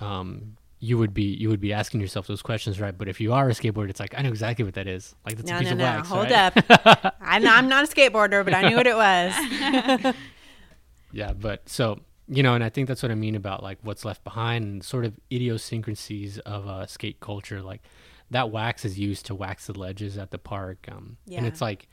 um 0.00 0.56
you 0.80 0.98
would 0.98 1.14
be 1.14 1.22
you 1.22 1.48
would 1.48 1.60
be 1.60 1.72
asking 1.72 2.00
yourself 2.00 2.26
those 2.26 2.42
questions 2.42 2.78
right 2.80 2.98
but 2.98 3.08
if 3.08 3.20
you 3.20 3.32
are 3.32 3.48
a 3.48 3.52
skateboarder 3.52 3.88
it's 3.88 4.00
like 4.00 4.12
i 4.18 4.22
know 4.22 4.28
exactly 4.28 4.64
what 4.64 4.74
that 4.74 4.86
is 4.88 5.14
like 5.24 5.36
that's 5.36 5.50
a 5.50 5.54
piece 5.54 5.68
no 5.68 5.72
of 5.72 5.78
no 5.78 5.84
wax 5.84 6.08
hold 6.08 6.24
right? 6.30 6.52
up 6.56 7.14
I'm, 7.20 7.46
I'm 7.46 7.68
not 7.68 7.84
a 7.84 7.86
skateboarder 7.94 8.44
but 8.44 8.52
i 8.54 8.68
knew 8.68 8.76
what 8.76 8.86
it 8.86 8.96
was 8.96 10.14
Yeah, 11.12 11.32
but 11.32 11.68
so 11.68 12.00
you 12.26 12.42
know, 12.42 12.54
and 12.54 12.64
I 12.64 12.70
think 12.70 12.88
that's 12.88 13.02
what 13.02 13.12
I 13.12 13.14
mean 13.14 13.34
about 13.34 13.62
like 13.62 13.78
what's 13.82 14.04
left 14.04 14.24
behind 14.24 14.64
and 14.64 14.84
sort 14.84 15.04
of 15.04 15.12
idiosyncrasies 15.30 16.38
of 16.40 16.66
uh, 16.66 16.86
skate 16.86 17.20
culture. 17.20 17.60
Like 17.62 17.82
that 18.30 18.50
wax 18.50 18.84
is 18.84 18.98
used 18.98 19.26
to 19.26 19.34
wax 19.34 19.66
the 19.66 19.78
ledges 19.78 20.16
at 20.18 20.30
the 20.30 20.38
park. 20.38 20.86
Um, 20.90 21.16
and 21.32 21.46
it's 21.46 21.60
like, 21.60 21.88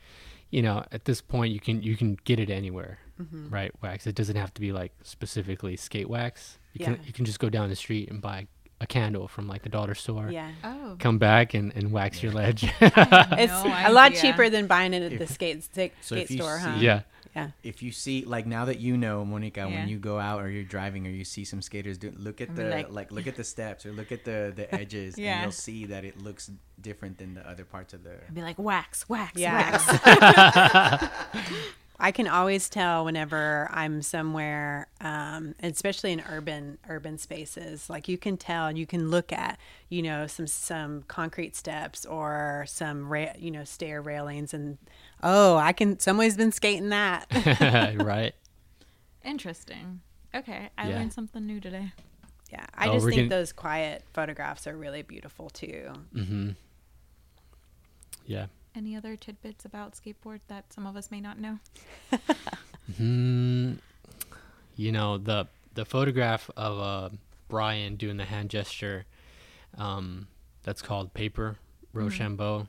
you 0.49 0.61
know, 0.61 0.83
at 0.91 1.05
this 1.05 1.21
point 1.21 1.53
you 1.53 1.59
can 1.59 1.81
you 1.81 1.95
can 1.95 2.17
get 2.23 2.39
it 2.39 2.49
anywhere, 2.49 2.99
Mm-hmm. 3.21 3.49
right? 3.49 3.71
Wax. 3.81 4.07
It 4.07 4.15
doesn't 4.15 4.35
have 4.35 4.53
to 4.55 4.61
be 4.61 4.71
like 4.71 4.91
specifically 5.03 5.75
skate 5.77 6.09
wax. 6.09 6.57
You 6.73 6.85
can 6.85 6.93
Yeah. 6.95 6.99
you 7.05 7.13
can 7.13 7.25
just 7.25 7.39
go 7.39 7.49
down 7.49 7.69
the 7.69 7.75
street 7.75 8.09
and 8.09 8.21
buy 8.21 8.47
a 8.79 8.87
candle 8.87 9.27
from 9.27 9.47
like 9.47 9.61
the 9.61 9.69
dollar 9.69 9.93
store. 9.93 10.31
Yeah. 10.31 10.49
Oh. 10.63 10.95
Come 10.97 11.19
back 11.19 11.53
and, 11.53 11.71
and 11.75 11.91
wax 11.91 12.23
your 12.23 12.31
ledge. 12.31 12.63
It's 12.81 13.53
No 13.63 13.73
a 13.85 13.91
lot 13.91 14.13
cheaper 14.15 14.49
than 14.49 14.65
buying 14.67 14.93
it 14.95 15.03
at 15.03 15.17
the 15.19 15.25
If- 15.25 15.29
skate 15.31 15.63
skate, 15.63 15.93
So 16.01 16.15
skate 16.15 16.23
if 16.25 16.31
you 16.31 16.37
store, 16.37 16.57
huh? 16.57 16.77
yeah. 16.79 17.01
Yeah. 17.35 17.51
if 17.63 17.81
you 17.81 17.91
see 17.91 18.25
like 18.25 18.45
now 18.45 18.65
that 18.65 18.79
you 18.79 18.97
know 18.97 19.23
monica 19.23 19.61
Yeah. 19.61 19.67
when 19.79 19.87
you 19.87 19.97
go 19.99 20.19
out 20.19 20.41
or 20.41 20.49
you're 20.49 20.63
driving 20.63 21.07
or 21.07 21.11
you 21.11 21.23
see 21.23 21.45
some 21.45 21.61
skaters 21.61 21.97
do 21.97 22.11
look 22.17 22.41
at 22.41 22.49
And 22.49 22.57
the 22.57 22.65
like, 22.65 22.91
like- 22.91 23.11
look 23.11 23.25
at 23.31 23.35
the 23.37 23.43
steps 23.43 23.85
or 23.85 23.91
look 23.93 24.11
at 24.11 24.25
the 24.25 24.51
the 24.55 24.73
edges 24.81 25.15
and 25.17 25.41
you'll 25.43 25.51
see 25.51 25.85
that 25.85 26.03
it 26.03 26.21
looks 26.21 26.51
different 26.81 27.17
than 27.19 27.33
the 27.35 27.47
other 27.47 27.63
parts 27.63 27.93
of 27.93 28.03
the 28.03 28.15
I'd 28.27 28.33
be 28.35 28.41
like 28.41 28.59
wax, 28.59 29.07
wax, 29.07 29.39
Yeah. 29.39 29.71
wax. 29.71 31.07
I 32.03 32.11
can 32.11 32.27
always 32.27 32.67
tell 32.67 33.05
whenever 33.05 33.69
I'm 33.71 34.01
somewhere, 34.01 34.87
um, 35.01 35.53
especially 35.61 36.11
in 36.11 36.23
urban 36.27 36.79
urban 36.89 37.19
spaces. 37.19 37.89
Like 37.91 38.07
you 38.07 38.17
can 38.17 38.37
tell, 38.37 38.71
you 38.75 38.87
can 38.87 39.09
look 39.11 39.31
at, 39.31 39.59
you 39.87 40.01
know, 40.01 40.25
some 40.25 40.47
some 40.47 41.03
concrete 41.03 41.55
steps 41.55 42.03
or 42.05 42.65
some 42.67 43.07
ra- 43.07 43.33
you 43.37 43.51
know 43.51 43.63
stair 43.63 44.01
railings, 44.01 44.51
and 44.53 44.79
oh, 45.21 45.57
I 45.57 45.73
can. 45.73 45.99
Somebody's 45.99 46.35
been 46.37 46.51
skating 46.51 46.89
that. 46.89 47.27
right. 48.03 48.33
Interesting. 49.23 50.01
Okay, 50.33 50.69
I 50.77 50.89
Yeah. 50.89 50.95
learned 50.95 51.13
something 51.13 51.45
new 51.45 51.59
today. 51.59 51.91
yeah, 52.51 52.65
I 52.73 52.87
Oh, 52.89 52.93
just 52.93 53.05
think 53.05 53.17
gonna- 53.17 53.29
those 53.29 53.53
quiet 53.53 54.03
photographs 54.11 54.65
are 54.65 54.75
really 54.75 55.03
beautiful 55.03 55.49
too. 55.51 55.91
Mm-hmm. 56.15 56.49
Yeah. 58.25 58.47
Any 58.75 58.95
other 58.95 59.15
tidbits 59.15 59.65
about 59.65 59.93
skateboard 59.95 60.39
that 60.47 60.71
some 60.71 60.87
of 60.87 60.95
us 60.95 61.11
may 61.11 61.19
not 61.21 61.39
know? 61.39 61.59
Mm, 62.99 63.77
you 64.75 64.91
know 64.91 65.17
the 65.17 65.47
the 65.75 65.85
photograph 65.85 66.49
of 66.57 66.79
uh, 66.79 67.09
Brian 67.47 67.95
doing 67.95 68.17
the 68.17 68.25
hand 68.25 68.49
gesture. 68.49 69.05
Um, 69.77 70.27
that's 70.63 70.81
called 70.81 71.13
Paper 71.13 71.57
Rochambeau. 71.93 72.67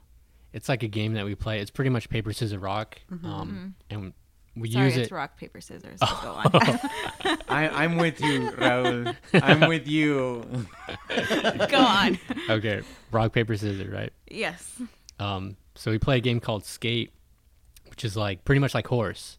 It's 0.52 0.68
like 0.68 0.82
a 0.82 0.88
game 0.88 1.14
that 1.14 1.24
we 1.24 1.34
play. 1.34 1.58
It's 1.60 1.70
pretty 1.70 1.90
much 1.90 2.08
paper 2.08 2.32
scissors 2.32 2.58
rock, 2.58 2.98
um, 3.24 3.74
and 3.90 4.12
we 4.54 4.70
Sorry, 4.70 4.84
use 4.86 4.96
it's 4.98 5.10
it. 5.10 5.14
rock 5.14 5.36
paper 5.38 5.60
scissors. 5.60 5.98
So 5.98 6.06
go 6.22 6.30
on. 6.32 6.50
I, 7.48 7.68
i'm 7.68 7.96
with 7.96 8.20
you 8.20 8.50
raul 8.52 9.16
i'm 9.34 9.68
with 9.68 9.88
you 9.88 10.44
go 11.68 11.78
on. 11.78 12.18
Okay, 12.50 12.82
rock 13.10 13.32
paper 13.32 13.56
scissors, 13.56 13.88
right? 13.88 14.12
Yes. 14.30 14.78
Um, 15.18 15.56
so 15.74 15.90
we 15.90 15.98
play 15.98 16.18
a 16.18 16.20
game 16.20 16.40
called 16.40 16.64
Skate, 16.64 17.12
which 17.88 18.04
is 18.04 18.16
like 18.16 18.44
pretty 18.44 18.58
much 18.58 18.74
like 18.74 18.86
horse, 18.86 19.38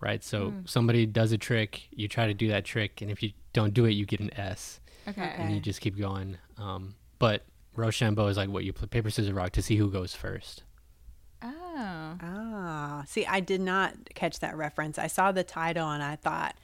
right? 0.00 0.22
So 0.22 0.52
somebody 0.64 1.06
does 1.06 1.32
a 1.32 1.38
trick, 1.38 1.88
you 1.90 2.08
try 2.08 2.26
to 2.26 2.34
do 2.34 2.48
that 2.48 2.64
trick, 2.64 3.02
and 3.02 3.10
if 3.10 3.22
you 3.22 3.32
don't 3.52 3.74
do 3.74 3.84
it, 3.84 3.92
you 3.92 4.06
get 4.06 4.20
an 4.20 4.32
S. 4.38 4.80
Okay. 5.08 5.22
Okay. 5.22 5.34
and 5.38 5.54
you 5.54 5.60
just 5.60 5.80
keep 5.80 5.98
going. 5.98 6.36
Um, 6.58 6.94
but 7.18 7.44
Rochambeau 7.74 8.26
is 8.26 8.36
like 8.36 8.48
what 8.50 8.64
you 8.64 8.72
play 8.72 8.86
paper 8.86 9.10
scissors 9.10 9.32
rock 9.32 9.50
to 9.52 9.62
see 9.62 9.76
who 9.76 9.90
goes 9.90 10.14
first. 10.14 10.62
Oh. 11.42 12.16
Ah, 12.22 13.04
see, 13.06 13.24
I 13.26 13.40
did 13.40 13.60
not 13.60 13.94
catch 14.14 14.40
that 14.40 14.56
reference. 14.56 14.98
I 14.98 15.06
saw 15.06 15.32
the 15.32 15.42
title 15.42 15.88
and 15.88 16.02
I 16.02 16.16
thought, 16.16 16.54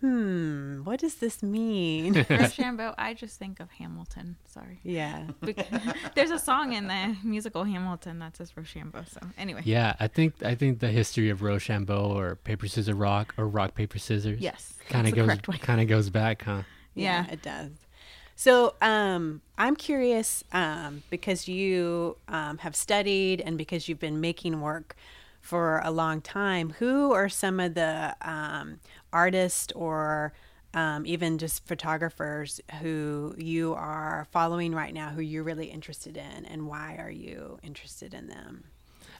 hmm, 0.00 0.65
what 0.96 1.02
does 1.02 1.16
this 1.16 1.42
mean? 1.42 2.24
Rochambeau, 2.30 2.94
I 2.98 3.12
just 3.12 3.38
think 3.38 3.60
of 3.60 3.70
Hamilton. 3.72 4.36
Sorry. 4.46 4.80
yeah. 4.82 5.26
There's 6.14 6.30
a 6.30 6.38
song 6.38 6.72
in 6.72 6.88
the 6.88 7.14
musical 7.22 7.64
Hamilton 7.64 8.18
that 8.20 8.38
says 8.38 8.56
Rochambeau. 8.56 9.04
So 9.06 9.20
anyway. 9.36 9.60
Yeah, 9.64 9.94
I 10.00 10.06
think 10.08 10.42
I 10.42 10.54
think 10.54 10.78
the 10.78 10.88
history 10.88 11.28
of 11.28 11.42
Rochambeau 11.42 12.16
or 12.16 12.36
paper 12.36 12.66
scissors 12.66 12.94
rock 12.94 13.34
or 13.36 13.46
rock 13.46 13.74
paper 13.74 13.98
scissors 13.98 14.40
Yes. 14.40 14.72
kind 14.88 15.06
of 15.06 15.14
goes 15.14 15.58
kind 15.60 15.82
of 15.82 15.86
goes 15.86 16.08
back, 16.08 16.44
huh? 16.44 16.62
Yeah. 16.94 17.26
it 17.30 17.42
does. 17.42 17.72
So 18.34 18.74
um, 18.80 19.42
I'm 19.58 19.76
curious 19.76 20.44
um, 20.52 21.02
because 21.10 21.46
you 21.46 22.16
um, 22.28 22.56
have 22.58 22.74
studied 22.74 23.42
and 23.42 23.58
because 23.58 23.86
you've 23.86 24.00
been 24.00 24.22
making 24.22 24.62
work 24.62 24.96
for 25.42 25.82
a 25.84 25.90
long 25.90 26.22
time. 26.22 26.70
Who 26.78 27.12
are 27.12 27.28
some 27.28 27.60
of 27.60 27.74
the 27.74 28.16
um, 28.22 28.80
artists 29.12 29.72
or 29.74 30.32
um, 30.76 31.06
even 31.06 31.38
just 31.38 31.66
photographers 31.66 32.60
who 32.80 33.34
you 33.38 33.74
are 33.74 34.28
following 34.30 34.74
right 34.74 34.92
now, 34.92 35.08
who 35.08 35.22
you're 35.22 35.42
really 35.42 35.66
interested 35.66 36.16
in, 36.18 36.44
and 36.44 36.68
why 36.68 36.96
are 36.98 37.10
you 37.10 37.58
interested 37.62 38.12
in 38.12 38.28
them? 38.28 38.64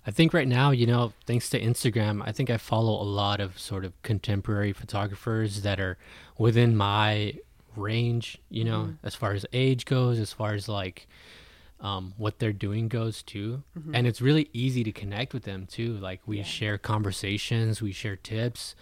I 0.07 0.11
think 0.11 0.33
right 0.35 0.47
now, 0.47 0.71
you 0.71 0.87
know, 0.87 1.15
thanks 1.27 1.49
to 1.51 1.61
Instagram, 1.61 2.23
I 2.25 2.31
think 2.31 2.51
I 2.51 2.59
follow 2.59 3.01
a 3.01 3.03
lot 3.03 3.41
of 3.41 3.59
sort 3.59 3.85
of 3.85 4.01
contemporary 4.03 4.73
photographers 4.73 5.63
that 5.63 5.81
are 5.81 5.97
within 6.39 6.77
my 6.77 7.35
range, 7.75 8.39
you 8.51 8.63
know, 8.63 8.95
as 9.03 9.15
far 9.15 9.33
as 9.33 9.45
age 9.53 9.85
goes, 9.87 10.19
as 10.19 10.33
far 10.33 10.55
as 10.55 10.69
like 10.69 11.09
um, 11.81 12.13
what 12.19 12.39
they're 12.39 12.53
doing 12.53 12.89
goes 12.89 13.23
too. 13.23 13.63
And 13.95 14.07
it's 14.07 14.21
really 14.21 14.49
easy 14.53 14.85
to 14.85 14.93
connect 14.93 15.35
with 15.35 15.45
them 15.45 15.67
too. 15.67 15.95
Like 15.95 16.21
we 16.27 16.43
share 16.43 16.79
conversations, 16.79 17.83
we 17.83 17.93
share 17.93 18.17
tips, 18.17 18.75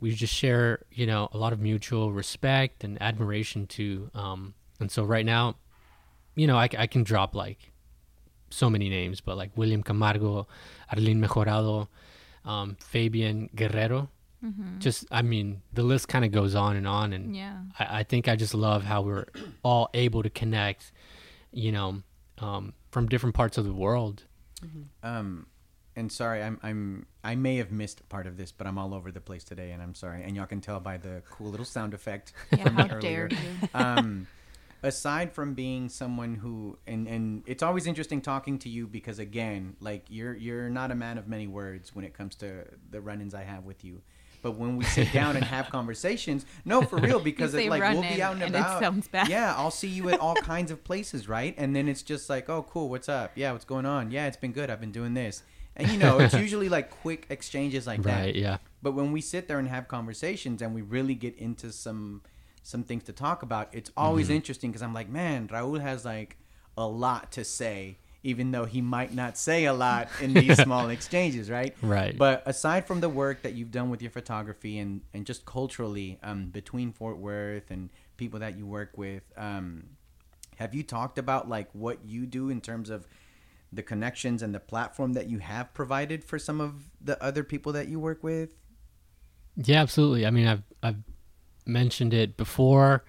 we 0.00 0.12
just 0.14 0.34
share, 0.34 0.82
you 0.92 1.06
know, 1.06 1.28
a 1.32 1.38
lot 1.38 1.52
of 1.52 1.60
mutual 1.60 2.12
respect 2.12 2.84
and 2.84 3.00
admiration 3.00 3.66
too. 3.66 4.10
Um, 4.14 4.54
and 4.80 4.90
so 4.90 5.04
right 5.04 5.24
now, 5.24 5.56
you 6.34 6.46
know, 6.46 6.56
I 6.58 6.68
can 6.86 7.04
drop 7.04 7.34
like 7.34 7.72
so 8.50 8.68
many 8.68 8.88
names, 8.88 9.20
but 9.20 9.36
like 9.36 9.50
William 9.56 9.82
Camargo, 9.82 10.46
Arlene 10.92 11.20
Mejorado, 11.20 11.88
um, 12.44 12.76
Fabian 12.80 13.48
Guerrero. 13.54 14.10
Just, 14.78 15.06
I 15.10 15.22
mean, 15.22 15.62
the 15.72 15.82
list 15.82 16.08
kind 16.08 16.24
of 16.24 16.30
goes 16.30 16.54
on 16.54 16.76
and 16.76 16.86
on. 16.86 17.12
And 17.14 17.34
Yeah. 17.34 17.56
I, 17.78 18.00
I 18.00 18.02
think 18.02 18.28
I 18.28 18.36
just 18.36 18.52
love 18.52 18.82
how 18.84 19.00
we're 19.00 19.24
all 19.62 19.88
able 19.94 20.22
to 20.22 20.28
connect, 20.28 20.92
you 21.50 21.72
know, 21.72 22.02
um, 22.38 22.74
from 22.90 23.06
different 23.08 23.34
parts 23.34 23.56
of 23.58 23.64
the 23.64 23.72
world. 23.72 24.24
um 25.02 25.46
and 25.96 26.10
sorry 26.10 26.42
i'm 26.42 26.58
i'm 26.62 27.06
i 27.22 27.34
may 27.34 27.56
have 27.56 27.70
missed 27.70 28.08
part 28.08 28.26
of 28.26 28.36
this 28.36 28.50
but 28.52 28.66
i'm 28.66 28.78
all 28.78 28.92
over 28.94 29.10
the 29.12 29.20
place 29.20 29.44
today 29.44 29.70
and 29.72 29.82
i'm 29.82 29.94
sorry. 29.94 30.22
And 30.22 30.34
y'all 30.36 30.46
can 30.46 30.60
tell 30.60 30.80
by 30.80 30.96
the 30.96 31.22
cool 31.30 31.50
little 31.50 31.66
sound 31.66 31.94
effect 31.94 32.32
Yeah, 32.50 32.64
from 32.64 32.74
how 32.74 32.86
earlier. 32.86 33.28
dare 33.28 33.28
you? 33.30 33.68
um 33.74 34.26
aside 34.82 35.32
from 35.32 35.54
being 35.54 35.88
someone 35.88 36.34
who 36.34 36.76
and 36.86 37.06
and 37.08 37.42
it's 37.46 37.62
always 37.62 37.86
interesting 37.86 38.20
talking 38.20 38.58
to 38.58 38.68
you 38.68 38.86
because 38.86 39.18
again 39.18 39.76
like 39.80 40.04
you're 40.08 40.34
you're 40.34 40.68
not 40.68 40.90
a 40.90 40.94
man 40.94 41.16
of 41.16 41.26
many 41.26 41.46
words 41.46 41.94
when 41.94 42.04
it 42.04 42.12
comes 42.12 42.34
to 42.36 42.64
the 42.90 43.00
run-ins 43.00 43.34
i 43.34 43.42
have 43.42 43.64
with 43.64 43.84
you. 43.84 44.02
But 44.42 44.56
when 44.58 44.76
we 44.76 44.84
sit 44.84 45.10
down 45.20 45.36
and 45.36 45.44
have 45.44 45.70
conversations 45.70 46.44
no 46.66 46.82
for 46.82 46.96
real 46.98 47.18
because 47.18 47.52
say 47.52 47.64
it, 47.64 47.70
like 47.70 47.82
we'll 47.94 48.02
be 48.02 48.20
out 48.20 48.34
and, 48.34 48.42
and 48.42 48.54
it 48.54 48.58
about. 48.58 48.78
sounds 48.82 49.08
bad. 49.08 49.28
yeah 49.28 49.54
i'll 49.56 49.70
see 49.70 49.88
you 49.88 50.10
at 50.10 50.20
all 50.20 50.34
kinds 50.52 50.70
of 50.70 50.84
places 50.84 51.30
right? 51.30 51.54
And 51.56 51.74
then 51.74 51.88
it's 51.88 52.02
just 52.02 52.28
like 52.28 52.50
oh 52.50 52.62
cool 52.68 52.90
what's 52.90 53.08
up? 53.08 53.32
Yeah 53.36 53.52
what's 53.52 53.64
going 53.64 53.86
on? 53.86 54.10
Yeah 54.10 54.26
it's 54.26 54.36
been 54.36 54.52
good 54.52 54.68
i've 54.68 54.80
been 54.80 54.92
doing 54.92 55.14
this 55.14 55.42
and 55.76 55.90
you 55.90 55.98
know 55.98 56.18
it's 56.18 56.34
usually 56.46 56.68
like 56.68 56.90
quick 57.02 57.26
exchanges 57.30 57.86
like 57.86 58.02
that 58.02 58.20
Right. 58.26 58.34
Yeah. 58.36 58.58
but 58.82 58.92
when 58.92 59.12
we 59.12 59.20
sit 59.20 59.48
there 59.48 59.58
and 59.58 59.68
have 59.68 59.88
conversations 59.88 60.62
and 60.62 60.74
we 60.74 60.82
really 60.82 61.14
get 61.14 61.36
into 61.36 61.72
some 61.72 62.22
some 62.62 62.82
things 62.82 63.04
to 63.04 63.12
talk 63.12 63.42
about, 63.42 63.68
it's 63.72 63.90
always 63.94 64.26
Mm-hmm. 64.28 64.36
interesting 64.36 64.70
because 64.70 64.80
I'm 64.82 64.94
like, 64.94 65.08
man, 65.10 65.48
Raul 65.48 65.78
has 65.80 66.04
like 66.06 66.38
a 66.78 66.86
lot 66.86 67.30
to 67.32 67.44
say, 67.44 67.98
even 68.22 68.52
though 68.52 68.64
he 68.64 68.80
might 68.80 69.12
not 69.12 69.36
say 69.36 69.66
a 69.66 69.74
lot 69.74 70.08
in 70.22 70.32
these 70.32 70.56
small 70.62 70.88
exchanges, 70.88 71.50
right? 71.50 71.74
Right. 71.82 72.16
But 72.16 72.42
aside 72.46 72.86
from 72.86 73.00
the 73.02 73.10
work 73.10 73.42
that 73.42 73.52
you've 73.52 73.70
done 73.70 73.90
with 73.90 74.00
your 74.00 74.10
photography 74.10 74.78
and 74.78 75.02
and 75.12 75.26
just 75.26 75.44
culturally 75.44 76.18
um, 76.22 76.46
between 76.46 76.92
Fort 76.92 77.18
Worth 77.18 77.70
and 77.70 77.90
people 78.16 78.40
that 78.40 78.56
you 78.56 78.64
work 78.66 78.96
with, 78.96 79.24
um, 79.36 79.84
have 80.56 80.74
you 80.74 80.82
talked 80.82 81.18
about 81.18 81.48
like 81.50 81.68
what 81.74 81.98
you 82.06 82.24
do 82.24 82.48
in 82.48 82.62
terms 82.62 82.88
of 82.88 83.06
the 83.74 83.82
connections 83.82 84.42
and 84.42 84.54
the 84.54 84.60
platform 84.60 85.12
that 85.14 85.28
you 85.28 85.38
have 85.38 85.72
provided 85.74 86.24
for 86.24 86.38
some 86.38 86.60
of 86.60 86.90
the 87.00 87.22
other 87.22 87.44
people 87.44 87.72
that 87.72 87.88
you 87.88 87.98
work 87.98 88.22
with? 88.22 88.50
Yeah, 89.56 89.80
absolutely. 89.80 90.26
I 90.26 90.30
mean, 90.30 90.46
I've 90.46 90.62
I've 90.82 91.02
mentioned 91.66 92.14
it 92.14 92.36
before. 92.36 93.04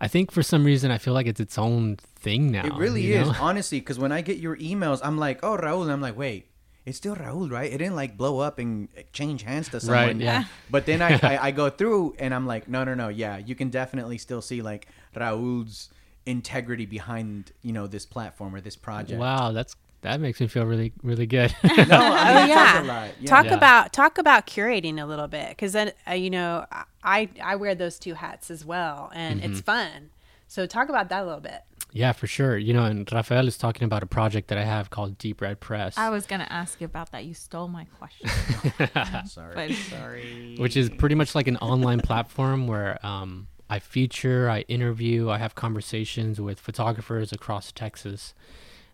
I 0.00 0.08
think 0.08 0.32
for 0.32 0.42
some 0.42 0.64
reason 0.64 0.90
I 0.90 0.98
feel 0.98 1.12
like 1.12 1.26
it's 1.26 1.40
its 1.40 1.58
own 1.58 1.96
thing 1.96 2.50
now. 2.50 2.64
It 2.64 2.74
really 2.74 3.12
is, 3.12 3.28
know? 3.28 3.34
honestly, 3.38 3.80
because 3.80 3.98
when 3.98 4.12
I 4.12 4.22
get 4.22 4.38
your 4.38 4.56
emails, 4.56 5.00
I'm 5.02 5.18
like, 5.18 5.40
oh, 5.42 5.58
Raul. 5.58 5.82
And 5.82 5.92
I'm 5.92 6.00
like, 6.00 6.16
wait, 6.16 6.48
it's 6.86 6.96
still 6.96 7.14
Raul, 7.14 7.50
right? 7.50 7.70
It 7.70 7.78
didn't 7.78 7.96
like 7.96 8.16
blow 8.16 8.38
up 8.38 8.58
and 8.58 8.88
change 9.12 9.42
hands 9.42 9.68
to 9.70 9.80
someone. 9.80 10.06
Right, 10.06 10.16
yeah. 10.16 10.44
But 10.70 10.86
then 10.86 11.02
I, 11.02 11.20
I, 11.22 11.46
I 11.48 11.50
go 11.50 11.68
through 11.68 12.16
and 12.18 12.34
I'm 12.34 12.46
like, 12.46 12.68
no, 12.68 12.84
no, 12.84 12.94
no. 12.94 13.08
Yeah, 13.08 13.36
you 13.36 13.54
can 13.54 13.68
definitely 13.68 14.16
still 14.16 14.40
see 14.40 14.62
like 14.62 14.88
Raul's 15.14 15.90
integrity 16.24 16.86
behind, 16.86 17.52
you 17.62 17.72
know, 17.72 17.86
this 17.86 18.06
platform 18.06 18.54
or 18.54 18.60
this 18.60 18.76
project. 18.76 19.20
Wow, 19.20 19.52
that's 19.52 19.76
that 20.02 20.20
makes 20.20 20.40
me 20.40 20.46
feel 20.46 20.64
really 20.66 20.92
really 21.02 21.26
good. 21.26 21.54
No, 21.64 21.70
I 21.70 21.76
mean, 21.76 21.86
Oh 21.90 21.90
that 21.94 22.48
yeah. 22.48 22.82
a 22.82 22.84
lot. 22.84 23.10
Yeah. 23.20 23.30
Talk 23.30 23.44
Yeah. 23.46 23.54
about 23.54 23.92
talk 23.92 24.18
about 24.18 24.46
curating 24.46 25.00
a 25.02 25.06
little 25.06 25.28
bit 25.28 25.50
because 25.50 25.72
then 25.72 25.92
uh, 26.08 26.12
you 26.14 26.30
know 26.30 26.66
I 27.04 27.28
I 27.42 27.56
wear 27.56 27.74
those 27.74 27.98
two 27.98 28.14
hats 28.14 28.50
as 28.50 28.64
well 28.64 29.10
and 29.14 29.40
Mm-hmm. 29.40 29.52
it's 29.52 29.60
fun. 29.60 30.10
So 30.48 30.66
talk 30.66 30.88
about 30.88 31.08
that 31.10 31.22
a 31.22 31.26
little 31.26 31.40
bit. 31.40 31.62
Yeah, 31.92 32.12
for 32.12 32.26
sure. 32.28 32.56
You 32.56 32.72
know, 32.72 32.84
and 32.84 33.08
Rafael 33.12 33.48
is 33.48 33.56
talking 33.58 33.84
about 33.84 34.02
a 34.02 34.06
project 34.06 34.46
that 34.48 34.58
I 34.58 34.64
have 34.64 34.90
called 34.90 35.18
Deep 35.18 35.40
Red 35.40 35.58
Press. 35.60 35.98
I 35.98 36.10
was 36.10 36.26
gonna 36.26 36.46
ask 36.50 36.80
you 36.80 36.84
about 36.84 37.10
that. 37.12 37.24
You 37.24 37.34
stole 37.34 37.68
my 37.68 37.84
question. 37.98 38.28
Sorry. 39.26 39.54
But- 39.54 39.72
Sorry. 39.76 40.56
which 40.58 40.76
is 40.76 40.88
pretty 40.90 41.14
much 41.16 41.34
like 41.34 41.48
an 41.48 41.56
online 41.58 42.00
platform 42.00 42.66
where 42.68 43.04
um, 43.04 43.48
I 43.68 43.78
feature, 43.80 44.48
I 44.50 44.60
interview, 44.62 45.30
I 45.30 45.38
have 45.38 45.54
conversations 45.54 46.40
with 46.40 46.58
photographers 46.60 47.32
across 47.32 47.70
Texas. 47.72 48.34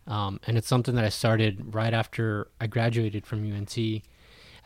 Um, 0.06 0.38
and 0.46 0.56
it's 0.56 0.68
something 0.68 0.94
that 0.94 1.04
I 1.04 1.08
started 1.08 1.74
right 1.74 1.92
after 1.92 2.48
I 2.60 2.66
graduated 2.68 3.26
from 3.26 3.44
UNT. 3.44 3.76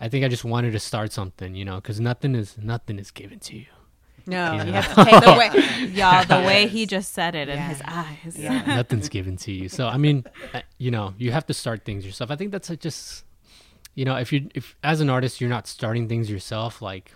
I 0.03 0.09
think 0.09 0.25
I 0.25 0.29
just 0.29 0.45
wanted 0.45 0.73
to 0.73 0.79
start 0.79 1.13
something, 1.13 1.55
you 1.55 1.65
know, 1.65 1.77
because 1.77 2.01
nothing 2.01 2.35
is 2.35 2.57
nothing 2.59 2.99
is 2.99 3.11
given 3.11 3.39
to 3.41 3.57
you. 3.57 3.67
No, 4.27 4.53
Yeah. 4.53 4.65
you 4.65 4.73
have 4.73 4.95
to 4.95 5.05
take 5.05 5.15
the 5.15 5.21
the 5.33 5.39
way. 5.39 5.51
way, 5.51 5.87
y'all, 5.95 6.25
the 6.25 6.47
way 6.47 6.67
he 6.67 6.85
just 6.87 7.13
said 7.15 7.35
it 7.35 7.49
in 7.49 7.59
his 7.59 7.81
eyes. 7.87 8.37
Yeah. 8.39 8.65
nothing's 8.67 9.09
given 9.09 9.37
to 9.39 9.53
you. 9.53 9.69
So 9.69 9.89
I 9.89 9.97
mean, 9.97 10.25
uh, 10.55 10.61
you 10.79 10.91
know, 10.91 11.15
you 11.19 11.33
have 11.33 11.47
to 11.47 11.55
start 11.55 11.85
things 11.85 12.05
yourself. 12.05 12.31
I 12.31 12.37
think 12.37 12.53
that's 12.53 12.69
a 12.71 12.77
just, 12.77 13.25
you 13.95 14.05
know, 14.05 14.17
if 14.17 14.33
you 14.33 14.49
if 14.55 14.77
as 14.85 15.01
an 15.01 15.09
artist 15.11 15.41
you're 15.41 15.51
not 15.51 15.67
starting 15.67 16.07
things 16.09 16.31
yourself, 16.31 16.83
like 16.83 17.15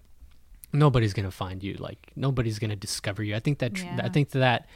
nobody's 0.73 1.13
gonna 1.13 1.31
find 1.31 1.63
you. 1.63 1.75
Like 1.75 2.11
nobody's 2.17 2.59
gonna 2.59 2.75
discover 2.77 3.23
you. 3.23 3.35
I 3.37 3.41
think 3.41 3.59
that 3.59 3.75
tr- 3.75 3.85
Yeah. 3.85 4.01
I 4.03 4.09
think 4.09 4.31
that 4.31 4.67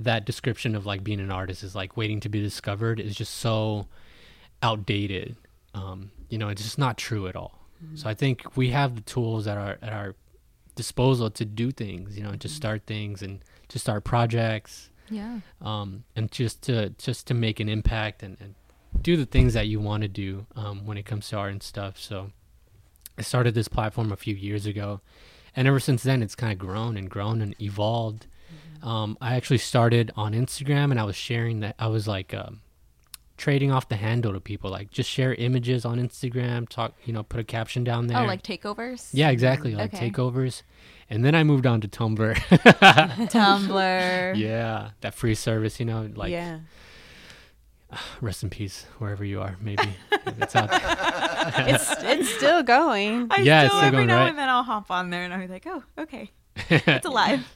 that 0.00 0.24
description 0.24 0.74
of 0.74 0.86
like 0.86 1.02
being 1.02 1.20
an 1.20 1.30
artist 1.30 1.62
is 1.62 1.74
like 1.74 1.96
waiting 1.96 2.20
to 2.20 2.28
be 2.28 2.40
discovered 2.40 3.00
is 3.00 3.14
just 3.16 3.34
so 3.34 3.86
outdated. 4.62 5.36
Um, 5.74 6.10
you 6.28 6.38
know, 6.38 6.48
it's 6.48 6.62
just 6.62 6.78
not 6.78 6.96
true 6.98 7.26
at 7.28 7.36
all. 7.36 7.58
So 7.94 8.08
I 8.08 8.14
think 8.14 8.56
we 8.56 8.70
have 8.70 8.96
the 8.96 9.02
tools 9.02 9.46
at 9.46 9.56
our 9.56 9.78
at 9.80 9.92
our 9.92 10.16
disposal 10.74 11.30
to 11.30 11.44
do 11.44 11.70
things. 11.70 12.16
You 12.16 12.24
know, 12.24 12.32
to 12.34 12.48
start 12.48 12.82
things 12.86 13.22
and 13.22 13.38
to 13.68 13.78
start 13.78 14.02
projects 14.02 14.90
Yeah. 15.10 15.40
um, 15.60 16.02
and 16.16 16.30
just 16.32 16.62
to 16.62 16.90
just 16.90 17.28
to 17.28 17.34
make 17.34 17.60
an 17.60 17.68
impact 17.68 18.22
and, 18.24 18.36
and 18.40 18.54
do 19.00 19.16
the 19.16 19.26
things 19.26 19.54
that 19.54 19.68
you 19.68 19.78
want 19.78 20.02
to 20.02 20.08
do 20.08 20.46
um, 20.56 20.86
when 20.86 20.98
it 20.98 21.04
comes 21.06 21.28
to 21.28 21.36
art 21.36 21.52
and 21.52 21.62
stuff. 21.62 22.00
So 22.00 22.32
I 23.16 23.22
started 23.22 23.54
this 23.54 23.68
platform 23.68 24.10
a 24.10 24.16
few 24.16 24.34
years 24.34 24.66
ago, 24.66 25.00
and 25.54 25.68
ever 25.68 25.78
since 25.78 26.02
then, 26.02 26.20
it's 26.20 26.34
kind 26.34 26.52
of 26.52 26.58
grown 26.58 26.96
and 26.96 27.08
grown 27.08 27.40
and 27.40 27.54
evolved. 27.62 28.26
Um, 28.82 29.16
I 29.20 29.36
actually 29.36 29.58
started 29.58 30.12
on 30.16 30.32
Instagram, 30.32 30.90
and 30.90 30.98
I 31.00 31.04
was 31.04 31.16
sharing 31.16 31.60
that 31.60 31.74
I 31.78 31.86
was 31.88 32.06
like 32.08 32.32
um, 32.34 32.60
trading 33.36 33.70
off 33.72 33.88
the 33.88 33.96
handle 33.96 34.32
to 34.32 34.40
people, 34.40 34.70
like 34.70 34.90
just 34.90 35.08
share 35.10 35.34
images 35.34 35.84
on 35.84 35.98
Instagram, 35.98 36.68
talk, 36.68 36.94
you 37.04 37.12
know, 37.12 37.22
put 37.22 37.40
a 37.40 37.44
caption 37.44 37.84
down 37.84 38.06
there. 38.06 38.18
Oh, 38.18 38.24
like 38.24 38.42
takeovers? 38.42 39.10
yeah, 39.12 39.30
exactly, 39.30 39.74
like 39.74 39.94
Okay. 39.94 40.10
takeovers. 40.10 40.62
And 41.10 41.24
then 41.24 41.34
I 41.34 41.42
moved 41.42 41.66
on 41.66 41.80
to 41.80 41.88
Tumblr. 41.88 42.34
Tumblr. 43.30 44.36
yeah, 44.36 44.90
that 45.00 45.14
free 45.14 45.34
service, 45.34 45.80
you 45.80 45.86
know, 45.86 46.08
like 46.14 46.30
yeah. 46.30 46.60
rest 48.20 48.42
in 48.42 48.50
peace 48.50 48.84
wherever 48.98 49.24
you 49.24 49.40
are 49.40 49.56
maybe 49.62 49.88
it's 50.38 50.54
out 50.54 50.70
there. 50.70 50.80
It's 51.74 51.90
it's 52.02 52.28
still 52.28 52.62
going. 52.62 53.28
I 53.30 53.40
Yeah, 53.40 53.62
it's 53.62 53.70
still 53.72 53.78
still 53.80 53.86
every 53.86 53.96
going, 53.98 54.06
now 54.08 54.20
right? 54.20 54.28
and 54.28 54.38
then 54.38 54.48
I'll 54.48 54.62
hop 54.62 54.90
on 54.90 55.08
there 55.10 55.24
and 55.24 55.32
I'll 55.32 55.40
be 55.40 55.46
like, 55.48 55.66
oh, 55.66 55.82
okay, 55.98 56.30
it's 56.68 57.06
alive. 57.06 57.46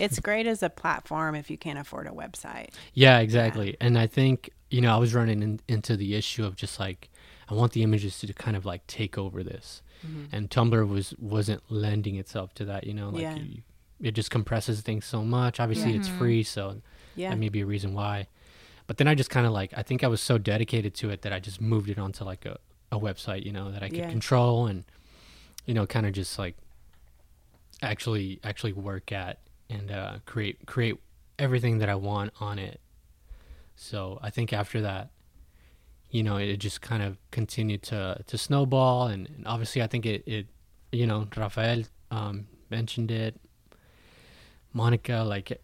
It's 0.00 0.18
great 0.20 0.46
as 0.46 0.62
a 0.62 0.70
platform 0.70 1.34
if 1.34 1.50
you 1.50 1.58
can't 1.58 1.78
afford 1.78 2.06
a 2.06 2.10
website. 2.10 2.70
yeah 2.94 3.18
exactly 3.18 3.76
and 3.80 3.98
i 3.98 4.06
think 4.06 4.50
you 4.70 4.80
know 4.80 4.92
i 4.94 4.98
was 4.98 5.14
running 5.14 5.42
in, 5.42 5.60
into 5.68 5.96
the 5.96 6.14
issue 6.14 6.44
of 6.44 6.56
just 6.56 6.78
like 6.80 7.08
i 7.48 7.54
want 7.54 7.72
the 7.72 7.82
images 7.82 8.18
to 8.20 8.32
kind 8.32 8.56
of 8.56 8.64
like 8.64 8.86
take 8.86 9.16
over 9.18 9.42
this 9.42 9.82
mm-hmm. 10.06 10.24
and 10.34 10.50
tumblr 10.50 10.86
was 10.88 11.14
wasn't 11.18 11.62
lending 11.70 12.16
itself 12.16 12.52
to 12.54 12.64
that 12.64 12.84
you 12.84 12.94
know 12.94 13.08
like 13.10 13.22
Yeah. 13.22 13.36
you, 13.36 13.62
it 14.00 14.12
just 14.12 14.30
compresses 14.30 14.80
things 14.82 15.04
so 15.06 15.22
much 15.24 15.58
obviously 15.60 15.94
it's 15.96 16.08
free 16.08 16.42
so 16.42 16.80
Yeah. 17.16 17.30
that 17.30 17.36
may 17.38 17.48
be 17.48 17.60
a 17.62 17.66
reason 17.66 17.94
why 17.94 18.26
but 18.86 18.96
then 18.98 19.08
i 19.08 19.14
just 19.14 19.30
kind 19.30 19.46
of 19.46 19.52
like 19.52 19.72
i 19.76 19.82
think 19.82 20.04
i 20.04 20.08
was 20.08 20.20
so 20.20 20.38
dedicated 20.38 20.94
to 20.94 21.10
it 21.10 21.22
that 21.22 21.32
i 21.32 21.40
just 21.40 21.60
moved 21.60 21.88
it 21.90 21.98
onto 21.98 22.24
like 22.24 22.44
a, 22.46 22.58
a 22.92 22.98
website 22.98 23.44
you 23.44 23.52
know 23.52 23.70
that 23.72 23.82
i 23.82 23.88
could 23.88 23.98
Yeah. 23.98 24.10
control 24.10 24.66
and 24.66 24.84
you 25.66 25.74
know 25.74 25.86
kind 25.86 26.06
of 26.06 26.12
just 26.12 26.38
like 26.38 26.56
actually 27.82 28.40
actually 28.44 28.72
work 28.72 29.12
at 29.12 29.38
and 29.70 29.90
uh, 29.90 30.14
create 30.26 30.66
create 30.66 30.96
everything 31.38 31.78
that 31.78 31.88
i 31.88 31.94
want 31.94 32.32
on 32.40 32.58
it 32.58 32.80
so 33.76 34.18
i 34.22 34.30
think 34.30 34.52
after 34.52 34.80
that 34.80 35.10
you 36.10 36.22
know 36.22 36.36
it 36.36 36.56
just 36.56 36.80
kind 36.80 37.02
of 37.02 37.16
continued 37.30 37.82
to 37.82 38.22
to 38.26 38.36
snowball 38.38 39.06
and, 39.06 39.28
and 39.28 39.46
obviously 39.46 39.82
i 39.82 39.86
think 39.86 40.04
it, 40.06 40.22
it 40.26 40.46
you 40.92 41.06
know 41.06 41.26
rafael 41.36 41.82
um, 42.10 42.46
mentioned 42.70 43.10
it 43.10 43.38
monica 44.72 45.24
like 45.26 45.60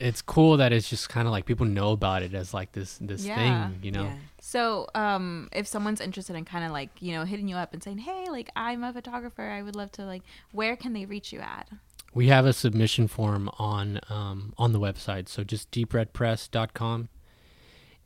it's 0.00 0.22
cool 0.22 0.56
that 0.56 0.72
it's 0.72 0.88
just 0.88 1.08
kind 1.08 1.26
of 1.26 1.32
like 1.32 1.44
people 1.44 1.66
know 1.66 1.90
about 1.92 2.22
it 2.22 2.32
as 2.34 2.54
like 2.54 2.72
this 2.72 2.98
this 3.00 3.26
Yeah. 3.26 3.34
thing 3.70 3.80
you 3.82 3.90
know 3.92 4.04
Yeah. 4.04 4.14
So, 4.40 4.86
um, 4.94 5.48
if 5.52 5.66
someone's 5.66 6.00
interested 6.00 6.36
in 6.36 6.44
kind 6.44 6.64
of 6.64 6.70
like 6.70 6.90
you 7.00 7.12
know 7.12 7.24
hitting 7.24 7.48
you 7.48 7.56
up 7.56 7.74
and 7.74 7.82
saying, 7.82 7.98
hey, 7.98 8.26
like 8.30 8.48
I'm 8.54 8.84
a 8.84 8.92
photographer, 8.92 9.42
I 9.42 9.62
would 9.62 9.74
love 9.74 9.90
to 9.92 10.04
like, 10.06 10.22
where 10.52 10.76
can 10.76 10.92
they 10.92 11.04
reach 11.06 11.32
you 11.32 11.40
at? 11.40 11.68
We 12.14 12.28
have 12.28 12.46
a 12.46 12.52
submission 12.52 13.06
form 13.06 13.50
on 13.58 14.00
um, 14.08 14.54
on 14.58 14.72
the 14.72 14.80
website 14.80 15.28
so 15.28 15.44
just 15.44 15.70
deepredpress.com 15.70 17.08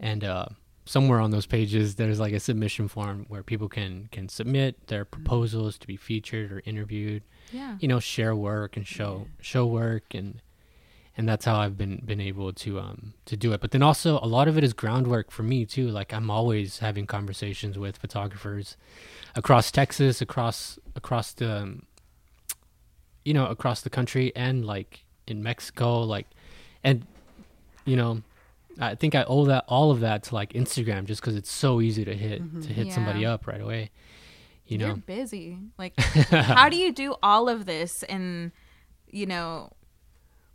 and 0.01 0.25
uh, 0.25 0.47
somewhere 0.85 1.21
on 1.21 1.31
those 1.31 1.47
pages 1.47 1.95
there's 1.95 2.19
like 2.19 2.33
a 2.33 2.41
submission 2.41 2.89
form 2.89 3.25
where 3.29 3.43
people 3.43 3.69
can 3.69 4.09
can 4.11 4.29
submit 4.29 4.87
their 4.89 5.05
proposals 5.05 5.79
to 5.79 5.87
be 5.87 5.97
featured 5.97 6.53
or 6.53 6.63
interviewed. 6.65 7.23
Yeah. 7.53 7.77
you 7.81 7.89
know 7.89 8.01
share 8.01 8.35
work 8.35 8.77
and 8.77 8.87
show 8.87 9.27
show 9.41 9.67
work 9.67 10.15
and 10.15 10.41
and 11.17 11.29
that's 11.29 11.45
how 11.45 11.57
I've 11.57 11.77
been 11.77 12.03
been 12.05 12.21
able 12.21 12.53
to 12.55 12.81
um 12.81 13.15
to 13.27 13.37
do 13.37 13.53
it. 13.53 13.61
But 13.61 13.71
then 13.71 13.83
also 13.83 14.19
a 14.23 14.27
lot 14.27 14.49
of 14.49 14.57
it 14.57 14.65
is 14.65 14.73
groundwork 14.73 15.31
for 15.31 15.43
me 15.43 15.67
too. 15.67 15.89
Like 15.89 16.13
I'm 16.13 16.31
always 16.31 16.79
having 16.79 17.07
conversations 17.07 17.79
with 17.79 17.99
photographers 17.99 18.77
across 19.37 19.71
Texas 19.71 20.21
across 20.21 20.79
across 20.97 21.33
the 21.33 21.63
um, 21.63 21.83
you 23.25 23.35
know 23.35 23.47
across 23.47 23.83
the 23.83 23.91
country 23.91 24.33
and 24.35 24.65
like 24.65 25.05
in 25.27 25.43
Mexico 25.43 26.01
like 26.01 26.27
and 26.83 27.07
you 27.85 27.97
know 27.97 28.23
I 28.81 28.95
think 28.95 29.15
I 29.15 29.25
owe 29.25 29.45
that 29.47 29.65
all 29.69 29.91
of 29.91 30.01
that 30.01 30.25
to 30.25 30.35
like 30.35 30.53
Instagram 30.55 31.05
just 31.05 31.23
cuz 31.23 31.37
it's 31.37 31.51
so 31.51 31.81
easy 31.81 32.05
to 32.05 32.15
hit 32.15 32.39
to 32.39 32.45
mm-hmm. 32.45 32.73
hit 32.73 32.93
somebody 32.93 33.25
up 33.27 33.47
right 33.47 33.61
away 33.61 33.91
you 34.73 34.79
know, 34.79 34.87
You're 34.87 34.97
know 34.97 35.03
busy. 35.07 35.59
Like, 35.79 35.99
how 36.01 36.69
do 36.71 36.77
you 36.77 36.93
do 36.93 37.15
all 37.23 37.49
of 37.49 37.67
this 37.67 38.03
and, 38.05 38.53
you 39.11 39.27
know, 39.27 39.71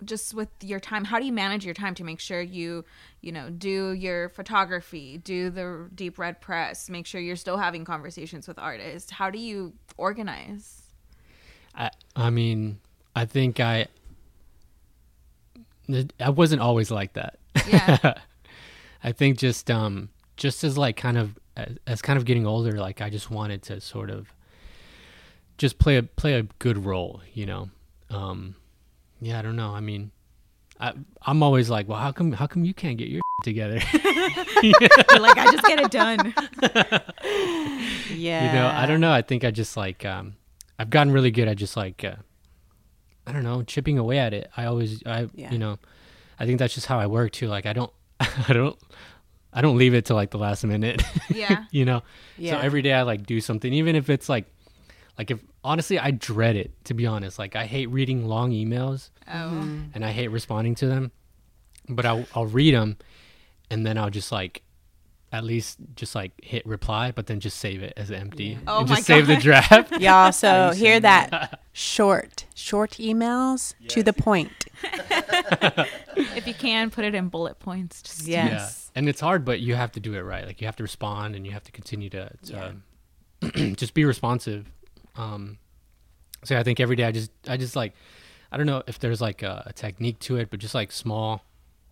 just 0.04 0.34
with 0.34 0.50
your 0.62 0.80
time? 0.80 1.06
How 1.06 1.20
do 1.20 1.26
you 1.26 1.32
manage 1.32 1.66
your 1.66 1.76
time 1.76 1.94
to 1.96 2.04
make 2.04 2.20
sure 2.20 2.42
you, 2.42 2.84
you 3.22 3.32
know, 3.32 3.52
do 3.52 3.94
your 3.94 4.30
photography, 4.30 5.20
do 5.20 5.52
the 5.52 5.90
deep 5.94 6.18
red 6.18 6.42
press, 6.42 6.90
make 6.90 7.06
sure 7.06 7.22
you're 7.22 7.36
still 7.36 7.58
having 7.58 7.86
conversations 7.86 8.48
with 8.48 8.58
artists? 8.58 9.12
How 9.12 9.30
do 9.30 9.38
you 9.38 9.74
organize? 9.98 10.84
I 11.78 11.92
I 12.16 12.30
mean, 12.30 12.80
I 13.16 13.26
think 13.26 13.60
I 13.60 13.88
I 16.20 16.30
wasn't 16.30 16.62
always 16.62 16.92
like 16.92 17.14
that. 17.14 17.38
Yeah. 17.68 18.16
I 19.04 19.12
think 19.12 19.38
just 19.38 19.70
um 19.72 20.10
just 20.36 20.64
as 20.64 20.78
like 20.78 20.98
kind 20.98 21.18
of 21.18 21.38
as, 21.56 21.78
as 21.86 22.02
kind 22.02 22.18
of 22.18 22.26
getting 22.26 22.46
older, 22.46 22.74
like 22.74 23.02
I 23.02 23.10
just 23.10 23.30
wanted 23.32 23.62
to 23.64 23.80
sort 23.80 24.10
of 24.10 24.34
just 25.58 25.80
play 25.80 25.98
a 25.98 26.04
play 26.04 26.34
a 26.34 26.44
good 26.60 26.84
role, 26.84 27.22
you 27.34 27.46
know. 27.46 27.70
Um 28.10 28.56
yeah, 29.22 29.40
I 29.40 29.42
don't 29.42 29.56
know. 29.56 29.70
I 29.72 29.80
mean, 29.80 30.12
I 30.80 30.94
I'm 31.22 31.42
always 31.44 31.70
like, 31.70 31.88
well, 31.88 32.00
how 32.00 32.12
come 32.12 32.32
how 32.34 32.48
come 32.48 32.66
you 32.66 32.74
can't 32.74 32.98
get 32.98 33.08
your 33.08 33.22
together? 33.44 33.80
Like, 35.20 35.38
I 35.38 35.52
just 35.52 35.64
get 35.66 35.80
it 35.80 35.92
done. 35.92 36.34
Yeah. 38.16 38.48
you 38.48 38.60
know 38.60 38.68
i 38.68 38.86
don't 38.88 39.00
know 39.00 39.12
i 39.12 39.22
think 39.22 39.44
i 39.44 39.52
just 39.52 39.78
like 39.78 40.04
um 40.06 40.36
i've 40.80 40.90
gotten 40.90 41.12
really 41.14 41.32
good 41.32 41.48
at 41.48 41.58
just 41.58 41.76
like 41.78 42.04
uh, 42.04 42.16
i 43.26 43.32
don't 43.32 43.44
know 43.44 43.62
chipping 43.64 43.98
away 43.98 44.18
at 44.20 44.34
it 44.34 44.50
i 44.58 44.66
always 44.66 45.02
i 45.06 45.28
Yeah. 45.34 45.52
you 45.52 45.58
know 45.58 45.78
i 46.40 46.46
think 46.46 46.60
that's 46.60 46.74
just 46.74 46.88
how 46.88 47.00
i 47.00 47.08
work 47.08 47.32
too 47.32 47.48
like 47.48 47.66
i 47.66 47.74
don't 47.74 47.92
i 48.20 48.54
don't 48.54 48.78
i 49.54 49.62
don't 49.62 49.78
leave 49.78 49.94
it 49.94 50.06
to 50.06 50.14
like 50.16 50.32
the 50.32 50.38
last 50.38 50.64
minute 50.64 51.02
Yeah. 51.30 51.66
you 51.72 51.86
know 51.86 52.02
Yeah. 52.38 52.54
so 52.54 52.66
every 52.66 52.82
day 52.82 52.94
i 52.94 53.02
like 53.04 53.26
do 53.26 53.40
something 53.42 53.72
even 53.74 53.96
if 53.96 54.10
it's 54.10 54.30
like 54.30 54.46
like 55.18 55.32
if 55.32 55.40
honestly 55.64 55.98
i 56.00 56.12
dread 56.12 56.56
it 56.56 56.72
to 56.86 56.94
be 56.94 57.06
honest 57.08 57.38
like 57.40 57.56
i 57.56 57.66
hate 57.66 57.88
reading 57.90 58.28
long 58.28 58.52
emails 58.52 59.10
Oh. 59.34 59.50
and 59.94 60.06
i 60.06 60.12
hate 60.12 60.30
responding 60.30 60.76
to 60.76 60.88
them 60.88 61.12
but 61.90 62.06
i'll, 62.06 62.26
I'll 62.36 62.46
read 62.46 62.74
them 62.74 62.98
and 63.70 63.86
then 63.86 63.98
i'll 63.98 64.10
just 64.10 64.32
like 64.32 64.62
at 65.32 65.44
least 65.44 65.78
just 65.96 66.16
like 66.16 66.32
hit 66.42 66.66
reply 66.66 67.12
but 67.12 67.28
then 67.28 67.40
just 67.40 67.58
save 67.58 67.84
it 67.84 67.94
as 67.98 68.12
empty 68.12 68.58
Oh 68.66 68.80
and 68.80 68.90
my 68.90 68.96
just 68.96 69.08
save 69.08 69.28
the 69.28 69.36
draft 69.36 69.92
Y'all, 70.00 70.32
so 70.32 70.72
hear 70.72 71.00
that. 71.00 71.60
Short, 71.74 72.46
short 72.56 72.92
emails 72.94 73.76
to 73.90 74.02
the 74.02 74.14
point. 74.14 74.52
If 76.18 76.48
you 76.48 76.56
can, 76.56 76.90
put 76.90 77.06
it 77.06 77.14
in 77.14 77.30
bullet 77.30 77.60
points. 77.60 78.02
Just 78.02 78.28
Yes. 78.28 78.90
Yeah, 78.94 79.00
and 79.00 79.08
it's 79.10 79.22
hard, 79.22 79.46
but 79.46 79.60
you 79.60 79.76
have 79.76 79.92
to 79.92 80.00
do 80.00 80.16
it 80.16 80.22
right. 80.22 80.46
Like 80.46 80.60
you 80.62 80.68
have 80.68 80.76
to 80.78 80.84
respond, 80.84 81.36
and 81.36 81.46
you 81.46 81.52
have 81.52 81.64
to 81.66 81.72
continue 81.72 82.10
to, 82.10 82.32
to 82.46 82.76
just 83.76 83.94
be 83.94 84.06
responsive. 84.06 84.72
Um, 85.16 85.60
so 86.44 86.58
I 86.58 86.64
think 86.64 86.80
every 86.80 86.96
day 86.96 87.04
I 87.04 87.12
just 87.12 87.32
I 87.48 87.58
just 87.58 87.76
like 87.76 87.94
I 88.52 88.58
don't 88.58 88.66
know 88.66 88.82
if 88.88 88.98
there's 89.00 89.22
like 89.22 89.44
a, 89.44 89.64
a 89.68 89.74
technique 89.74 90.20
to 90.22 90.38
it, 90.38 90.50
but 90.50 90.60
just 90.60 90.74
like 90.74 90.92
small 90.92 91.44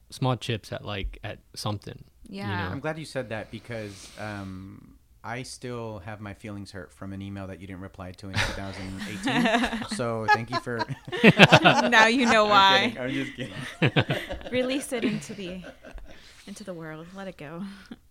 small 0.10 0.36
chips 0.38 0.72
at 0.72 0.84
like 0.84 1.20
at 1.24 1.40
something. 1.56 2.04
Yeah. 2.28 2.70
I'm 2.72 2.80
glad 2.80 2.98
you 2.98 3.06
said 3.06 3.30
that 3.30 3.52
because 3.52 4.10
um, 4.20 4.96
I 5.24 5.44
still 5.44 6.00
have 6.00 6.22
my 6.22 6.34
feelings 6.34 6.72
hurt 6.72 6.92
from 6.92 7.14
an 7.14 7.22
email 7.22 7.48
that 7.48 7.60
you 7.62 7.68
didn't 7.68 7.82
reply 7.82 8.12
to 8.14 8.28
in 8.28 8.34
2018. 8.34 9.88
so 9.96 10.26
thank 10.34 10.50
you 10.50 10.60
for. 10.60 10.86
now 11.90 12.08
you 12.08 12.26
know 12.26 12.46
I'm, 12.46 12.50
why. 12.50 12.94
kidding, 12.94 13.02
I'm 13.02 13.12
just 13.12 13.36
kidding. 13.36 14.16
Release 14.52 14.92
it 14.94 15.04
into 15.04 15.34
the 15.34 15.62
into 16.48 16.64
the 16.64 16.74
world. 16.74 17.08
Let 17.16 17.28
it 17.28 17.38
go. 17.38 17.64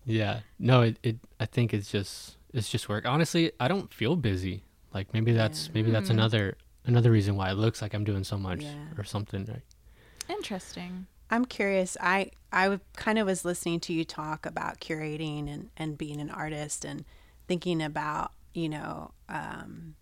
Yeah. 0.04 0.40
No, 0.58 0.82
it, 0.82 0.98
it 1.02 1.16
I 1.40 1.46
think 1.46 1.72
it's 1.74 1.90
just 1.90 2.36
it's 2.52 2.68
just 2.68 2.88
work. 2.88 3.06
Honestly, 3.06 3.52
I 3.60 3.68
don't 3.68 3.92
feel 3.92 4.16
busy. 4.16 4.64
Like 4.92 5.12
maybe 5.12 5.32
that's 5.32 5.66
Yeah. 5.66 5.72
maybe 5.74 5.90
that's 5.90 6.08
Hmm. 6.08 6.18
another 6.18 6.56
another 6.84 7.10
reason 7.10 7.36
why 7.36 7.50
it 7.50 7.54
looks 7.54 7.80
like 7.82 7.94
I'm 7.94 8.04
doing 8.04 8.24
so 8.24 8.36
much 8.36 8.62
Yeah. 8.62 8.74
or 8.98 9.04
something. 9.04 9.44
Right? 9.46 9.62
Interesting. 10.28 11.06
I'm 11.30 11.44
curious. 11.44 11.96
I 12.00 12.30
I 12.52 12.78
kind 12.96 13.18
of 13.18 13.26
was 13.26 13.44
listening 13.44 13.80
to 13.80 13.92
you 13.92 14.04
talk 14.04 14.46
about 14.46 14.80
curating 14.80 15.52
and 15.52 15.70
and 15.76 15.98
being 15.98 16.20
an 16.20 16.30
artist 16.30 16.84
and 16.84 17.04
thinking 17.48 17.82
about 17.82 18.32
you 18.52 18.68
know 18.68 19.12
um, 19.28 19.94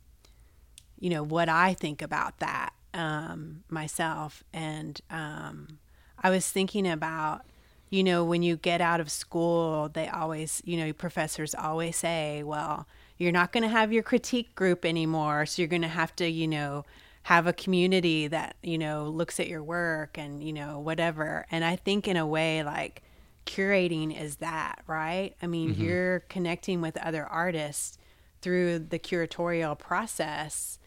you 0.99 1.11
know 1.11 1.23
what 1.23 1.49
I 1.49 1.75
think 1.75 2.03
about 2.03 2.39
that 2.39 2.73
um, 2.95 3.64
myself 3.68 4.45
and 4.53 5.01
um, 5.11 5.79
I 6.23 6.31
was 6.31 6.49
thinking 6.49 6.87
about 6.87 7.43
you 7.91 8.05
know 8.05 8.25
when 8.25 8.43
you 8.43 8.57
get 8.57 8.81
out 8.81 9.01
of 9.01 9.11
school 9.11 9.89
they 9.89 10.09
always 10.09 10.62
you 10.64 10.77
know 10.77 10.93
professors 10.93 11.55
always 11.55 11.97
say 11.97 12.43
well 12.43 12.87
you're 13.18 13.33
not 13.33 13.53
going 13.53 13.62
to 13.62 13.68
have 13.68 13.93
your 13.93 14.03
critique 14.03 14.55
group 14.55 14.85
anymore 14.85 15.47
so 15.47 15.62
you're 15.62 15.68
going 15.68 15.83
to 15.83 15.89
have 15.89 16.14
to 16.16 16.29
you 16.29 16.49
know 16.49 16.85
have 17.25 17.47
a 17.47 17.53
community 17.53 18.27
that 18.27 18.57
you 18.62 18.79
know 18.79 19.09
looks 19.09 19.39
at 19.39 19.49
your 19.49 19.62
work 19.62 20.18
and 20.18 20.43
you 20.43 20.53
know 20.53 20.79
whatever 20.79 21.47
and 21.51 21.64
i 21.64 21.77
think 21.77 22.09
in 22.09 22.16
a 22.16 22.27
way 22.27 22.62
like 22.62 23.03
curating 23.47 24.18
is 24.18 24.37
that 24.37 24.83
right 24.87 25.35
i 25.43 25.47
mean 25.47 25.75
you're 25.75 26.20
connecting 26.29 26.81
with 26.81 26.97
other 26.99 27.25
artists 27.25 27.99
through 28.41 28.79
the 28.79 28.99
curatorial 28.99 29.79
process 29.79 30.79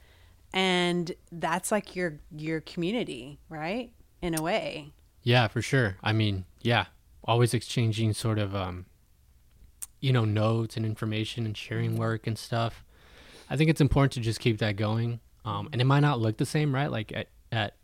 and 0.54 1.14
that's 1.32 1.72
like 1.72 1.96
your 1.96 2.20
your 2.36 2.62
community 2.62 3.40
right 3.50 3.92
in 4.22 4.38
a 4.38 4.42
way 4.42 4.94
Yeah, 5.26 5.48
for 5.48 5.62
sure. 5.62 5.98
I 6.04 6.14
mean, 6.14 6.46
yeah, 6.62 6.86
always 7.24 7.56
exchanging 7.56 8.14
sort 8.14 8.38
of 8.38 8.56
um 8.56 8.86
you 10.00 10.14
know, 10.14 10.24
notes 10.24 10.78
and 10.78 10.86
information 10.86 11.48
and 11.48 11.58
sharing 11.58 11.98
work 11.98 12.28
and 12.28 12.38
stuff. 12.38 12.86
I 13.50 13.58
think 13.58 13.72
it's 13.72 13.82
important 13.82 14.14
to 14.14 14.20
just 14.20 14.40
keep 14.40 14.60
that 14.60 14.76
going. 14.76 15.20
Um 15.46 15.70
and 15.72 15.80
it 15.82 15.86
might 15.86 16.02
not 16.02 16.20
look 16.20 16.38
the 16.38 16.46
same, 16.46 16.74
right? 16.74 16.92
Like 16.92 17.12
at, 17.14 17.28
at 17.52 17.76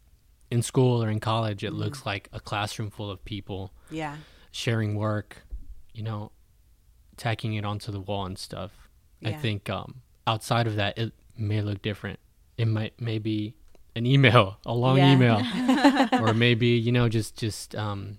in 0.50 0.62
school 0.62 1.02
or 1.04 1.10
in 1.10 1.20
college 1.20 1.64
it 1.64 1.72
looks 1.74 2.06
like 2.06 2.28
a 2.34 2.40
classroom 2.40 2.90
full 2.90 3.10
of 3.10 3.24
people 3.24 3.72
yeah 3.90 4.18
sharing 4.52 4.96
work, 4.96 5.44
you 5.94 6.04
know, 6.04 6.32
tacking 7.18 7.54
it 7.54 7.64
onto 7.66 7.92
the 7.92 8.00
wall 8.02 8.26
and 8.26 8.38
stuff. 8.38 8.72
I 9.24 9.32
think 9.34 9.70
um 9.70 10.02
outside 10.28 10.68
of 10.68 10.76
that 10.76 10.98
it 10.98 11.14
may 11.38 11.62
look 11.62 11.82
different. 11.82 12.20
It 12.58 12.66
might 12.68 13.00
maybe 13.00 13.56
an 13.96 14.06
email, 14.06 14.58
a 14.66 14.74
long 14.74 14.98
Yeah. 14.98 15.14
email, 15.14 16.10
or 16.22 16.34
maybe 16.34 16.68
you 16.68 16.92
know 16.92 17.10
just 17.10 17.36
just 17.38 17.76
um, 17.76 18.18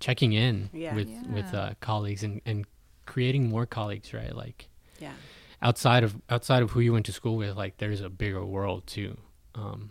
checking 0.00 0.32
in 0.32 0.68
Yeah. 0.72 0.94
with 0.94 1.08
with 1.28 1.54
uh, 1.54 1.74
colleagues 1.80 2.22
and 2.22 2.40
and 2.44 2.66
creating 3.06 3.48
more 3.48 3.66
colleagues, 3.66 4.12
right? 4.12 4.34
Like 4.34 4.68
yeah 5.00 5.12
outside 5.62 6.02
of 6.04 6.20
outside 6.28 6.62
of 6.62 6.72
who 6.72 6.80
you 6.80 6.92
went 6.92 7.06
to 7.06 7.12
school 7.12 7.36
with, 7.36 7.56
like 7.56 7.78
there's 7.78 8.00
a 8.00 8.10
bigger 8.10 8.44
world 8.44 8.86
too. 8.86 9.16
Um, 9.54 9.90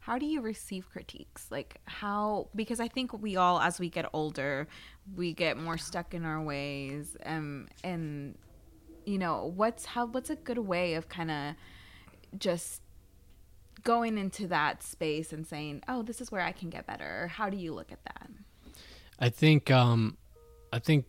How 0.00 0.18
do 0.18 0.26
you 0.26 0.40
receive 0.40 0.88
critiques? 0.90 1.46
Like 1.50 1.80
how 1.84 2.48
because 2.54 2.80
I 2.80 2.88
think 2.88 3.12
we 3.12 3.36
all 3.36 3.60
as 3.60 3.78
we 3.78 3.90
get 3.90 4.06
older, 4.12 4.66
we 5.14 5.34
get 5.34 5.56
more 5.56 5.76
stuck 5.76 6.14
in 6.14 6.24
our 6.24 6.40
ways 6.42 7.16
um 7.26 7.68
and 7.84 8.36
you 9.04 9.18
know, 9.18 9.52
what's 9.54 9.84
how 9.86 10.06
what's 10.06 10.30
a 10.30 10.36
good 10.36 10.58
way 10.58 10.94
of 10.94 11.08
kind 11.08 11.30
of 11.30 11.54
just 12.38 12.82
going 13.82 14.18
into 14.18 14.46
that 14.48 14.82
space 14.82 15.32
and 15.32 15.46
saying, 15.46 15.82
"Oh, 15.88 16.02
this 16.02 16.20
is 16.20 16.30
where 16.30 16.42
I 16.42 16.52
can 16.52 16.68
get 16.68 16.86
better." 16.86 17.28
How 17.28 17.48
do 17.48 17.56
you 17.56 17.72
look 17.72 17.90
at 17.90 18.02
that? 18.04 18.28
I 19.18 19.30
think 19.30 19.70
um, 19.70 20.18
I 20.72 20.78
think 20.78 21.06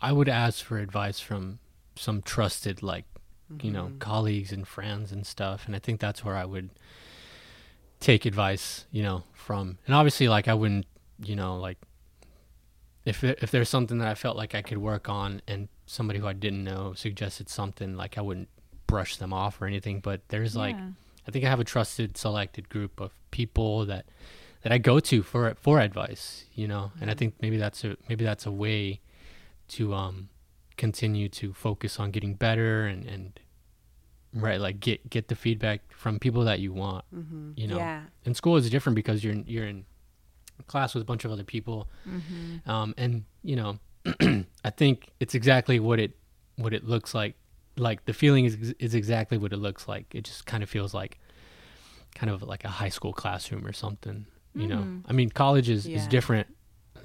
I 0.00 0.12
would 0.12 0.28
ask 0.28 0.64
for 0.64 0.78
advice 0.78 1.20
from 1.20 1.58
some 1.96 2.22
trusted 2.22 2.82
like 2.82 3.04
you 3.60 3.70
know 3.70 3.92
colleagues 3.98 4.52
and 4.52 4.66
friends 4.66 5.12
and 5.12 5.26
stuff, 5.26 5.66
and 5.66 5.76
I 5.76 5.78
think 5.78 6.00
that's 6.00 6.24
where 6.24 6.36
I 6.36 6.44
would 6.44 6.70
take 8.00 8.24
advice, 8.26 8.86
you 8.90 9.02
know, 9.02 9.24
from. 9.32 9.78
And 9.86 9.94
obviously, 9.94 10.28
like 10.28 10.48
I 10.48 10.54
wouldn't, 10.54 10.86
you 11.22 11.36
know, 11.36 11.56
like 11.56 11.78
if 13.04 13.22
if 13.24 13.50
there's 13.50 13.68
something 13.68 13.98
that 13.98 14.08
I 14.08 14.14
felt 14.14 14.36
like 14.36 14.54
I 14.54 14.62
could 14.62 14.78
work 14.78 15.08
on, 15.08 15.42
and 15.46 15.68
somebody 15.86 16.18
who 16.18 16.26
I 16.26 16.32
didn't 16.32 16.64
know 16.64 16.94
suggested 16.94 17.48
something, 17.48 17.96
like 17.96 18.18
I 18.18 18.20
wouldn't 18.20 18.48
brush 18.86 19.16
them 19.16 19.32
off 19.32 19.60
or 19.60 19.66
anything. 19.66 20.00
But 20.00 20.22
there's 20.28 20.56
like 20.56 20.76
I 21.26 21.30
think 21.30 21.44
I 21.44 21.48
have 21.48 21.60
a 21.60 21.64
trusted, 21.64 22.16
selected 22.16 22.68
group 22.68 23.00
of 23.00 23.12
people 23.30 23.86
that 23.86 24.06
that 24.62 24.72
I 24.72 24.78
go 24.78 25.00
to 25.00 25.22
for 25.22 25.54
for 25.54 25.80
advice, 25.80 26.44
you 26.54 26.66
know. 26.68 26.92
And 27.00 27.10
I 27.10 27.14
think 27.14 27.34
maybe 27.40 27.56
that's 27.56 27.84
a 27.84 27.96
maybe 28.08 28.24
that's 28.24 28.46
a 28.46 28.50
way 28.52 29.00
to 29.68 29.94
um 29.94 30.28
continue 30.76 31.28
to 31.28 31.52
focus 31.52 31.98
on 32.00 32.10
getting 32.10 32.34
better 32.34 32.86
and 32.86 33.06
and 33.06 33.38
right 34.34 34.60
like 34.60 34.80
get 34.80 35.08
get 35.10 35.28
the 35.28 35.34
feedback 35.34 35.80
from 35.92 36.18
people 36.18 36.44
that 36.44 36.58
you 36.60 36.72
want. 36.72 37.04
mm-hmm. 37.14 37.52
You 37.56 37.66
know, 37.68 37.76
yeah 37.76 38.02
in 38.24 38.34
school 38.34 38.56
is 38.56 38.68
different 38.70 38.96
because 38.96 39.22
you're 39.22 39.32
in, 39.34 39.44
you're 39.46 39.66
in 39.66 39.84
class 40.66 40.94
with 40.94 41.02
a 41.02 41.06
bunch 41.06 41.24
of 41.24 41.30
other 41.32 41.44
people, 41.44 41.88
Mm-hmm. 42.08 42.70
um, 42.70 42.94
and 42.96 43.24
you 43.42 43.56
know, 43.56 43.78
I 44.64 44.70
think 44.70 45.10
it's 45.20 45.34
exactly 45.34 45.80
what 45.80 45.98
it 46.00 46.12
what 46.56 46.72
it 46.72 46.84
looks 46.84 47.14
like. 47.14 47.34
Like 47.76 48.04
the 48.04 48.12
feeling 48.12 48.44
is 48.44 48.74
is 48.78 48.94
exactly 48.94 49.38
what 49.38 49.52
it 49.52 49.56
looks 49.58 49.88
like. 49.88 50.06
It 50.14 50.24
just 50.24 50.46
kind 50.46 50.62
of 50.62 50.70
feels 50.70 50.94
like 50.94 51.18
kind 52.14 52.30
of 52.30 52.42
like 52.42 52.64
a 52.64 52.68
high 52.68 52.90
school 52.90 53.12
classroom 53.12 53.66
or 53.66 53.72
something. 53.72 54.26
You 54.54 54.66
know, 54.66 54.76
Mm. 54.82 55.02
I 55.08 55.12
mean, 55.14 55.30
college 55.30 55.70
is, 55.70 55.86
is 55.86 56.06
different. 56.06 56.46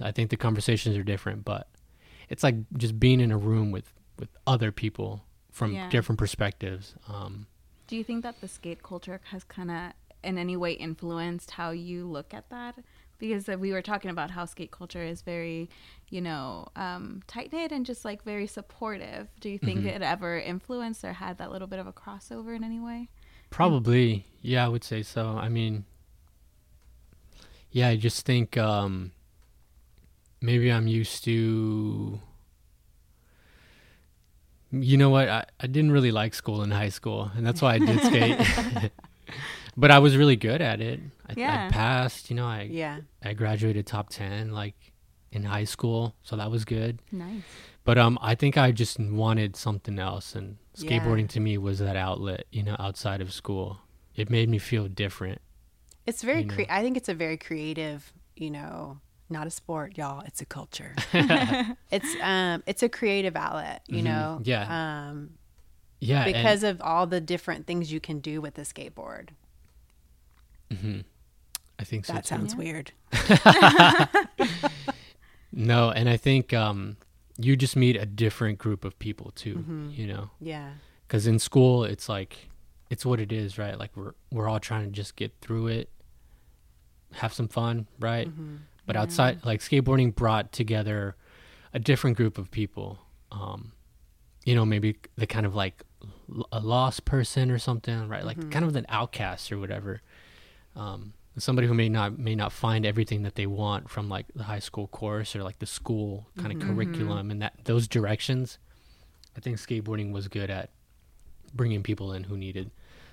I 0.02 0.12
think 0.12 0.30
the 0.32 0.36
conversations 0.38 0.98
are 0.98 1.04
different, 1.04 1.46
but 1.46 1.70
it's 2.30 2.44
like 2.44 2.56
just 2.78 3.00
being 3.00 3.20
in 3.20 3.32
a 3.32 3.38
room 3.38 3.72
with 3.72 3.94
with 4.20 4.30
other 4.48 4.72
people 4.72 5.24
from 5.52 5.74
Yeah. 5.74 5.90
different 5.90 6.18
perspectives. 6.20 6.96
Um, 7.08 7.48
Do 7.88 7.96
you 7.96 8.04
think 8.04 8.24
that 8.24 8.42
the 8.42 8.48
skate 8.48 8.82
culture 8.84 9.22
has 9.32 9.44
kind 9.44 9.72
of 9.72 9.94
in 10.24 10.38
any 10.38 10.58
way 10.58 10.74
influenced 10.74 11.52
how 11.52 11.70
you 11.72 12.06
look 12.06 12.34
at 12.34 12.50
that? 12.50 12.76
Because 13.20 13.48
we 13.48 13.72
were 13.72 13.82
talking 13.82 14.12
about 14.12 14.32
how 14.32 14.46
skate 14.46 14.72
culture 14.72 15.04
is 15.04 15.22
very, 15.22 15.70
you 16.10 16.22
know, 16.22 16.68
um, 16.76 17.22
tight 17.28 17.52
knit 17.54 17.72
and 17.72 17.86
just 17.86 18.04
like 18.06 18.24
very 18.24 18.46
supportive. 18.48 19.30
Do 19.40 19.50
you 19.50 19.58
think 19.58 19.82
Mhm. 19.86 19.96
it 19.96 20.02
ever 20.02 20.38
influenced 20.40 21.04
or 21.04 21.14
had 21.14 21.38
that 21.38 21.52
little 21.52 21.68
bit 21.68 21.80
of 21.80 21.88
a 21.88 21.94
crossover 21.94 22.56
in 22.56 22.64
any 22.64 22.80
way? 22.80 23.10
Probably, 23.50 24.26
yeah, 24.42 24.66
I 24.66 24.68
would 24.70 24.84
say 24.84 25.02
so. 25.02 25.30
I 25.38 25.50
mean, 25.50 25.86
yeah, 27.72 27.88
I 27.90 27.96
just 27.96 28.26
think 28.26 28.58
um, 28.58 29.12
maybe 30.42 30.72
I'm 30.72 30.88
used 30.88 31.24
to. 31.26 32.20
You 34.72 34.98
know 34.98 35.10
what? 35.10 35.30
I, 35.30 35.46
I 35.60 35.68
didn't 35.68 35.92
really 35.92 36.12
like 36.12 36.34
school 36.34 36.62
in 36.62 36.72
high 36.72 36.90
school, 36.90 37.32
and 37.36 37.46
that's 37.46 37.62
why 37.62 37.76
I 37.76 37.80
did 37.80 38.02
skate. 38.02 38.92
but 39.78 39.92
I 39.92 40.00
was 40.00 40.18
really 40.18 40.36
good 40.36 40.62
at 40.62 40.82
it. 40.82 41.00
I, 41.30 41.34
Yeah. 41.38 41.68
I 41.68 41.72
passed. 41.72 42.30
You 42.30 42.36
know, 42.36 42.46
I 42.46 42.64
yeah 42.64 43.00
I 43.24 43.34
graduated 43.34 43.86
top 43.88 44.10
ten 44.10 44.52
like 44.52 44.76
in 45.32 45.44
high 45.44 45.64
school, 45.64 46.16
so 46.24 46.36
that 46.36 46.52
was 46.52 46.66
good. 46.66 47.00
Nice. 47.12 47.44
But 47.86 47.98
um, 47.98 48.20
I 48.22 48.36
think 48.36 48.58
I 48.58 48.72
just 48.72 49.00
wanted 49.00 49.56
something 49.56 49.98
else, 50.00 50.36
and 50.36 50.58
Yeah. 50.76 50.90
skateboarding 51.00 51.30
to 51.30 51.40
me 51.40 51.58
was 51.58 51.80
that 51.80 51.96
outlet. 51.96 52.46
You 52.52 52.64
know, 52.64 52.76
outside 52.78 53.22
of 53.22 53.32
school, 53.32 53.80
it 54.16 54.30
made 54.30 54.50
me 54.50 54.58
feel 54.58 54.90
different. 54.90 55.40
It's 56.06 56.24
very. 56.24 56.40
you 56.42 56.46
know. 56.48 56.56
Cre- 56.56 56.70
I 56.70 56.82
think 56.82 56.98
it's 56.98 57.10
a 57.10 57.14
very 57.14 57.38
creative. 57.38 58.12
You 58.36 58.52
know, 58.52 59.00
not 59.30 59.48
a 59.48 59.50
sport, 59.50 59.98
y'all. 59.98 60.22
It's 60.26 60.42
a 60.42 60.46
culture. 60.46 60.94
it's 61.92 62.16
um, 62.22 62.64
it's 62.66 62.84
a 62.84 62.90
creative 62.90 63.36
outlet. 63.36 63.82
You 63.88 64.00
Mhm. 64.02 64.04
know. 64.04 64.42
Yeah. 64.44 65.08
Um, 65.10 65.32
Yeah, 66.00 66.26
because 66.26 66.64
of 66.64 66.80
all 66.82 67.08
the 67.08 67.20
different 67.20 67.66
things 67.68 67.92
you 67.92 68.00
can 68.00 68.20
do 68.20 68.40
with 68.42 68.58
a 68.58 68.62
skateboard. 68.62 69.30
hmm 70.72 71.00
I 71.80 71.84
think 71.84 72.06
so 72.06 72.14
That 72.14 72.24
too. 72.26 72.30
sounds 72.36 72.54
Yeah. 72.54 72.60
weird. 72.60 72.92
No, 75.54 75.90
and 75.92 76.10
I 76.10 76.18
think 76.18 76.54
um, 76.54 76.98
you 77.38 77.56
just 77.56 77.76
meet 77.76 77.96
a 77.96 78.06
different 78.06 78.58
group 78.60 78.84
of 78.86 78.98
people 79.00 79.32
too. 79.36 79.56
Mhm. 79.68 79.98
You 79.98 80.08
know, 80.08 80.30
Yeah. 80.42 80.74
because 81.08 81.26
in 81.26 81.40
school 81.40 81.84
it's 81.84 82.10
like 82.10 82.50
it's 82.90 83.06
what 83.06 83.20
it 83.20 83.32
is, 83.32 83.58
right? 83.58 83.78
Like 83.80 83.96
we're 83.96 84.14
we're 84.32 84.48
all 84.48 84.60
trying 84.60 84.86
to 84.86 84.92
just 84.92 85.16
get 85.16 85.34
through 85.42 85.68
it, 85.68 85.90
have 87.14 87.34
some 87.34 87.48
fun, 87.48 87.88
right? 88.00 88.30
But 88.88 88.96
Yeah. 88.96 89.04
outside, 89.04 89.46
like 89.46 89.60
skateboarding 89.60 90.16
brought 90.16 90.52
together 90.52 91.16
a 91.74 91.80
different 91.80 92.18
group 92.18 92.40
of 92.40 92.50
people. 92.50 92.98
Um, 93.32 93.74
you 94.46 94.56
know, 94.56 94.66
maybe 94.66 94.96
the 95.18 95.28
kind 95.28 95.46
of 95.46 95.54
like 95.54 95.84
l- 96.36 96.48
a 96.52 96.60
lost 96.62 97.06
person 97.06 97.52
or 97.52 97.60
something, 97.60 98.08
right? 98.08 98.24
Like 98.26 98.38
Mhm. 98.40 98.52
kind 98.52 98.66
of 98.66 98.76
an 98.76 98.86
outcast 98.90 99.52
or 99.52 99.60
whatever. 99.60 100.02
Um, 100.76 101.14
somebody 101.38 101.68
who 101.68 101.74
may 101.76 101.88
not 101.90 102.18
may 102.18 102.34
not 102.34 102.52
find 102.52 102.84
everything 102.84 103.22
that 103.24 103.36
they 103.36 103.46
want 103.46 103.90
from 103.92 104.10
like 104.10 104.26
the 104.34 104.46
high 104.46 104.58
school 104.58 104.88
course 104.88 105.36
or 105.36 105.44
like 105.44 105.60
the 105.60 105.68
school 105.68 106.28
kind 106.38 106.52
of 106.52 106.60
curriculum 106.60 107.30
and 107.30 107.40
that 107.44 107.54
those 107.66 107.88
directions 107.88 108.58
i 109.36 109.40
think 109.40 109.58
skateboarding 109.58 110.12
was 110.12 110.28
good 110.28 110.50
at 110.50 110.72
bringing 111.54 111.84
people 111.84 112.12
in 112.12 112.24
who 112.24 112.36
needed 112.36 112.72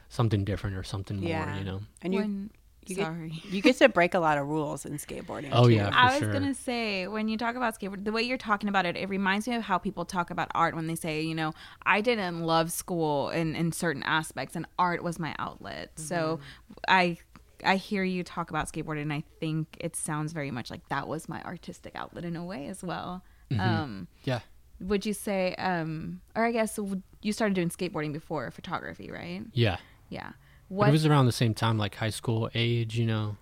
something 0.09 0.43
different 0.43 0.75
or 0.75 0.83
something 0.83 1.19
more 1.21 1.29
Yeah. 1.29 1.59
you 1.59 1.65
know 1.65 1.83
And 2.01 2.15
you 2.15 2.21
When- 2.21 2.51
you 2.91 2.97
get- 2.97 3.45
you 3.53 3.63
get 3.63 3.77
to 3.79 3.89
break 3.89 4.15
a 4.15 4.19
lot 4.19 4.39
of 4.39 4.47
rules 4.47 4.85
in 4.85 4.93
skateboarding. 4.99 5.51
Oh, 5.53 5.67
too. 5.69 5.75
yeah. 5.75 5.91
for 5.91 5.97
I 5.97 6.05
was 6.11 6.19
sure. 6.21 6.33
gonna 6.33 6.55
say 6.55 7.07
when 7.07 7.29
you 7.29 7.37
talk 7.37 7.57
about 7.57 7.79
skateboard, 7.79 8.05
the 8.05 8.13
way 8.13 8.23
you're 8.23 8.39
talking 8.39 8.69
about 8.69 8.87
it, 8.87 8.97
it 8.97 9.09
reminds 9.09 9.47
me 9.49 9.55
of 9.57 9.63
how 9.63 9.79
people 9.79 10.05
talk 10.05 10.31
about 10.31 10.49
art 10.55 10.75
when 10.75 10.87
they 10.87 10.95
say, 10.95 11.23
you 11.23 11.35
know, 11.35 11.53
I 11.85 12.01
didn't 12.01 12.43
love 12.43 12.73
school 12.73 13.31
in 13.31 13.55
in 13.55 13.73
certain 13.73 14.03
aspects, 14.03 14.57
and 14.57 14.67
art 14.79 15.03
was 15.03 15.19
my 15.19 15.35
outlet. 15.39 15.99
So 15.99 16.41
I 16.89 17.19
I 17.65 17.77
hear 17.77 18.05
you 18.05 18.23
talk 18.23 18.51
about 18.51 18.71
skateboarding, 18.71 19.03
and 19.03 19.13
I 19.13 19.25
think 19.41 19.77
it 19.81 19.97
sounds 19.97 20.33
very 20.33 20.51
much 20.51 20.71
like 20.71 20.89
that 20.89 21.09
was 21.09 21.29
my 21.29 21.43
artistic 21.43 21.93
outlet 21.95 22.25
in 22.25 22.37
a 22.37 22.45
way 22.45 22.67
as 22.67 22.83
well. 22.83 23.23
Um, 23.59 24.09
yeah 24.25 24.41
would 24.81 25.07
you 25.07 25.13
say, 25.15 25.55
um, 25.55 26.21
or 26.35 26.45
I 26.45 26.51
guess 26.53 26.79
you 27.23 27.33
started 27.33 27.55
doing 27.55 27.71
skateboarding 27.71 28.13
before 28.13 28.51
photography, 28.51 29.11
right? 29.11 29.43
yeah 29.53 29.77
Yeah. 30.09 30.33
But 30.75 30.79
What 30.79 30.89
it 30.89 30.93
was 30.93 31.07
around 31.07 31.27
the 31.27 31.33
same 31.33 31.55
time 31.55 31.79
like 31.79 31.95
high 31.95 32.11
school 32.11 32.51
age 32.55 32.99
you 32.99 33.07
know 33.07 33.37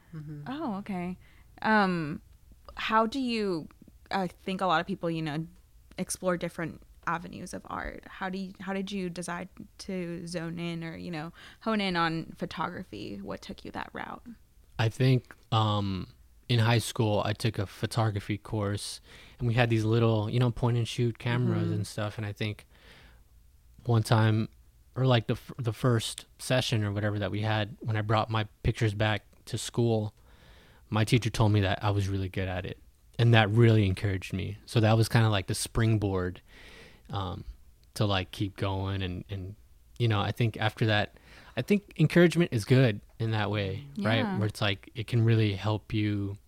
Oh, 0.46 0.76
okay. 0.76 1.16
Um, 1.62 2.20
how 2.76 3.06
do 3.06 3.20
you? 3.20 3.68
I 4.10 4.26
think 4.26 4.60
a 4.60 4.66
lot 4.66 4.80
of 4.80 4.86
people, 4.86 5.10
you 5.10 5.22
know, 5.22 5.46
explore 5.98 6.36
different 6.36 6.82
avenues 7.06 7.54
of 7.54 7.62
art. 7.66 8.04
How 8.06 8.28
do 8.28 8.38
you? 8.38 8.52
How 8.60 8.72
did 8.72 8.92
you 8.92 9.08
decide 9.08 9.48
to 9.78 10.26
zone 10.26 10.58
in 10.58 10.84
or 10.84 10.96
you 10.96 11.10
know 11.10 11.32
hone 11.60 11.80
in 11.80 11.96
on 11.96 12.34
photography? 12.36 13.20
What 13.22 13.40
took 13.42 13.64
you 13.64 13.70
that 13.72 13.90
route? 13.92 14.22
I 14.78 14.88
think 14.88 15.34
um, 15.50 16.08
in 16.48 16.58
high 16.58 16.78
school 16.78 17.22
I 17.24 17.32
took 17.32 17.58
a 17.58 17.66
photography 17.66 18.36
course, 18.36 19.00
and 19.38 19.48
we 19.48 19.54
had 19.54 19.70
these 19.70 19.84
little, 19.84 20.28
you 20.28 20.40
know, 20.40 20.50
point 20.50 20.76
and 20.76 20.86
shoot 20.86 21.18
cameras 21.18 21.70
and 21.70 21.86
stuff. 21.86 22.18
And 22.18 22.26
I 22.26 22.32
think 22.32 22.66
one 23.84 24.02
time, 24.02 24.48
or 24.96 25.06
like 25.06 25.26
the 25.26 25.34
f- 25.34 25.52
the 25.58 25.72
first 25.72 26.26
session 26.38 26.84
or 26.84 26.92
whatever 26.92 27.18
that 27.18 27.30
we 27.30 27.40
had, 27.40 27.76
when 27.80 27.96
I 27.96 28.02
brought 28.02 28.30
my 28.30 28.46
pictures 28.62 28.94
back 28.94 29.24
to 29.46 29.58
school, 29.58 30.12
my 30.90 31.04
teacher 31.04 31.30
told 31.30 31.52
me 31.52 31.60
that 31.62 31.82
I 31.82 31.90
was 31.90 32.08
really 32.08 32.28
good 32.28 32.48
at 32.48 32.66
it, 32.66 32.78
and 33.18 33.32
that 33.34 33.50
really 33.50 33.86
encouraged 33.86 34.32
me. 34.32 34.58
So 34.66 34.80
that 34.80 34.96
was 34.96 35.08
kind 35.08 35.24
of 35.24 35.32
like 35.32 35.46
the 35.46 35.54
springboard 35.54 36.40
um, 37.10 37.44
to 37.94 38.04
like 38.04 38.30
keep 38.30 38.56
going, 38.56 39.02
and 39.02 39.24
and 39.30 39.54
you 39.98 40.08
know, 40.08 40.20
I 40.20 40.32
think 40.32 40.56
after 40.58 40.86
that. 40.86 41.14
I 41.54 41.60
think 41.60 41.92
encouragement 41.98 42.50
is 42.50 42.64
good 42.64 43.02
in 43.18 43.32
that 43.32 43.50
way, 43.50 43.84
right? 43.98 44.24
Where 44.38 44.48
it's 44.48 44.62
like 44.62 44.88
it 44.94 45.06
can 45.06 45.22
really 45.22 45.52
help 45.52 45.92
you 45.92 46.38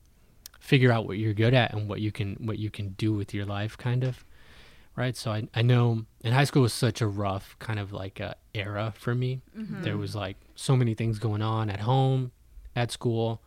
figure 0.60 0.90
out 0.90 1.04
what 1.04 1.18
you're 1.18 1.34
good 1.34 1.52
at 1.52 1.74
and 1.74 1.90
what 1.90 2.00
you 2.00 2.10
can 2.10 2.36
what 2.36 2.58
you 2.58 2.70
can 2.70 2.94
do 2.96 3.12
with 3.12 3.34
your 3.34 3.44
life, 3.44 3.76
kind 3.76 4.02
of, 4.02 4.24
right? 4.96 5.16
So 5.16 5.30
I 5.32 5.48
I 5.54 5.62
know 5.62 6.04
in 6.22 6.32
high 6.32 6.44
school 6.44 6.62
was 6.62 6.72
such 6.72 7.00
a 7.00 7.06
rough 7.06 7.56
kind 7.58 7.78
of 7.78 7.92
like 7.92 8.20
uh, 8.20 8.34
era 8.54 8.92
for 8.96 9.14
me. 9.14 9.40
There 9.54 9.96
was 9.96 10.14
like 10.14 10.36
so 10.54 10.76
many 10.76 10.94
things 10.94 11.18
going 11.18 11.42
on 11.42 11.70
at 11.70 11.80
home, 11.80 12.32
at 12.76 12.90
school, 12.92 13.40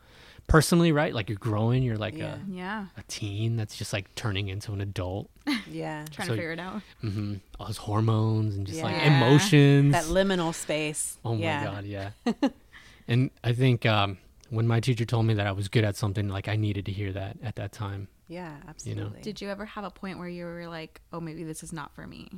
personally, 0.48 0.92
right? 0.92 1.14
Like 1.14 1.30
you're 1.30 1.38
growing, 1.38 1.84
you're 1.84 1.98
like 1.98 2.16
Yeah. 2.18 2.38
Yeah, 2.50 2.86
a 2.96 3.00
a 3.00 3.04
teen 3.08 3.56
that's 3.56 3.76
just 3.78 3.94
like 3.94 4.14
turning 4.16 4.48
into 4.50 4.72
an 4.74 4.82
adult. 4.82 5.30
Yeah. 5.70 6.06
trying 6.12 6.28
So- 6.28 6.34
to 6.36 6.38
figure 6.38 6.52
it 6.54 6.60
out. 6.60 6.82
Mm-hmm, 7.04 7.36
All 7.60 7.68
those 7.68 7.78
hormones 7.78 8.56
and 8.56 8.66
just 8.68 8.82
like 8.82 9.02
emotions. 9.06 9.94
That 9.94 10.06
liminal 10.06 10.54
space. 10.54 11.18
Oh 11.26 11.36
my 11.36 11.42
yeah. 11.42 11.64
god, 11.64 11.86
yeah. 11.86 12.10
and 13.08 13.32
I 13.44 13.54
think 13.54 13.86
um, 13.86 14.18
when 14.50 14.68
my 14.68 14.80
teacher 14.80 15.06
told 15.06 15.26
me 15.26 15.34
that 15.36 15.48
I 15.48 15.52
was 15.52 15.68
good 15.68 15.84
at 15.84 15.96
something, 15.96 16.28
like 16.30 16.48
I 16.48 16.56
needed 16.56 16.86
to 16.86 16.92
hear 16.92 17.12
that 17.14 17.38
at 17.44 17.56
that 17.56 17.72
time. 17.72 18.08
Yeah, 18.28 18.58
absolutely. 18.68 19.22
Did 19.22 19.40
you 19.42 19.50
ever 19.50 19.66
have 19.66 19.84
a 19.84 19.90
point 19.90 20.20
where 20.20 20.28
you 20.28 20.46
were 20.46 20.68
like, 20.68 21.02
"Oh, 21.14 21.20
maybe 21.22 21.44
this 21.44 21.64
is 21.64 21.72
not 21.72 21.94
for 21.96 22.06
me," 22.08 22.30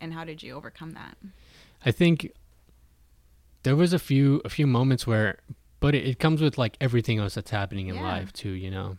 and 0.00 0.12
how 0.12 0.24
did 0.24 0.42
you 0.42 0.54
overcome 0.54 0.90
that? 0.92 1.16
I 1.84 1.90
think 1.92 2.32
there 3.62 3.76
was 3.76 3.92
a 3.92 3.98
few 3.98 4.40
a 4.44 4.48
few 4.48 4.66
moments 4.66 5.06
where, 5.06 5.38
but 5.80 5.94
it, 5.94 6.04
it 6.06 6.18
comes 6.18 6.40
with 6.42 6.58
like 6.58 6.76
everything 6.80 7.18
else 7.18 7.34
that's 7.34 7.50
happening 7.50 7.88
in 7.88 7.94
Yeah. 7.96 8.02
life 8.02 8.32
too. 8.32 8.50
You 8.50 8.70
know, 8.70 8.98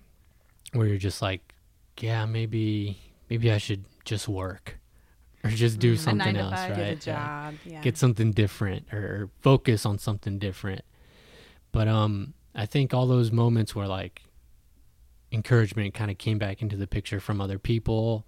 where 0.74 0.88
you're 0.88 0.98
just 0.98 1.22
like, 1.22 1.54
yeah, 2.00 2.26
maybe 2.26 2.98
maybe 3.30 3.52
I 3.52 3.58
should 3.58 3.86
just 4.06 4.28
work 4.28 4.78
or 5.44 5.50
just 5.50 5.80
do 5.80 5.92
Mm. 5.92 5.96
A 5.96 5.98
something 5.98 6.18
nine 6.18 6.34
to 6.36 6.40
else, 6.42 6.54
five. 6.56 6.70
right? 6.72 6.78
Get 6.78 7.08
a 7.08 7.10
Yeah. 7.12 7.52
job. 7.52 7.56
Yeah. 7.66 7.82
get 7.82 7.98
something 7.98 8.32
different 8.32 8.88
or, 8.94 9.00
or 9.00 9.30
focus 9.42 9.86
on 9.86 9.98
something 10.00 10.40
different. 10.40 10.82
But 11.74 11.88
um, 11.88 12.34
I 12.56 12.66
think 12.66 12.94
all 12.94 13.06
those 13.08 13.32
moments 13.32 13.76
where 13.76 13.88
like 13.88 14.22
encouragement 15.32 15.94
kind 15.94 16.10
of 16.12 16.18
came 16.18 16.38
back 16.38 16.62
into 16.62 16.76
the 16.78 16.88
picture 16.88 17.20
from 17.20 17.42
other 17.42 17.60
people 17.60 18.26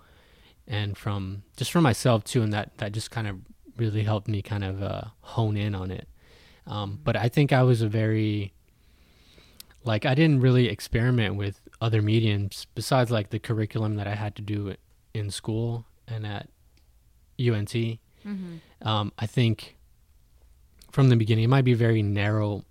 and 0.68 0.98
from 0.98 1.44
just 1.58 1.72
from 1.72 1.84
myself 1.84 2.24
too, 2.24 2.42
and 2.42 2.54
that 2.54 2.78
that 2.78 2.92
just 2.92 3.12
kind 3.12 3.28
of 3.28 3.38
really 3.78 4.04
helped 4.04 4.28
me 4.28 4.42
kind 4.42 4.64
of 4.64 4.84
uh, 4.84 5.02
hone 5.22 5.58
in 5.58 5.74
on 5.74 5.92
it. 5.92 6.08
Um, 6.68 7.00
but 7.04 7.16
I 7.16 7.30
think 7.30 7.52
I 7.54 7.64
was 7.64 7.82
a 7.82 7.88
very 7.88 8.54
like 9.84 10.06
I 10.06 10.14
didn't 10.14 10.42
really 10.42 10.68
experiment 10.68 11.36
with 11.36 11.62
other 11.82 12.02
mediums 12.02 12.68
besides 12.76 13.10
like 13.10 13.30
the 13.30 13.40
curriculum 13.40 13.96
that 13.96 14.08
I 14.08 14.16
had 14.16 14.36
to 14.36 14.42
do 14.42 14.76
in 15.14 15.32
school 15.32 15.86
and 16.08 16.26
at 16.26 16.50
UNT 17.40 17.74
Mm-hmm. 18.28 18.86
um, 18.86 19.14
I 19.18 19.26
think 19.26 19.78
from 20.92 21.08
the 21.08 21.16
beginning 21.16 21.46
it 21.46 21.48
might 21.48 21.64
be 21.64 21.74
very 21.74 22.04
narrow, 22.04 22.66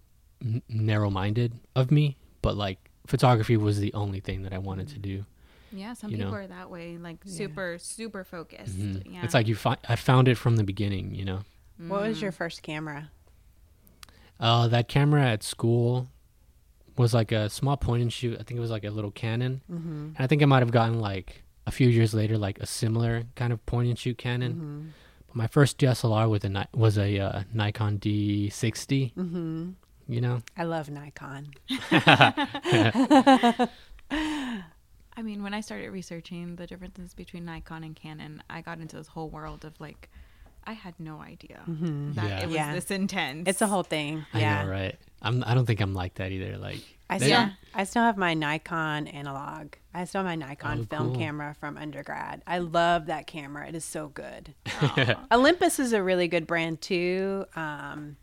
n- 0.45 0.61
narrow-minded 0.69 1.55
of 1.75 1.91
me, 1.91 2.19
but 2.43 2.55
like 2.55 2.88
photography 3.09 3.57
was 3.57 3.81
the 3.81 3.93
only 3.95 4.21
thing 4.21 4.43
that 4.43 4.53
I 4.53 4.59
wanted 4.59 4.89
to 4.89 4.99
do. 4.99 5.25
Yeah, 5.73 5.93
some 5.95 6.11
people 6.11 6.27
know. 6.31 6.35
are 6.37 6.47
that 6.47 6.71
way, 6.71 6.97
like 6.99 7.19
Yeah. 7.25 7.33
super, 7.33 7.77
super 7.79 8.25
focused. 8.25 8.79
Mhm. 8.79 9.13
Yeah, 9.15 9.25
It's 9.25 9.35
like 9.35 9.49
you 9.49 9.55
fi- 9.57 9.77
I 9.89 9.97
found 9.97 10.29
it 10.29 10.37
from 10.37 10.57
the 10.57 10.65
beginning, 10.65 11.15
you 11.15 11.25
know. 11.25 11.41
What 11.79 12.03
was 12.03 12.19
Mm. 12.19 12.23
your 12.23 12.33
first 12.33 12.63
camera? 12.63 13.11
Uh, 14.41 14.69
that 14.69 14.89
camera 14.89 15.25
at 15.27 15.43
school 15.43 16.09
was 16.97 17.13
like 17.15 17.33
a 17.33 17.49
small 17.51 17.77
point 17.77 18.03
and 18.03 18.13
shoot. 18.13 18.35
I 18.39 18.43
think 18.43 18.57
it 18.59 18.61
was 18.61 18.71
like 18.71 18.85
a 18.85 18.91
little 18.91 19.11
Canon, 19.11 19.63
Mm-hmm. 19.71 19.91
and 19.91 20.17
I 20.19 20.27
think 20.27 20.43
I 20.43 20.47
might 20.47 20.61
have 20.61 20.71
gotten 20.71 21.01
like 21.01 21.43
a 21.67 21.71
few 21.71 21.89
years 21.89 22.15
later 22.15 22.39
like 22.39 22.59
a 22.61 22.67
similar 22.67 23.25
kind 23.37 23.53
of 23.53 23.65
point 23.67 23.89
and 23.89 23.99
shoot 23.99 24.17
Canon. 24.19 24.53
Mm-hmm. 24.55 24.87
But 25.29 25.37
my 25.37 25.47
first 25.49 25.77
DSLR 25.79 26.29
with 26.31 26.45
a 26.45 26.49
Ni- 26.49 26.67
was 26.75 26.97
a 26.99 27.19
uh, 27.19 27.43
Nikon 27.53 27.99
D60. 27.99 29.13
You 30.09 30.21
know, 30.23 30.43
I 30.57 30.65
love 30.65 30.89
Nikon. 30.91 31.49
I 34.11 35.23
mean, 35.23 35.43
when 35.43 35.53
I 35.53 35.61
started 35.61 35.91
researching 35.91 36.57
the 36.57 36.67
differences 36.67 37.13
between 37.13 37.45
Nikon 37.45 37.83
and 37.85 37.95
Canon, 37.97 38.43
I 38.49 38.61
got 38.63 38.79
into 38.79 38.97
this 38.97 39.09
whole 39.09 39.29
world 39.29 39.65
of 39.65 39.79
like, 39.81 40.09
I 40.65 40.73
had 40.75 40.95
no 40.99 41.21
idea 41.21 41.61
Mm-hmm. 41.69 42.13
that 42.15 42.29
Yeah. 42.29 42.41
it 42.41 42.47
was 42.47 42.55
Yeah. 42.55 42.75
this 42.75 42.91
intense. 42.91 43.49
It's 43.49 43.61
a 43.63 43.67
whole 43.67 43.83
thing. 43.83 44.25
I 44.33 44.41
yeah. 44.41 44.65
know, 44.65 44.71
right? 44.71 44.97
I'm. 45.23 45.43
I 45.47 45.55
don't 45.55 45.67
think 45.67 45.81
I'm 45.81 45.95
like 45.95 46.15
that 46.15 46.31
either. 46.31 46.57
Like, 46.57 46.81
I 47.11 47.17
still, 47.19 47.31
Yeah. 47.31 47.51
I 47.75 47.85
still 47.85 48.03
have 48.03 48.17
my 48.17 48.35
Nikon 48.35 49.09
analog. 49.09 49.75
I 49.93 50.05
still 50.05 50.21
have 50.21 50.27
my 50.27 50.37
Nikon 50.37 50.81
Oh, 50.91 50.97
film 50.97 51.09
cool. 51.11 51.17
camera 51.19 51.57
from 51.59 51.77
undergrad. 51.77 52.43
I 52.47 52.59
love 52.59 53.07
that 53.07 53.27
camera. 53.27 53.67
It 53.67 53.75
is 53.75 53.85
so 53.85 54.09
good. 54.09 54.55
Olympus 55.33 55.79
is 55.81 55.93
a 55.93 56.03
really 56.03 56.29
good 56.29 56.47
brand 56.47 56.81
too. 56.81 57.47
Um, 57.57 58.17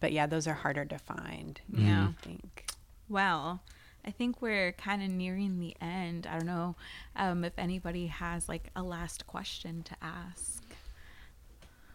but 0.00 0.12
yeah, 0.12 0.26
those 0.26 0.46
are 0.46 0.54
harder 0.54 0.84
to 0.84 0.98
find. 0.98 1.60
yeah. 1.72 2.08
I 2.08 2.22
think. 2.22 2.66
Well, 3.08 3.60
I 4.04 4.10
think 4.10 4.40
we're 4.40 4.72
kind 4.72 5.02
of 5.02 5.10
nearing 5.10 5.60
the 5.60 5.76
end. 5.80 6.26
I 6.26 6.38
don't 6.38 6.46
know 6.46 6.76
um, 7.16 7.44
if 7.44 7.52
anybody 7.58 8.06
has 8.06 8.48
like 8.48 8.70
a 8.74 8.82
last 8.82 9.26
question 9.26 9.82
to 9.84 9.96
ask. 10.02 10.62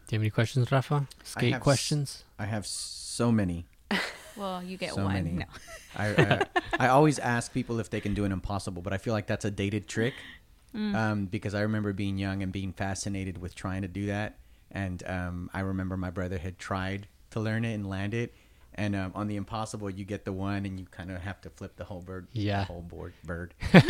Do 0.07 0.13
you 0.13 0.17
have 0.17 0.21
any 0.21 0.29
questions, 0.29 0.71
Rafa? 0.71 1.07
Skate 1.23 1.53
have 1.53 1.61
questions? 1.61 2.23
I 2.37 2.45
have 2.45 2.65
so 2.65 3.31
many. 3.31 3.65
Well, 4.37 4.61
you 4.61 4.75
get 4.75 4.93
So 4.93 5.05
one. 5.05 5.13
many. 5.13 5.31
No. 5.31 5.45
I, 5.95 6.07
I 6.07 6.41
I 6.77 6.87
always 6.89 7.19
ask 7.19 7.53
people 7.53 7.79
if 7.79 7.89
they 7.89 8.01
can 8.01 8.13
do 8.13 8.25
an 8.25 8.33
impossible, 8.33 8.81
but 8.81 8.91
I 8.91 8.97
feel 8.97 9.13
like 9.13 9.27
that's 9.27 9.45
a 9.45 9.49
dated 9.51 9.87
trick. 9.87 10.13
Um, 10.73 11.27
because 11.27 11.55
I 11.55 11.61
remember 11.61 11.93
being 11.93 12.17
young 12.17 12.43
and 12.43 12.51
being 12.51 12.73
fascinated 12.73 13.37
with 13.37 13.55
trying 13.55 13.83
to 13.83 13.87
do 13.87 14.07
that, 14.07 14.35
and 14.69 15.01
um, 15.07 15.49
I 15.53 15.61
remember 15.61 15.95
my 15.95 16.09
brother 16.09 16.37
had 16.37 16.59
tried 16.59 17.07
to 17.35 17.41
learn 17.41 17.63
it 17.65 17.73
and 17.73 17.87
land 17.87 18.13
it. 18.13 18.33
And 18.77 18.93
um, 18.93 19.11
on 19.15 19.27
the 19.27 19.37
impossible, 19.37 19.89
you 19.89 20.03
get 20.03 20.25
the 20.25 20.33
one, 20.33 20.65
and 20.65 20.77
you 20.77 20.85
kind 20.91 21.09
of 21.09 21.21
have 21.21 21.39
to 21.41 21.49
flip 21.49 21.77
the 21.77 21.85
whole 21.85 22.01
bird. 22.01 22.27
Yeah. 22.33 22.59
the 22.61 22.65
whole 22.65 22.81
board 22.81 23.13
bird. 23.23 23.53
whole 23.71 23.81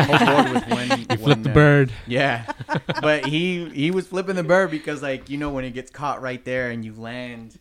board 0.43 0.53
with 0.53 0.67
one. 0.67 0.89
You 0.99 1.05
flip 1.05 1.19
one, 1.21 1.41
the 1.41 1.49
uh, 1.49 1.53
bird. 1.55 1.91
Yeah, 2.05 2.45
but 3.01 3.25
he 3.25 3.67
he 3.69 3.89
was 3.89 4.05
flipping 4.05 4.35
the 4.35 4.43
bird 4.43 4.69
because 4.69 5.01
like 5.01 5.27
you 5.27 5.37
know 5.39 5.49
when 5.49 5.65
it 5.65 5.71
gets 5.71 5.89
caught 5.89 6.21
right 6.21 6.43
there 6.45 6.69
and 6.69 6.85
you 6.85 6.93
land 6.93 7.57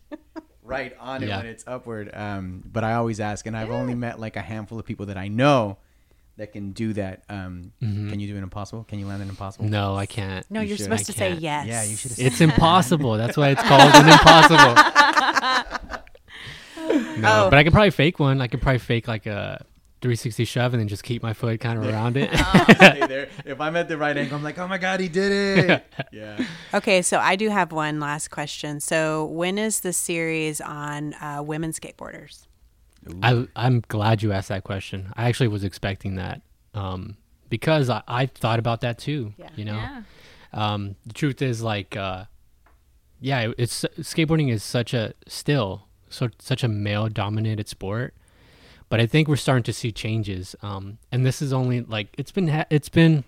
right 0.62 0.94
on 1.00 1.22
it 1.22 1.28
Yeah. 1.28 1.38
when 1.38 1.46
it's 1.46 1.64
upward. 1.66 2.10
Um, 2.14 2.62
but 2.70 2.84
I 2.84 2.92
always 2.94 3.20
ask, 3.20 3.46
and 3.46 3.56
I've 3.56 3.70
only 3.70 3.94
met 3.94 4.20
like 4.20 4.36
a 4.36 4.42
handful 4.42 4.78
of 4.78 4.84
people 4.84 5.06
that 5.06 5.16
I 5.16 5.28
know 5.28 5.78
that 6.36 6.52
can 6.52 6.72
do 6.72 6.92
that. 6.94 7.22
Um, 7.28 7.72
Mhm. 7.82 8.10
Can 8.10 8.18
you 8.20 8.26
do 8.28 8.36
an 8.36 8.42
impossible? 8.42 8.84
Can 8.84 8.98
you 8.98 9.06
land 9.06 9.22
an 9.22 9.28
impossible? 9.28 9.66
No, 9.66 9.94
I 9.94 10.06
can't. 10.06 10.44
No, 10.50 10.60
You 10.60 10.68
you 10.68 10.74
are 10.74 10.76
should. 10.76 10.84
supposed 10.84 11.02
I 11.02 11.12
to 11.12 11.12
say 11.12 11.28
can't. 11.30 11.40
yes. 11.40 11.66
Yeah, 11.68 11.82
you 11.84 11.96
should 11.96 12.10
have 12.12 12.18
It's 12.20 12.40
impossible. 12.40 13.14
That's 13.16 13.36
why 13.36 13.50
it's 13.50 13.62
called 13.68 13.94
an 13.94 14.08
impossible. 14.08 14.74
No, 17.18 17.46
Oh. 17.46 17.50
but 17.50 17.58
I 17.58 17.64
could 17.64 17.72
probably 17.72 17.90
fake 17.90 18.18
one. 18.18 18.40
I 18.40 18.46
could 18.48 18.60
probably 18.60 18.78
fake 18.80 19.06
like 19.08 19.26
a 19.26 19.64
360 20.02 20.44
shove 20.44 20.74
and 20.74 20.80
then 20.80 20.88
just 20.88 21.02
keep 21.02 21.22
my 21.22 21.32
foot 21.32 21.60
kind 21.60 21.78
of 21.78 21.86
around 21.88 22.16
it. 22.16 22.28
Stay 22.76 23.06
there. 23.06 23.28
If 23.44 23.60
I'm 23.60 23.76
at 23.76 23.88
the 23.88 23.96
right 23.96 24.16
angle, 24.16 24.36
I'm 24.36 24.42
like, 24.42 24.58
oh 24.58 24.66
my 24.68 24.78
god, 24.78 25.00
he 25.00 25.08
did 25.08 25.32
it. 25.70 25.84
yeah. 26.12 26.44
Okay, 26.74 27.00
so 27.02 27.18
I 27.20 27.36
do 27.36 27.48
have 27.48 27.72
one 27.72 28.00
last 28.00 28.28
question. 28.30 28.80
So, 28.80 29.24
when 29.26 29.56
is 29.56 29.80
the 29.80 29.92
series 29.92 30.60
on 30.60 31.14
uh, 31.14 31.42
women 31.44 31.70
skateboarders? 31.72 32.46
I, 33.22 33.46
I'm 33.56 33.82
glad 33.88 34.22
you 34.22 34.32
asked 34.32 34.48
that 34.48 34.64
question. 34.64 35.12
I 35.16 35.28
actually 35.28 35.48
was 35.48 35.64
expecting 35.64 36.16
that 36.16 36.40
um, 36.74 37.16
because 37.50 37.90
I, 37.90 38.02
I 38.08 38.26
thought 38.26 38.58
about 38.58 38.80
that 38.82 38.98
too. 38.98 39.34
Yeah. 39.36 39.48
You 39.56 39.64
know, 39.66 39.74
Yeah. 39.76 40.02
um, 40.52 40.96
the 41.06 41.12
truth 41.12 41.42
is 41.42 41.62
like, 41.62 41.96
uh, 41.96 42.24
yeah, 43.20 43.52
it's 43.58 43.84
skateboarding 44.00 44.50
is 44.50 44.62
such 44.62 44.94
a 44.94 45.14
still 45.26 45.86
so, 46.08 46.28
such 46.38 46.62
a 46.62 46.68
male 46.68 47.08
dominated 47.08 47.68
sport, 47.68 48.14
but 48.88 49.00
I 49.00 49.06
think 49.06 49.28
we're 49.28 49.36
starting 49.36 49.64
to 49.64 49.72
see 49.72 49.90
changes. 49.92 50.54
Um, 50.62 50.98
and 51.10 51.24
this 51.26 51.42
is 51.42 51.52
only 51.52 51.80
like 51.82 52.08
it's 52.18 52.30
been 52.32 52.48
ha- 52.48 52.66
it's 52.70 52.88
been 52.88 53.24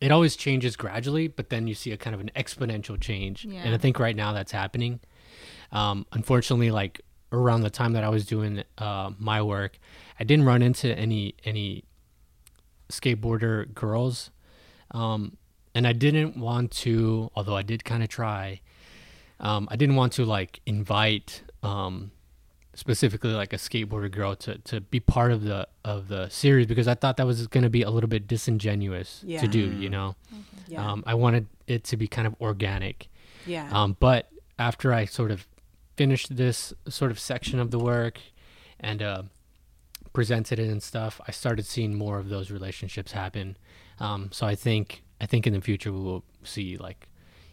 it 0.00 0.10
always 0.12 0.36
changes 0.36 0.76
gradually, 0.76 1.26
but 1.28 1.48
then 1.50 1.66
you 1.66 1.74
see 1.74 1.90
a 1.92 1.96
kind 1.96 2.14
of 2.14 2.20
an 2.20 2.30
exponential 2.36 3.00
change. 3.00 3.44
And 3.44 3.74
I 3.74 3.78
think 3.78 3.98
right 3.98 4.14
now 4.14 4.32
that's 4.32 4.52
happening. 4.52 5.00
Um, 5.72 6.06
unfortunately, 6.12 6.70
like 6.70 7.00
around 7.32 7.60
the 7.62 7.70
time 7.70 7.92
that 7.92 8.04
I 8.04 8.08
was 8.08 8.24
doing 8.26 8.62
uh, 8.78 9.10
my 9.18 9.42
work, 9.42 9.78
I 10.18 10.24
didn't 10.24 10.44
run 10.46 10.62
into 10.62 10.96
any 10.98 11.34
any 11.44 11.84
skateboarder 12.88 13.72
girls, 13.74 14.30
um, 14.92 15.36
and 15.74 15.86
I 15.86 15.92
didn't 15.92 16.36
want 16.36 16.70
to. 16.82 17.30
Although 17.34 17.56
I 17.56 17.62
did 17.62 17.84
kind 17.84 18.02
of 18.02 18.08
try, 18.08 18.60
um, 19.40 19.68
I 19.70 19.76
didn't 19.76 19.96
want 19.96 20.12
to 20.14 20.24
like 20.24 20.60
invite 20.66 21.42
um, 21.62 22.10
specifically 22.74 23.32
like 23.32 23.52
a 23.52 23.56
skateboarder 23.56 24.10
girl 24.10 24.36
to, 24.36 24.58
to 24.58 24.80
be 24.80 25.00
part 25.00 25.32
of 25.32 25.42
the 25.44 25.68
of 25.84 26.08
the 26.08 26.28
series 26.28 26.66
because 26.66 26.88
I 26.88 26.94
thought 26.94 27.16
that 27.18 27.26
was 27.26 27.46
going 27.46 27.64
to 27.64 27.70
be 27.70 27.82
a 27.82 27.90
little 27.90 28.08
bit 28.08 28.26
disingenuous 28.26 29.22
Yeah. 29.26 29.40
to 29.40 29.48
do. 29.48 29.58
You 29.72 29.90
know, 29.90 30.16
Yeah, 30.66 30.86
um, 30.92 31.04
I 31.06 31.14
wanted 31.14 31.46
it 31.66 31.84
to 31.84 31.96
be 31.96 32.08
kind 32.08 32.26
of 32.26 32.34
organic. 32.40 33.08
yeah, 33.46 33.68
Um, 33.72 33.96
but 34.00 34.30
after 34.58 34.92
I 34.92 35.04
sort 35.04 35.30
of 35.30 35.46
finished 35.98 36.28
this 36.36 36.72
sort 36.88 37.10
of 37.10 37.18
section 37.18 37.58
of 37.60 37.70
the 37.70 37.78
work 37.78 38.16
and 38.80 39.02
uh, 39.02 39.22
presented 40.12 40.58
it 40.58 40.68
and 40.70 40.82
stuff, 40.82 41.20
I 41.28 41.32
started 41.32 41.66
seeing 41.66 41.94
more 41.94 42.18
of 42.18 42.28
those 42.28 42.50
relationships 42.50 43.12
happen. 43.12 43.56
Um, 44.00 44.30
so 44.32 44.46
I 44.46 44.54
think 44.54 45.02
I 45.20 45.26
think 45.26 45.46
in 45.46 45.52
the 45.52 45.60
future 45.60 45.92
we 45.92 46.00
will 46.00 46.24
see 46.44 46.76
like 46.76 47.08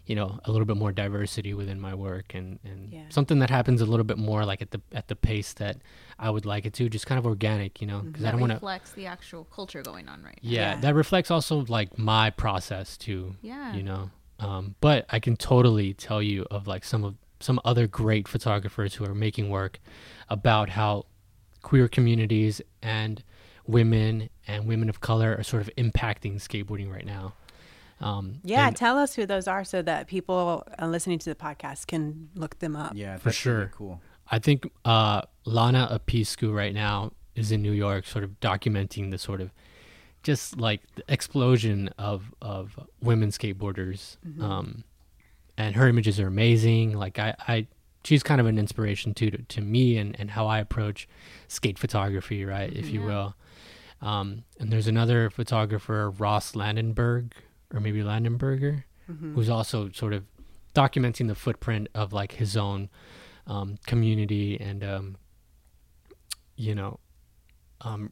you 0.06 0.16
know 0.16 0.39
a 0.46 0.52
little 0.52 0.66
bit 0.66 0.78
more 0.78 0.91
diversity 0.91 1.54
within 1.56 1.80
my 1.82 1.96
work 1.96 2.36
and, 2.36 2.60
and 2.64 2.93
Yeah. 2.93 3.06
something 3.10 3.39
that 3.39 3.50
happens 3.50 3.82
a 3.82 3.86
little 3.86 4.04
bit 4.04 4.20
more 4.20 4.46
like 4.46 4.62
at 4.62 4.70
the 4.72 4.82
at 4.93 5.08
the 5.08 5.16
pace 5.16 5.54
that 5.54 5.78
I 6.20 6.30
would 6.30 6.46
like 6.46 6.66
it 6.68 6.74
to, 6.74 6.88
just 6.89 7.08
kind 7.08 7.18
of 7.20 7.26
organic, 7.26 7.82
you 7.82 7.88
know, 7.88 8.00
because 8.02 8.24
I 8.24 8.30
don't 8.32 8.39
want 8.39 8.52
to. 8.52 8.56
reflects 8.58 8.91
the 8.91 9.08
actual 9.08 9.43
culture 9.46 9.82
going 9.82 10.08
on 10.08 10.22
right 10.24 10.39
now. 10.43 10.50
Yeah, 10.52 10.74
Yeah. 10.76 10.80
that 10.82 10.93
reflects 10.96 11.32
also 11.32 11.66
like 11.68 11.98
my 11.98 12.30
process 12.30 12.98
too 12.98 13.36
Yeah. 13.41 13.74
you 13.76 13.84
know 13.84 14.12
um, 14.39 14.76
but 14.82 15.06
i 15.10 15.18
can 15.26 15.36
totally 15.38 15.93
tell 15.93 16.22
you 16.22 16.46
of 16.52 16.68
like 16.68 16.84
some 16.84 17.04
of 17.06 17.16
some 17.39 17.59
other 17.65 17.88
great 17.88 18.27
photographers 18.27 18.95
who 18.95 19.05
are 19.05 19.15
making 19.15 19.49
work 19.49 19.79
about 20.29 20.69
how 20.69 21.05
queer 21.61 21.88
communities 21.88 22.61
and 22.81 23.23
women 23.67 24.29
and 24.47 24.67
women 24.67 24.89
of 24.89 24.99
color 25.01 25.36
are 25.38 25.43
sort 25.43 25.61
of 25.61 25.69
impacting 25.77 26.36
skateboarding 26.36 26.91
right 26.91 27.05
now 27.05 27.33
um, 28.01 28.39
yeah. 28.43 28.67
and 28.67 28.75
Tell 28.75 28.97
us 28.97 29.15
who 29.15 29.25
those 29.25 29.47
are 29.47 29.63
so 29.63 29.81
that 29.81 30.07
people 30.07 30.67
uh, 30.79 30.86
listening 30.88 31.17
to 31.19 31.29
the 31.29 31.36
podcast 31.36 31.88
can 31.88 32.29
look 32.36 32.59
them 32.59 32.75
up. 32.75 32.91
Yeah, 32.93 33.17
For 33.17 33.31
sure. 33.31 33.71
cool. 33.73 34.01
i 34.29 34.39
think 34.39 34.69
uh, 34.83 35.21
Lanna 35.45 35.88
Apisukh 35.91 36.53
right 36.53 36.73
now 36.73 37.11
is 37.36 37.51
in 37.51 37.61
new 37.61 37.71
york 37.71 38.05
sort 38.05 38.23
of 38.23 38.39
documenting 38.39 39.11
the 39.11 39.17
sort 39.17 39.41
of 39.41 39.51
just 40.23 40.59
like 40.59 40.81
the 40.95 41.03
explosion 41.07 41.89
of 41.97 42.33
of 42.41 42.79
women 43.01 43.29
skateboarders 43.29 44.17
um 44.41 44.83
and 45.58 45.76
her 45.76 45.88
images 45.88 46.20
are 46.20 46.28
amazing. 46.28 46.93
Like 46.97 47.20
i 47.20 47.36
i 47.47 47.68
she's 48.03 48.24
kind 48.24 48.39
of 48.39 48.47
an 48.47 48.58
inspiration 48.60 49.14
too 49.14 49.32
to, 49.32 49.38
to 49.43 49.62
me 49.62 49.97
and 49.97 50.16
and 50.20 50.30
how 50.32 50.45
i 50.47 50.60
approach 50.60 51.08
skate 51.47 51.80
photography 51.80 52.45
right 52.45 52.72
if 52.74 52.89
you 52.89 53.01
will. 53.01 53.36
Um 54.01 54.43
and 54.60 54.72
there's 54.72 54.88
another 54.88 55.30
photographer 55.30 56.12
ross 56.12 56.56
landenberg 56.56 57.34
or 57.74 57.80
maybe 57.80 58.01
landenberger 58.03 58.84
who's 59.36 59.49
also 59.49 59.89
sort 59.91 60.14
of 60.14 60.24
documenting 60.74 61.28
the 61.28 61.36
footprint 61.36 61.88
of 61.93 62.12
like 62.12 62.34
his 62.34 62.58
own 62.58 62.89
um, 63.47 63.78
community 63.86 64.60
and 64.60 64.84
um, 64.84 65.16
you 66.56 66.74
know 66.76 66.99
um, 67.82 68.12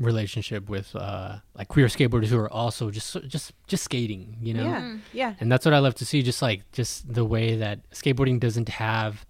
relationship 0.00 0.68
with 0.68 0.94
uh, 0.96 1.36
like 1.54 1.68
queer 1.68 1.86
skateboarders 1.86 2.26
who 2.26 2.38
are 2.38 2.52
also 2.52 2.90
just 2.90 3.16
just 3.28 3.52
just 3.66 3.84
skating 3.84 4.36
you 4.42 4.52
know 4.54 4.64
Yeah, 4.64 4.96
yeah, 5.12 5.34
and 5.40 5.50
that's 5.52 5.64
what 5.64 5.72
I 5.74 5.78
love 5.78 5.94
to 5.96 6.04
see. 6.04 6.22
Just 6.22 6.42
like 6.42 6.70
just 6.72 7.12
the 7.14 7.24
way 7.24 7.56
that 7.56 7.88
skateboarding 7.90 8.40
doesn't 8.40 8.68
have, 8.70 9.24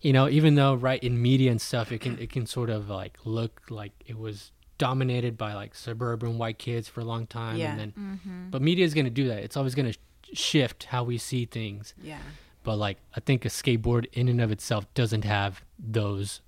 you 0.00 0.12
know, 0.12 0.28
even 0.28 0.54
though 0.56 0.74
right 0.74 1.02
in 1.02 1.20
media 1.22 1.50
and 1.50 1.60
stuff, 1.60 1.92
it 1.92 2.00
can 2.00 2.18
it 2.18 2.30
can 2.30 2.44
sort 2.46 2.70
of 2.70 2.88
like 2.90 3.18
look 3.24 3.62
like 3.70 3.92
it 4.06 4.18
was 4.18 4.50
dominated 4.78 5.36
by 5.38 5.52
like 5.54 5.74
suburban 5.74 6.38
white 6.38 6.58
kids 6.58 6.88
for 6.88 7.00
a 7.02 7.04
long 7.04 7.26
time, 7.26 7.56
Yeah. 7.56 7.70
and 7.70 7.78
then 7.80 7.92
Mm-hmm. 7.92 8.50
but 8.50 8.62
media 8.62 8.84
is 8.84 8.94
gonna 8.94 9.10
do 9.10 9.28
that. 9.28 9.44
It's 9.44 9.56
always 9.56 9.74
gonna 9.74 9.92
sh- 9.92 9.98
shift 10.32 10.84
how 10.84 11.04
we 11.04 11.18
see 11.18 11.44
things. 11.44 11.94
yeah. 12.02 12.18
But 12.62 12.76
like 12.76 12.98
I 13.16 13.20
think 13.20 13.44
a 13.44 13.48
skateboard 13.48 14.06
in 14.12 14.28
and 14.28 14.40
of 14.40 14.50
itself 14.50 14.92
doesn't 14.94 15.24
have 15.24 15.62
those 15.78 16.40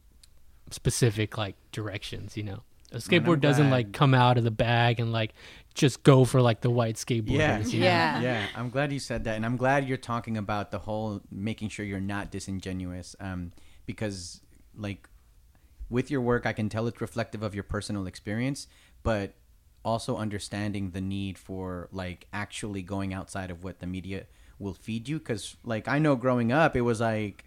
specific 0.71 1.39
like 1.39 1.57
directions. 1.73 2.37
You 2.37 2.43
know, 2.45 2.63
a 2.93 2.99
skateboard 2.99 3.40
doesn't 3.40 3.68
glad. 3.68 3.72
like 3.72 3.93
come 3.93 4.14
out 4.14 4.38
of 4.38 4.45
the 4.45 4.51
bag 4.51 5.01
and 5.01 5.12
like 5.12 5.32
just 5.74 6.03
go 6.03 6.24
for 6.24 6.40
like 6.40 6.61
the 6.61 6.70
white 6.70 6.97
skateboarders. 6.97 7.30
Yeah, 7.30 7.59
you? 7.59 7.80
Yeah. 7.80 8.20
yeah. 8.20 8.47
I'm 8.55 8.70
glad 8.70 8.93
you 8.93 8.99
said 8.99 9.24
that, 9.24 9.36
and 9.36 9.47
I'm 9.47 9.57
glad 9.57 9.88
you're 9.88 9.97
talking 9.97 10.36
about 10.36 10.70
the 10.70 10.80
whole 10.80 11.22
making 11.30 11.70
sure 11.70 11.84
you're 11.84 12.01
not 12.01 12.30
disingenuous, 12.30 13.16
um, 13.20 13.53
because 13.86 14.40
like 14.76 15.09
with 15.88 16.11
your 16.11 16.20
work, 16.20 16.47
I 16.47 16.53
can 16.53 16.68
tell 16.68 16.86
it's 16.86 17.01
reflective 17.01 17.43
of 17.43 17.55
your 17.55 17.64
personal 17.64 18.07
experience, 18.07 18.66
but 19.03 19.34
also 19.84 20.16
understanding 20.16 20.90
the 20.90 21.01
need 21.01 21.38
for 21.38 21.88
like 21.93 22.26
actually 22.32 22.82
going 22.82 23.12
outside 23.12 23.51
of 23.51 23.64
what 23.64 23.80
the 23.80 23.86
media 23.86 24.26
will 24.59 24.74
feed 24.74 25.09
you. 25.09 25.18
Because 25.18 25.57
like 25.64 25.88
I 25.88 25.99
know 25.99 26.16
growing 26.16 26.53
up, 26.53 26.76
it 26.76 26.82
was 26.82 27.01
like 27.01 27.45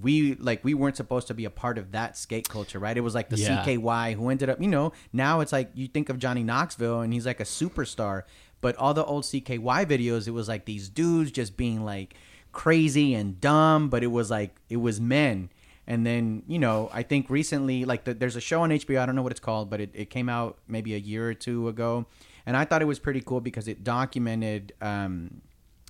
we 0.00 0.34
like 0.36 0.64
we 0.64 0.74
weren't 0.74 0.96
supposed 0.96 1.26
to 1.28 1.34
be 1.34 1.44
a 1.44 1.50
part 1.50 1.76
of 1.78 1.92
that 1.92 2.16
skate 2.16 2.48
culture, 2.48 2.78
right? 2.78 2.96
It 2.96 3.02
was 3.02 3.14
like 3.14 3.28
the 3.28 3.36
Yeah. 3.36 3.64
CKY 3.64 4.14
who 4.14 4.28
ended 4.30 4.48
up, 4.48 4.60
you 4.60 4.68
know, 4.68 4.92
now 5.12 5.40
it's 5.40 5.52
like 5.52 5.70
you 5.74 5.86
think 5.86 6.08
of 6.08 6.18
Johnny 6.18 6.42
Knoxville 6.42 7.00
and 7.00 7.12
he's 7.12 7.26
like 7.26 7.40
a 7.40 7.44
superstar, 7.44 8.22
but 8.60 8.74
all 8.76 8.94
the 8.94 9.04
old 9.04 9.24
CKY 9.24 9.84
videos, 9.86 10.26
it 10.26 10.30
was 10.30 10.48
like 10.48 10.64
these 10.64 10.88
dudes 10.88 11.30
just 11.30 11.56
being 11.56 11.84
like 11.84 12.14
crazy 12.52 13.14
and 13.14 13.40
dumb, 13.40 13.88
but 13.88 14.02
it 14.02 14.08
was 14.08 14.30
like 14.30 14.56
it 14.68 14.76
was 14.76 15.00
men. 15.00 15.50
And 15.86 16.06
then, 16.06 16.44
you 16.46 16.58
know, 16.60 16.88
I 16.92 17.02
think 17.02 17.28
recently, 17.28 17.84
like 17.84 18.04
the, 18.04 18.14
there's 18.14 18.36
a 18.36 18.40
show 18.40 18.62
on 18.62 18.70
HBO, 18.70 19.00
I 19.00 19.06
don't 19.06 19.16
know 19.16 19.22
what 19.22 19.32
it's 19.32 19.40
called, 19.40 19.68
but 19.68 19.80
it, 19.80 19.90
it 19.94 20.10
came 20.10 20.28
out 20.28 20.58
maybe 20.68 20.94
a 20.94 20.98
year 20.98 21.28
or 21.28 21.34
two 21.34 21.66
ago. 21.68 22.06
And 22.46 22.56
I 22.56 22.64
thought 22.64 22.82
it 22.82 22.86
was 22.86 23.00
pretty 23.00 23.20
cool 23.20 23.40
because 23.40 23.66
it 23.66 23.82
documented 23.82 24.72
um, 24.80 25.42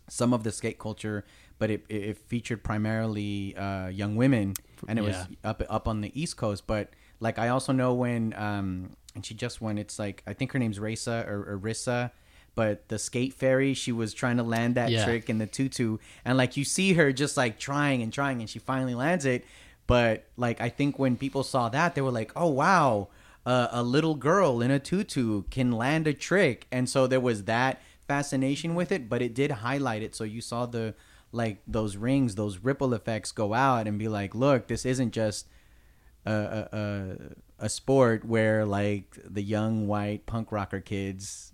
some 0.08 0.32
of 0.32 0.44
the 0.44 0.50
skate 0.52 0.78
culture, 0.78 1.24
but 1.62 1.70
it, 1.70 1.84
it, 1.88 2.02
it 2.10 2.18
featured 2.18 2.64
primarily 2.64 3.54
uh, 3.56 3.86
young 3.86 4.16
women, 4.16 4.54
and 4.88 4.98
it 4.98 5.02
Yeah. 5.02 5.08
was 5.08 5.26
up 5.44 5.62
up 5.70 5.86
on 5.86 6.00
the 6.00 6.10
East 6.20 6.36
Coast. 6.36 6.66
But 6.66 6.90
like 7.20 7.38
I 7.38 7.48
also 7.50 7.72
know 7.72 7.94
when, 7.94 8.34
um, 8.36 8.96
and 9.14 9.24
she 9.24 9.32
just 9.34 9.60
won. 9.60 9.78
It's 9.78 9.96
like 9.96 10.24
I 10.26 10.32
think 10.32 10.50
her 10.54 10.58
name's 10.58 10.80
Risa 10.80 11.24
or, 11.28 11.38
or 11.52 11.56
Rissa. 11.58 12.10
But 12.56 12.88
the 12.88 12.98
skate 12.98 13.32
fairy, 13.32 13.74
she 13.74 13.92
was 13.92 14.12
trying 14.12 14.38
to 14.38 14.42
land 14.42 14.74
that 14.74 14.90
Yeah. 14.90 15.04
trick 15.04 15.30
in 15.30 15.38
the 15.38 15.46
tutu, 15.46 15.98
and 16.24 16.36
like 16.36 16.56
you 16.56 16.64
see 16.64 16.94
her 16.94 17.12
just 17.12 17.36
like 17.36 17.60
trying 17.60 18.02
and 18.02 18.12
trying, 18.12 18.40
and 18.40 18.50
she 18.50 18.58
finally 18.58 18.96
lands 18.96 19.24
it. 19.24 19.44
But 19.86 20.24
like 20.36 20.60
I 20.60 20.68
think 20.68 20.98
when 20.98 21.16
people 21.16 21.44
saw 21.44 21.68
that, 21.68 21.94
they 21.94 22.00
were 22.02 22.10
like, 22.20 22.32
"Oh 22.34 22.48
wow, 22.48 23.06
uh, 23.46 23.68
a 23.70 23.84
little 23.84 24.16
girl 24.16 24.60
in 24.60 24.72
a 24.72 24.80
tutu 24.80 25.44
can 25.50 25.70
land 25.70 26.08
a 26.08 26.12
trick," 26.12 26.66
and 26.72 26.88
so 26.88 27.06
there 27.06 27.20
was 27.20 27.44
that 27.44 27.80
fascination 28.08 28.74
with 28.74 28.90
it. 28.90 29.08
But 29.08 29.22
it 29.22 29.32
did 29.32 29.50
highlight 29.66 30.02
it, 30.02 30.14
so 30.16 30.24
you 30.24 30.40
saw 30.40 30.66
the 30.66 30.94
like 31.32 31.62
those 31.66 31.96
rings, 31.96 32.34
those 32.34 32.58
ripple 32.58 32.94
effects 32.94 33.32
go 33.32 33.54
out, 33.54 33.86
and 33.86 33.98
be 33.98 34.08
like, 34.08 34.34
"Look, 34.34 34.68
this 34.68 34.84
isn't 34.86 35.12
just 35.12 35.48
a 36.24 36.32
a, 36.32 36.68
a, 36.78 37.16
a 37.66 37.68
sport 37.68 38.24
where 38.24 38.64
like 38.64 39.18
the 39.24 39.42
young 39.42 39.88
white 39.88 40.26
punk 40.26 40.52
rocker 40.52 40.80
kids 40.80 41.52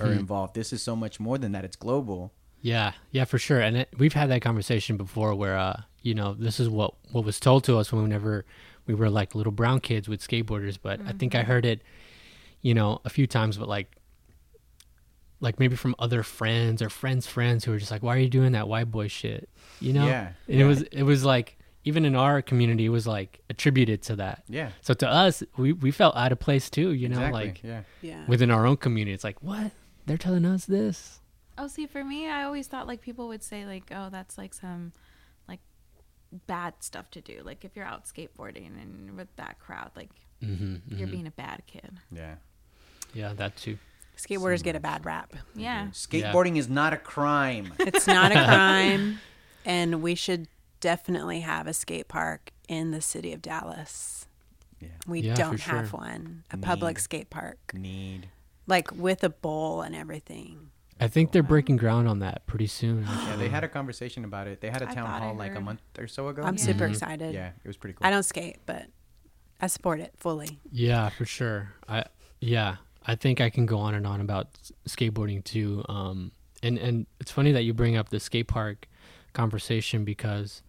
are 0.00 0.12
involved. 0.12 0.54
This 0.54 0.72
is 0.72 0.82
so 0.82 0.94
much 0.94 1.18
more 1.18 1.38
than 1.38 1.52
that. 1.52 1.64
It's 1.64 1.76
global." 1.76 2.32
Yeah, 2.62 2.92
yeah, 3.10 3.24
for 3.24 3.38
sure. 3.38 3.60
And 3.60 3.78
it, 3.78 3.88
we've 3.96 4.12
had 4.12 4.28
that 4.30 4.42
conversation 4.42 4.96
before, 4.96 5.34
where 5.34 5.56
uh, 5.56 5.82
you 6.02 6.14
know, 6.14 6.34
this 6.34 6.60
is 6.60 6.68
what 6.68 6.94
what 7.12 7.24
was 7.24 7.40
told 7.40 7.64
to 7.64 7.78
us 7.78 7.92
whenever 7.92 8.44
we 8.86 8.94
were 8.94 9.10
like 9.10 9.34
little 9.34 9.52
brown 9.52 9.80
kids 9.80 10.08
with 10.08 10.26
skateboarders. 10.26 10.78
But 10.80 11.00
I 11.06 11.12
think 11.12 11.34
I 11.34 11.42
heard 11.42 11.64
it, 11.64 11.82
you 12.60 12.74
know, 12.74 13.00
a 13.04 13.10
few 13.10 13.26
times, 13.26 13.56
but 13.56 13.68
like, 13.68 13.96
like 15.40 15.58
maybe 15.58 15.76
from 15.76 15.94
other 15.98 16.22
friends 16.22 16.82
or 16.82 16.90
friends' 16.90 17.26
friends 17.26 17.64
who 17.64 17.70
were 17.72 17.78
just 17.78 17.90
like, 17.90 18.02
"Why 18.02 18.14
are 18.16 18.18
you 18.18 18.28
doing 18.28 18.52
that 18.52 18.68
white 18.68 18.90
boy 18.90 19.08
shit?" 19.08 19.48
You 19.80 19.92
know? 19.94 20.06
Yeah, 20.06 20.32
And 20.48 20.58
yeah. 20.58 20.64
it 20.64 20.68
was 20.68 20.82
it 20.82 21.02
was 21.02 21.24
like 21.24 21.56
even 21.84 22.04
in 22.04 22.14
our 22.14 22.42
community, 22.42 22.84
it 22.84 22.90
was 22.90 23.06
like 23.06 23.40
attributed 23.48 24.02
to 24.02 24.16
that. 24.16 24.42
Yeah. 24.48 24.70
So 24.82 24.92
to 24.94 25.08
us, 25.08 25.42
we 25.56 25.72
we 25.72 25.90
felt 25.90 26.14
out 26.16 26.30
of 26.32 26.38
place 26.38 26.68
too. 26.70 26.92
You 26.92 27.08
know, 27.08 27.16
exactly. 27.16 27.44
like 27.46 27.62
yeah. 27.62 27.82
Yeah. 28.02 28.24
within 28.26 28.50
our 28.50 28.66
own 28.66 28.76
community, 28.76 29.14
it's 29.14 29.24
like 29.24 29.42
what 29.42 29.72
they're 30.06 30.18
telling 30.18 30.44
us 30.44 30.66
this. 30.66 31.20
Oh, 31.58 31.68
see, 31.68 31.86
for 31.86 32.02
me, 32.04 32.26
I 32.28 32.44
always 32.44 32.66
thought 32.66 32.86
like 32.86 33.00
people 33.00 33.28
would 33.28 33.42
say 33.42 33.64
like, 33.66 33.90
"Oh, 33.94 34.08
that's 34.10 34.36
like 34.38 34.52
some 34.54 34.92
like 35.48 35.60
bad 36.46 36.74
stuff 36.80 37.10
to 37.12 37.20
do." 37.20 37.40
Like 37.44 37.64
if 37.64 37.76
you're 37.76 37.84
out 37.86 38.04
skateboarding 38.04 38.80
and 38.80 39.16
with 39.16 39.34
that 39.36 39.58
crowd, 39.58 39.90
like 39.96 40.10
Mm-hmm, 40.42 40.96
you're 40.96 41.06
being 41.06 41.26
a 41.26 41.30
bad 41.32 41.62
kid. 41.66 41.98
Yeah. 42.10 42.36
yeah, 43.12 43.34
that 43.34 43.56
too. 43.58 43.76
Skateboarders 44.26 44.62
get 44.62 44.76
a 44.76 44.80
bad 44.80 45.04
rap. 45.04 45.34
Yeah. 45.54 45.88
Skateboarding 45.92 46.56
is 46.56 46.68
not 46.68 46.92
a 46.92 46.96
crime. 46.96 47.72
It's 47.78 48.06
not 48.06 48.30
a 48.32 48.34
crime, 48.44 49.20
and 49.64 50.02
we 50.02 50.14
should 50.14 50.48
definitely 50.80 51.40
have 51.40 51.66
a 51.66 51.72
skate 51.74 52.08
park 52.08 52.52
in 52.68 52.90
the 52.90 53.00
city 53.00 53.32
of 53.32 53.42
Dallas. 53.42 54.26
Yeah. 54.80 54.88
We 55.06 55.20
Yeah, 55.20 55.34
don't 55.34 55.60
have 55.60 55.90
sure. 55.90 55.98
one, 56.00 56.44
a 56.50 56.56
public 56.56 56.96
Need. 56.96 57.02
skate 57.02 57.30
park, 57.30 57.58
Need. 57.74 58.28
like 58.66 58.90
with 58.92 59.22
a 59.24 59.30
bowl 59.30 59.82
and 59.82 59.94
everything. 59.94 60.70
I 60.98 61.08
think 61.08 61.32
they're 61.32 61.42
breaking 61.42 61.76
ground 61.78 62.08
on 62.08 62.18
that 62.18 62.46
pretty 62.46 62.66
soon. 62.66 63.04
Yeah, 63.04 63.36
they 63.36 63.48
had 63.48 63.64
a 63.64 63.68
conversation 63.68 64.24
about 64.24 64.46
it. 64.48 64.60
They 64.60 64.68
had 64.68 64.82
a 64.82 64.88
I 64.90 64.94
town 64.94 65.06
thought 65.06 65.22
I 65.22 65.24
hall 65.26 65.34
like 65.34 65.52
a 65.52 65.54
heard. 65.54 65.64
month 65.64 65.80
or 65.98 66.06
so 66.06 66.28
ago. 66.28 66.42
I'm 66.42 66.56
Yeah. 66.56 66.62
super 66.64 66.86
Mhm. 66.86 66.90
excited. 66.90 67.34
Yeah, 67.34 67.48
it 67.62 67.66
was 67.66 67.76
pretty 67.78 67.94
cool. 67.94 68.06
I 68.06 68.10
don't 68.10 68.22
skate, 68.22 68.58
but 68.66 68.86
I 69.62 69.66
support 69.68 70.00
it 70.00 70.12
fully. 70.18 70.60
Yeah, 70.70 71.08
for 71.10 71.24
sure. 71.24 71.72
I 71.88 72.04
yeah, 72.40 72.76
I 73.06 73.14
think 73.14 73.40
I 73.40 73.50
can 73.50 73.66
go 73.66 73.78
on 73.78 73.94
and 73.94 74.06
on 74.06 74.20
about 74.20 74.48
skateboarding 74.88 75.42
too. 75.44 75.84
Um, 75.88 76.32
and 76.62 76.78
and 76.78 77.06
it's 77.20 77.30
funny 77.30 77.52
that 77.52 77.62
you 77.62 77.72
bring 77.74 77.96
up 77.96 78.10
the 78.10 78.20
skate 78.20 78.48
park 78.48 78.86
conversation 79.32 80.04
because 80.04 80.62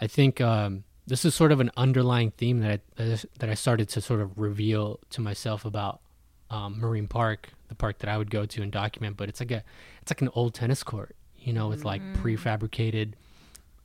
I 0.00 0.06
think 0.06 0.40
um, 0.40 0.84
this 1.06 1.24
is 1.24 1.34
sort 1.34 1.52
of 1.52 1.60
an 1.60 1.70
underlying 1.76 2.30
theme 2.30 2.60
that 2.60 2.80
I, 2.98 3.18
that 3.38 3.50
I- 3.50 3.54
started 3.54 3.88
to 3.90 4.00
sort 4.00 4.20
of 4.20 4.38
reveal 4.38 5.00
to 5.10 5.20
myself 5.20 5.64
about 5.64 6.00
um, 6.50 6.78
Marine 6.78 7.08
Park, 7.08 7.50
the 7.68 7.74
park 7.74 7.98
that 7.98 8.08
I 8.08 8.18
would 8.18 8.30
go 8.30 8.46
to 8.46 8.62
and 8.62 8.70
document. 8.70 9.16
But 9.16 9.28
it's 9.28 9.40
like 9.40 9.50
a 9.50 9.62
it's 10.02 10.10
like 10.12 10.22
an 10.22 10.30
old 10.34 10.54
tennis 10.54 10.82
court, 10.82 11.16
you 11.38 11.52
know, 11.52 11.68
with 11.68 11.84
like 11.84 12.02
prefabricated 12.14 13.14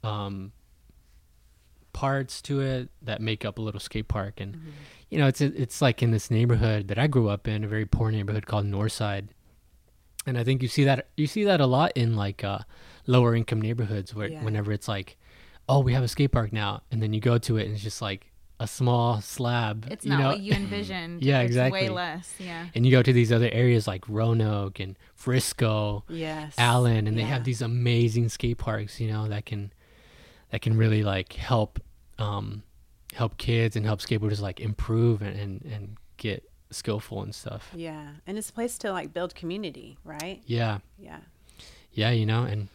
um, 0.03 0.51
parts 1.93 2.41
to 2.43 2.59
it 2.61 2.89
that 3.01 3.21
make 3.21 3.43
up 3.45 3.57
a 3.57 3.61
little 3.61 3.79
skate 3.79 4.07
park 4.07 4.39
and 4.39 4.57
you 5.09 5.17
know 5.17 5.27
it's 5.27 5.41
it's 5.41 5.81
like 5.81 6.01
in 6.03 6.11
this 6.11 6.29
neighborhood 6.29 6.87
that 6.87 6.97
I 6.99 7.07
grew 7.07 7.27
up 7.29 7.47
in 7.47 7.63
a 7.63 7.67
very 7.67 7.85
poor 7.85 8.11
neighborhood 8.11 8.45
called 8.45 8.65
Northside 8.65 9.29
and 10.25 10.37
I 10.37 10.43
think 10.43 10.61
you 10.61 10.67
see 10.67 10.83
that 10.85 11.07
you 11.17 11.27
see 11.27 11.43
that 11.45 11.59
a 11.61 11.65
lot 11.65 11.91
in 11.95 12.15
like 12.15 12.43
uh, 12.43 12.59
lower 13.07 13.35
income 13.35 13.61
neighborhoods 13.61 14.13
where 14.13 14.27
Yeah. 14.27 14.43
whenever 14.43 14.71
it's 14.71 14.87
like 14.87 15.17
oh 15.67 15.79
we 15.79 15.93
have 15.93 16.03
a 16.03 16.07
skate 16.07 16.31
park 16.31 16.53
now 16.53 16.81
and 16.91 17.01
then 17.01 17.13
you 17.13 17.19
go 17.21 17.37
to 17.37 17.57
it 17.57 17.65
and 17.65 17.73
it's 17.73 17.83
just 17.83 18.01
like 18.01 18.27
a 18.61 18.67
small 18.67 19.21
slab 19.21 19.87
It's 19.89 20.03
you 20.05 20.11
not 20.11 20.19
know 20.19 20.27
what 20.29 20.39
you 20.41 20.51
envisioned. 20.63 21.23
Yeah, 21.23 21.39
it's 21.39 21.47
exactly. 21.51 21.83
Way 21.83 21.89
less. 21.89 22.33
Yeah. 22.39 22.65
and 22.75 22.85
you 22.85 22.91
go 22.91 23.01
to 23.01 23.13
these 23.13 23.31
other 23.31 23.49
areas 23.53 23.87
like 23.87 24.03
Roanoke 24.09 24.81
and 24.81 24.97
Frisco 25.15 26.03
Yes. 26.09 26.55
Allen, 26.57 27.07
and 27.07 27.17
they 27.17 27.21
have 27.23 27.45
these 27.45 27.61
amazing 27.61 28.27
skate 28.27 28.57
parks, 28.57 28.99
you 28.99 29.09
know, 29.09 29.29
that 29.29 29.45
can 29.45 29.71
that 30.51 30.61
can 30.61 30.77
really 30.77 31.03
like 31.03 31.33
help 31.33 31.79
um 32.17 32.63
help 33.13 33.37
kids 33.37 33.75
and 33.75 33.85
help 33.85 33.99
skateboarders 33.99 34.41
like 34.41 34.59
improve 34.59 35.21
and 35.21 35.39
and, 35.39 35.61
and 35.73 35.97
get 36.17 36.43
skillful 36.71 37.21
and 37.23 37.33
stuff. 37.33 37.71
Yeah, 37.75 38.09
and 38.27 38.37
it's 38.37 38.49
a 38.49 38.53
place 38.53 38.77
to 38.79 38.91
like 38.91 39.13
build 39.13 39.33
community, 39.35 39.97
right? 40.03 40.41
Yeah. 40.45 40.79
Yeah, 40.99 41.19
Yeah, 41.93 42.11
you 42.11 42.25
know, 42.27 42.43
and 42.43 42.67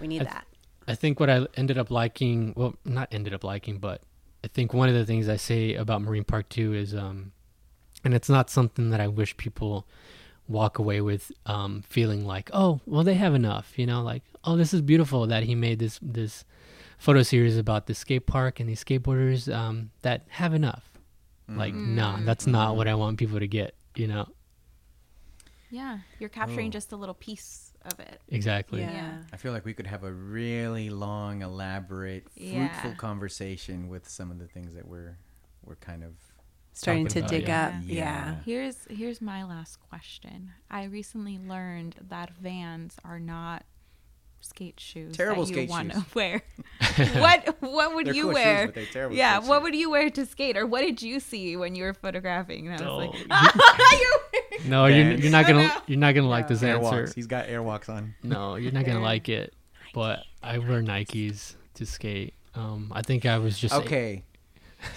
we 0.00 0.08
need 0.08 0.22
I- 0.22 0.24
that. 0.24 0.44
I 0.88 0.94
think 0.94 1.20
what 1.20 1.28
I 1.28 1.46
ended 1.54 1.76
up 1.76 1.90
liking, 1.90 2.54
well, 2.56 2.74
not 2.84 3.08
ended 3.12 3.34
up 3.34 3.44
liking, 3.44 3.78
but 3.78 4.00
I 4.42 4.48
think 4.48 4.72
one 4.72 4.88
of 4.88 4.94
the 4.94 5.04
things 5.04 5.28
I 5.28 5.36
say 5.36 5.74
about 5.74 6.00
Marine 6.00 6.24
Park 6.24 6.48
too 6.48 6.72
is, 6.72 6.94
um, 6.94 7.32
and 8.04 8.14
it's 8.14 8.30
not 8.30 8.48
something 8.48 8.88
that 8.88 8.98
I 9.00 9.06
wish 9.06 9.36
people 9.36 9.86
walk 10.48 10.78
away 10.78 11.02
with 11.02 11.30
um, 11.44 11.82
feeling 11.86 12.24
like, 12.26 12.48
oh, 12.54 12.80
well, 12.86 13.04
they 13.04 13.14
have 13.14 13.34
enough, 13.34 13.78
you 13.78 13.84
know, 13.84 14.02
like, 14.02 14.22
oh, 14.44 14.56
this 14.56 14.72
is 14.72 14.80
beautiful 14.80 15.26
that 15.26 15.42
he 15.42 15.54
made 15.54 15.78
this 15.78 15.98
this 16.00 16.44
photo 16.98 17.22
series 17.22 17.56
about 17.56 17.86
the 17.86 17.94
skate 17.94 18.26
park 18.26 18.60
and 18.60 18.68
these 18.68 18.84
skateboarders 18.84 19.52
um, 19.52 19.90
that 20.02 20.26
have 20.28 20.52
enough. 20.52 20.90
Mm. 21.50 21.56
Like, 21.56 21.74
mm. 21.74 21.88
no, 21.88 22.18
that's 22.24 22.46
not 22.46 22.74
mm. 22.74 22.76
what 22.76 22.88
I 22.88 22.94
want 22.94 23.18
people 23.18 23.38
to 23.38 23.48
get, 23.48 23.74
you 23.94 24.06
know. 24.06 24.28
Yeah. 25.70 25.98
You're 26.18 26.28
capturing 26.28 26.68
Oh. 26.68 26.70
just 26.70 26.92
a 26.92 26.96
little 26.96 27.14
piece 27.14 27.72
of 27.82 27.98
it. 28.00 28.20
Exactly. 28.28 28.80
Yeah. 28.80 28.92
Yeah. 28.92 29.22
I 29.32 29.36
feel 29.36 29.52
like 29.52 29.64
we 29.64 29.74
could 29.74 29.86
have 29.86 30.04
a 30.04 30.12
really 30.12 30.90
long, 30.90 31.42
elaborate, 31.42 32.28
fruitful 32.30 32.90
Yeah. 32.90 32.94
conversation 32.96 33.88
with 33.88 34.08
some 34.08 34.30
of 34.30 34.38
the 34.38 34.46
things 34.46 34.74
that 34.74 34.86
we're 34.86 35.16
we're 35.64 35.76
kind 35.76 36.02
of 36.02 36.14
Starting 36.72 37.08
to 37.08 37.18
about, 37.18 37.30
dig 37.30 37.48
yeah. 37.48 37.66
up. 37.66 37.74
Yeah. 37.84 37.94
Yeah. 37.94 38.34
Here's 38.44 38.76
here's 38.88 39.20
my 39.20 39.44
last 39.44 39.80
question. 39.80 40.52
I 40.70 40.84
recently 40.84 41.38
learned 41.38 41.96
that 42.08 42.30
Vans 42.36 42.96
are 43.04 43.18
not 43.18 43.64
skate 44.40 44.78
shoes 44.80 45.16
Terrible 45.16 45.44
that 45.44 45.48
you 45.50 45.54
skate 45.56 45.68
want 45.70 45.92
to 45.92 45.98
shoes. 46.00 46.04
wear. 46.14 46.42
what 47.20 47.56
what 47.60 47.94
would 47.94 48.06
you 48.14 48.24
cool 48.24 48.30
shoes, 48.32 48.34
wear? 48.34 48.66
but 48.66 48.74
they're 48.74 48.86
terrible 48.86 49.16
yeah, 49.16 49.38
what 49.38 49.56
shoes. 49.58 49.62
would 49.62 49.74
you 49.74 49.90
wear 49.90 50.10
to 50.10 50.26
skate, 50.26 50.56
or 50.56 50.66
what 50.66 50.80
did 50.82 51.02
you 51.02 51.20
see 51.20 51.56
when 51.56 51.74
you 51.74 51.84
were 51.84 51.94
photographing? 51.94 52.68
And 52.68 52.80
I 52.80 52.84
was 52.86 53.14
Oh, 53.14 53.18
like, 53.28 53.92
you 54.00 54.68
No, 54.68 54.86
you're, 54.86 55.12
you're 55.12 55.30
not 55.32 55.44
Oh, 55.44 55.48
gonna 55.48 55.82
you're 55.86 55.98
not 55.98 56.14
gonna 56.14 56.28
like 56.28 56.48
this 56.48 56.62
answer. 56.62 56.80
airwalks. 57.06 57.14
He's 57.14 57.26
got 57.26 57.46
airwalks 57.46 57.88
on. 57.88 58.14
No, 58.22 58.56
you're 58.56 58.72
not 58.72 58.84
gonna 58.84 59.02
like 59.02 59.28
it. 59.28 59.54
But 59.94 60.20
I 60.42 60.58
wear 60.58 60.82
Nikes 60.82 61.54
to 61.74 61.86
skate. 61.86 62.34
Um, 62.54 62.92
I 62.94 63.02
think 63.02 63.24
I 63.26 63.38
was 63.38 63.58
just 63.58 63.74
Okay. 63.74 64.24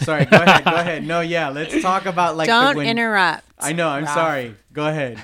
Sorry, 0.02 0.26
go 0.26 0.38
ahead. 0.38 0.64
Go 0.64 0.76
ahead. 0.76 1.04
No, 1.08 1.22
yeah, 1.22 1.50
let's 1.50 1.82
talk 1.82 2.06
about 2.06 2.38
like 2.38 2.48
Don't 2.48 2.78
when- 2.78 2.86
interrupt. 2.88 3.44
I 3.58 3.74
know, 3.74 3.88
I'm 3.89 4.04
Ralph. 4.06 4.16
sorry. 4.16 4.56
Go 4.74 4.88
ahead. 4.88 5.20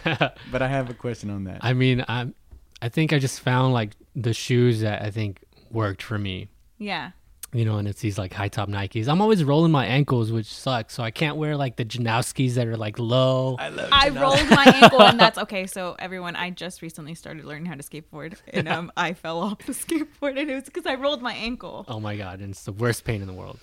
but 0.51 0.61
I 0.61 0.68
have 0.68 0.89
a 0.89 0.93
question 0.95 1.30
on 1.30 1.43
that. 1.45 1.59
I 1.61 1.74
mean, 1.74 2.03
I'm. 2.07 2.34
I 2.82 2.89
think 2.89 3.13
I 3.13 3.19
just 3.19 3.39
found 3.41 3.73
like 3.73 3.91
the 4.15 4.34
shoes 4.34 4.82
that 4.82 5.01
I 5.01 5.11
think 5.11 5.43
worked 5.71 6.01
for 6.03 6.17
me. 6.17 6.49
yeah. 6.78 7.11
You 7.53 7.63
know, 7.63 7.78
and 7.78 7.88
it's 7.88 8.01
these 8.01 8.17
like 8.17 8.34
high 8.34 8.49
top 8.49 8.67
Nikes. 8.67 9.07
I'm 9.07 9.21
always 9.21 9.41
rolling 9.41 9.71
my 9.71 9.86
ankles, 9.86 10.34
which 10.34 10.47
sucks. 10.53 10.93
So 10.93 11.01
I 11.01 11.11
can't 11.11 11.38
wear 11.38 11.55
like 11.55 11.78
the 11.78 11.86
Janoskis 11.86 12.55
that 12.55 12.67
are 12.67 12.75
like 12.75 12.99
low. 12.99 13.55
I 13.57 13.69
love 13.69 13.89
I 13.89 14.09
rolled 14.09 14.49
my 14.49 14.65
ankle, 14.84 15.01
and 15.01 15.17
that's 15.17 15.38
okay. 15.43 15.65
So 15.65 15.95
everyone, 15.97 16.36
I 16.36 16.49
just 16.49 16.82
recently 16.82 17.15
started 17.15 17.45
learning 17.45 17.67
how 17.67 17.75
to 17.75 17.84
skateboard, 17.84 18.36
and 18.49 18.67
um, 18.67 18.91
I 18.97 19.13
fell 19.13 19.39
off 19.39 19.59
the 19.59 19.71
skateboard, 19.86 20.38
and 20.38 20.51
it 20.51 20.55
was 20.55 20.65
because 20.65 20.86
I 20.86 20.95
rolled 20.95 21.21
my 21.21 21.34
ankle. 21.34 21.86
Oh 21.88 22.01
my 22.01 22.17
god, 22.17 22.41
and 22.41 22.51
it's 22.51 22.65
the 22.65 22.73
worst 22.73 23.05
pain 23.05 23.21
in 23.21 23.28
the 23.28 23.34
world. 23.34 23.59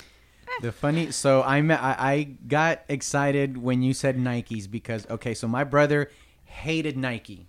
The 0.62 0.72
funny, 0.72 1.10
so 1.10 1.42
I, 1.42 1.60
me- 1.60 1.74
I 1.74 2.12
I 2.12 2.22
got 2.48 2.84
excited 2.88 3.58
when 3.58 3.82
you 3.82 3.92
said 3.92 4.16
Nikes 4.16 4.68
because 4.68 5.06
okay, 5.10 5.34
so 5.34 5.46
my 5.46 5.62
brother 5.62 6.10
hated 6.44 6.96
Nike, 6.96 7.48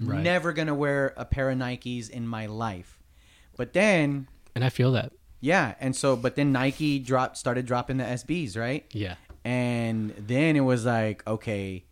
Right. 0.00 0.22
never 0.22 0.52
gonna 0.52 0.74
wear 0.74 1.12
a 1.16 1.24
pair 1.24 1.50
of 1.50 1.58
Nikes 1.58 2.08
in 2.10 2.26
my 2.26 2.46
life. 2.46 2.98
But 3.56 3.72
then, 3.74 4.28
And 4.54 4.64
I 4.64 4.68
feel 4.70 4.92
that. 4.92 5.12
yeah, 5.40 5.74
and 5.80 5.94
so 5.94 6.16
but 6.16 6.36
then 6.36 6.52
Nike 6.52 6.98
dropped 6.98 7.36
started 7.36 7.66
dropping 7.66 7.98
the 7.98 8.04
SBs, 8.04 8.56
right? 8.56 8.86
Yeah. 8.92 9.16
And 9.44 10.10
then 10.18 10.56
it 10.56 10.60
was 10.60 10.84
like, 10.84 11.26
okay, 11.26 11.84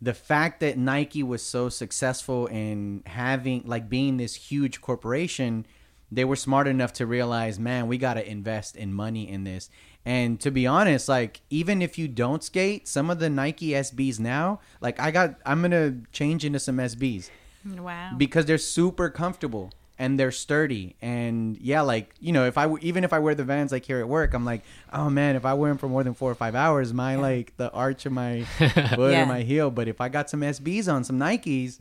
the 0.00 0.14
fact 0.14 0.60
that 0.60 0.76
Nike 0.78 1.22
was 1.22 1.42
so 1.42 1.68
successful 1.68 2.46
in 2.46 3.02
having 3.06 3.62
like 3.66 3.88
being 3.88 4.16
this 4.16 4.34
huge 4.34 4.80
corporation, 4.80 5.66
they 6.10 6.24
were 6.24 6.36
smart 6.36 6.66
enough 6.68 6.92
to 6.94 7.06
realize, 7.06 7.58
man, 7.58 7.88
we 7.88 7.98
got 7.98 8.14
to 8.14 8.26
invest 8.28 8.76
in 8.76 8.92
money 8.92 9.28
in 9.28 9.44
this. 9.44 9.70
And 10.06 10.38
to 10.40 10.50
be 10.50 10.66
honest, 10.66 11.08
like 11.08 11.40
even 11.50 11.80
if 11.80 11.98
you 11.98 12.08
don't 12.08 12.42
skate, 12.44 12.86
some 12.88 13.08
of 13.10 13.18
the 13.18 13.30
Nike 13.30 13.68
SBs 13.70 14.18
now, 14.20 14.60
like 14.82 15.00
I 15.00 15.10
got 15.10 15.36
I'm 15.46 15.60
going 15.60 15.70
to 15.70 16.02
change 16.12 16.44
into 16.44 16.58
some 16.60 16.76
SBs 16.76 17.30
Wow. 17.64 18.12
because 18.16 18.46
they're 18.46 18.58
super 18.58 19.08
comfortable 19.10 19.72
and 19.98 20.18
they're 20.18 20.32
sturdy 20.32 20.96
and 21.00 21.56
yeah 21.58 21.80
like 21.82 22.14
you 22.18 22.32
know 22.32 22.46
if 22.46 22.58
i 22.58 22.68
even 22.80 23.04
if 23.04 23.12
i 23.12 23.18
wear 23.20 23.34
the 23.36 23.44
vans 23.44 23.70
like 23.70 23.84
here 23.84 24.00
at 24.00 24.08
work 24.08 24.34
i'm 24.34 24.44
like 24.44 24.62
oh 24.92 25.08
man 25.08 25.36
if 25.36 25.44
i 25.44 25.54
wear 25.54 25.70
them 25.70 25.78
for 25.78 25.88
more 25.88 26.02
than 26.02 26.14
four 26.14 26.30
or 26.30 26.34
five 26.34 26.54
hours 26.56 26.92
my 26.92 27.14
like 27.14 27.56
the 27.58 27.70
arch 27.70 28.04
of 28.04 28.12
my 28.12 28.42
foot 28.58 29.12
Yeah. 29.12 29.22
or 29.22 29.26
my 29.26 29.42
heel 29.42 29.70
but 29.70 29.86
if 29.86 30.00
i 30.00 30.08
got 30.08 30.28
some 30.28 30.40
sbs 30.40 30.92
on 30.92 31.04
some 31.04 31.18
nikes 31.18 31.78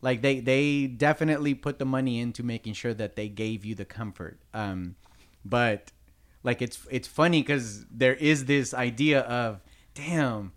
like 0.00 0.22
they 0.22 0.40
they 0.40 0.86
definitely 0.86 1.54
put 1.54 1.78
the 1.78 1.84
money 1.84 2.20
into 2.20 2.42
making 2.42 2.72
sure 2.72 2.94
that 2.94 3.16
they 3.16 3.28
gave 3.28 3.64
you 3.66 3.74
the 3.74 3.84
comfort 3.84 4.38
um 4.54 4.96
but 5.44 5.92
like 6.42 6.62
it's 6.62 6.78
it's 6.90 7.06
funny 7.08 7.42
because 7.42 7.84
there 7.90 8.14
is 8.14 8.46
this 8.46 8.72
idea 8.72 9.20
of 9.20 9.60
damn 9.94 10.52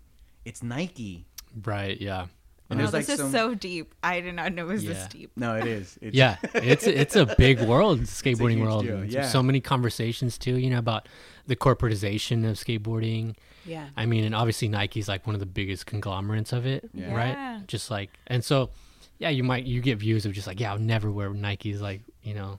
it's 0.46 0.62
nike 0.62 1.26
Right. 1.64 2.00
Yeah. 2.00 2.26
And 2.70 2.78
Oh, 2.78 2.82
there's 2.82 2.92
like 2.92 3.06
this 3.06 3.14
is 3.14 3.20
some 3.20 3.32
so 3.32 3.54
deep. 3.54 3.94
I 4.02 4.20
did 4.20 4.34
not 4.34 4.52
know 4.54 4.68
it 4.68 4.72
was 4.72 4.84
Yeah. 4.84 4.92
this 4.94 5.08
deep. 5.08 5.30
no 5.36 5.56
it 5.56 5.66
is 5.66 5.98
it's, 6.02 6.16
yeah 6.16 6.36
it's 6.54 6.86
it's 6.86 7.16
a 7.16 7.26
big 7.36 7.60
world 7.60 8.00
skateboarding 8.20 8.52
huge 8.58 8.62
world 8.62 8.84
deal, 8.86 8.98
And 8.98 9.12
yeah. 9.12 9.26
so 9.28 9.42
many 9.42 9.60
conversations 9.60 10.38
too 10.38 10.56
you 10.56 10.70
know 10.70 10.78
about 10.78 11.08
the 11.46 11.56
corporatization 11.56 12.48
of 12.48 12.56
skateboarding 12.56 13.34
Yeah. 13.66 13.86
i 13.96 14.06
mean 14.06 14.24
and 14.24 14.34
obviously 14.34 14.68
nike's 14.68 15.08
like 15.08 15.26
one 15.26 15.34
of 15.34 15.40
the 15.40 15.46
biggest 15.46 15.86
conglomerates 15.86 16.52
of 16.52 16.64
it 16.66 16.88
Yeah. 16.94 17.14
right 17.14 17.28
Yeah. 17.36 17.60
just 17.66 17.90
like 17.90 18.10
and 18.28 18.44
so 18.44 18.70
yeah 19.18 19.28
you 19.30 19.42
might 19.42 19.64
you 19.66 19.80
get 19.80 19.98
views 19.98 20.24
of 20.26 20.32
just 20.32 20.46
like 20.46 20.60
yeah 20.60 20.72
i'll 20.72 20.78
never 20.78 21.10
wear 21.10 21.30
nikes 21.30 21.80
like 21.80 22.00
you 22.22 22.34
know 22.34 22.58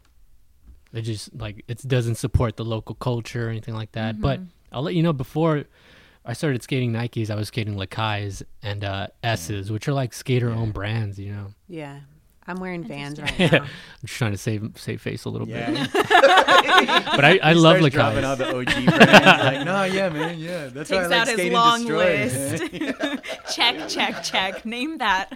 it 0.93 1.03
just 1.03 1.33
like 1.39 1.63
it 1.69 1.87
doesn't 1.87 2.15
support 2.15 2.57
the 2.57 2.65
local 2.65 2.95
culture 2.95 3.47
or 3.47 3.49
anything 3.49 3.73
like 3.73 3.93
that. 3.93 4.19
But 4.19 4.41
Mhm. 4.41 4.47
I'll 4.73 4.81
let 4.81 4.93
you 4.93 5.03
know 5.03 5.13
before 5.13 5.63
I 6.25 6.33
started 6.33 6.61
skating 6.63 6.91
Nikes, 6.93 7.29
I 7.29 7.35
was 7.35 7.47
skating 7.47 7.75
Lakai's 7.75 8.43
and 8.61 8.83
uh, 8.83 9.07
S's, 9.23 9.71
which 9.71 9.87
are 9.87 9.93
like 9.93 10.13
skater 10.13 10.49
owned 10.51 10.73
brands. 10.73 11.17
You 11.19 11.31
know, 11.33 11.47
Yeah. 11.67 11.99
I'm 12.47 12.57
wearing 12.59 12.83
Vans 12.83 13.21
right 13.21 13.29
Interesting. 13.39 13.59
now. 13.59 13.65
I'm 13.93 14.01
just 14.03 14.17
trying 14.17 14.31
to 14.31 14.37
save 14.37 14.71
save 14.75 14.99
face 14.99 15.25
a 15.25 15.29
little 15.29 15.45
bit. 15.47 15.67
But 15.93 17.23
I, 17.25 17.39
I 17.43 17.49
He 17.53 17.59
love 17.59 17.77
starts 17.77 17.93
dropping 17.95 18.25
all 18.25 18.35
the 18.35 18.47
OG 18.57 18.65
brands. 18.65 19.43
like, 19.43 19.65
no, 19.65 19.83
yeah, 19.83 20.09
man, 20.09 20.39
yeah. 20.39 20.67
That's 20.67 20.89
why 20.89 20.97
I 20.97 21.05
like 21.07 21.19
out 21.29 21.37
his 21.37 21.51
long 21.53 21.79
Destroy, 21.81 22.05
list. 22.25 23.55
check, 23.55 23.87
check, 23.87 24.23
check. 24.23 24.65
Name 24.65 24.97
that. 24.97 25.29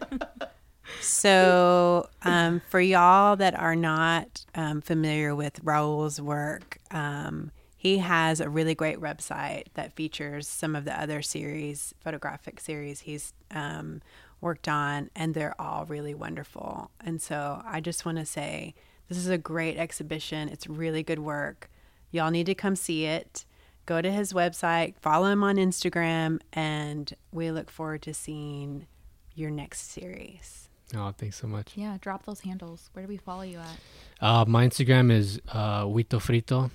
So, 1.02 2.10
um, 2.24 2.62
for 2.70 2.80
y'all 2.80 3.36
that 3.36 3.54
are 3.58 3.76
not 3.76 4.46
um, 4.56 4.82
familiar 4.82 5.36
with 5.36 5.60
Raul's 5.64 6.20
work, 6.20 6.78
um, 6.92 7.52
he 7.86 8.00
has 8.00 8.40
a 8.40 8.50
really 8.50 8.74
great 8.74 9.00
website 9.00 9.66
that 9.76 9.94
features 9.94 10.48
some 10.48 10.76
of 10.76 10.86
the 10.86 11.00
other 11.00 11.22
series, 11.22 11.94
photographic 12.00 12.60
series 12.60 13.02
he's 13.02 13.32
um, 13.52 14.02
worked 14.42 14.68
on, 14.68 15.12
and 15.16 15.36
they're 15.36 15.54
all 15.62 15.86
really 15.86 16.16
wonderful. 16.16 16.90
And 17.00 17.22
so, 17.22 17.62
I 17.64 17.82
just 17.82 18.04
want 18.04 18.18
to 18.18 18.26
say 18.26 18.74
this 19.08 19.20
is 19.20 19.30
a 19.30 19.38
great 19.38 19.78
exhibition. 19.78 20.50
It's 20.50 20.66
really 20.66 21.04
good 21.04 21.20
work. 21.20 21.70
Y'all 22.10 22.32
need 22.32 22.48
to 22.48 22.56
come 22.56 22.76
see 22.76 23.06
it. 23.06 23.46
Go 23.86 24.02
to 24.02 24.12
his 24.12 24.34
website, 24.34 24.96
follow 25.00 25.28
him 25.28 25.44
on 25.44 25.58
Instagram, 25.58 26.40
and 26.54 27.14
we 27.32 27.52
look 27.52 27.70
forward 27.70 28.02
to 28.02 28.16
seeing 28.16 28.88
your 29.36 29.52
next 29.52 29.92
series. 29.92 30.70
Oh, 30.96 31.14
thanks 31.16 31.36
so 31.36 31.46
much. 31.46 31.74
Yeah, 31.76 32.00
drop 32.02 32.26
those 32.26 32.40
handles. 32.40 32.90
Where 32.94 33.06
do 33.06 33.10
we 33.10 33.18
follow 33.18 33.44
you 33.44 33.60
at? 33.60 33.78
Uh, 34.20 34.46
my 34.48 34.68
Instagram 34.68 35.12
is 35.12 35.40
uh, 35.50 35.84
Huito 35.84 36.18
Frito. 36.18 36.72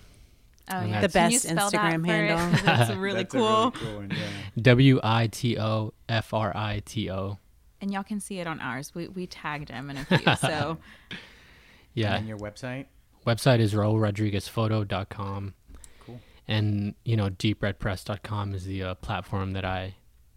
Oh 0.72 0.84
yeah, 0.84 1.00
The 1.00 1.08
Can 1.08 1.30
you 1.30 1.38
best 1.38 1.48
spell 1.48 1.70
that 1.70 1.94
Instagram 1.94 2.06
for 2.06 2.12
it? 2.12 2.30
handle. 2.30 2.60
That's 2.64 2.90
really 2.96 3.22
That's 3.24 3.34
a 3.34 3.38
cool. 3.38 3.70
cool 3.72 3.96
one. 3.96 4.12
W 4.60 5.00
I 5.02 5.26
T 5.26 5.58
O 5.58 5.92
F 6.08 6.32
R 6.34 6.56
I 6.56 6.82
T 6.84 7.10
O. 7.10 7.38
And 7.80 7.92
y'all 7.92 8.02
can 8.04 8.20
see 8.20 8.38
it 8.40 8.46
on 8.46 8.60
ours. 8.60 8.94
We 8.94 9.08
we 9.08 9.26
tagged 9.26 9.70
him 9.70 9.90
in 9.90 9.96
a 9.96 10.04
few. 10.18 10.34
So 10.36 10.78
Yeah. 11.94 12.16
And 12.16 12.28
your 12.28 12.38
website? 12.38 12.86
Website 13.26 13.58
is 13.60 13.74
raulrodriguezphoto.com. 13.74 15.54
Cool. 16.06 16.20
And, 16.48 16.94
you 17.04 17.16
know, 17.16 17.28
deepredpress.com 17.30 18.54
is 18.54 18.64
the 18.64 18.82
uh, 18.82 18.94
platform 18.94 19.52
that 19.52 19.64
I, 19.64 19.94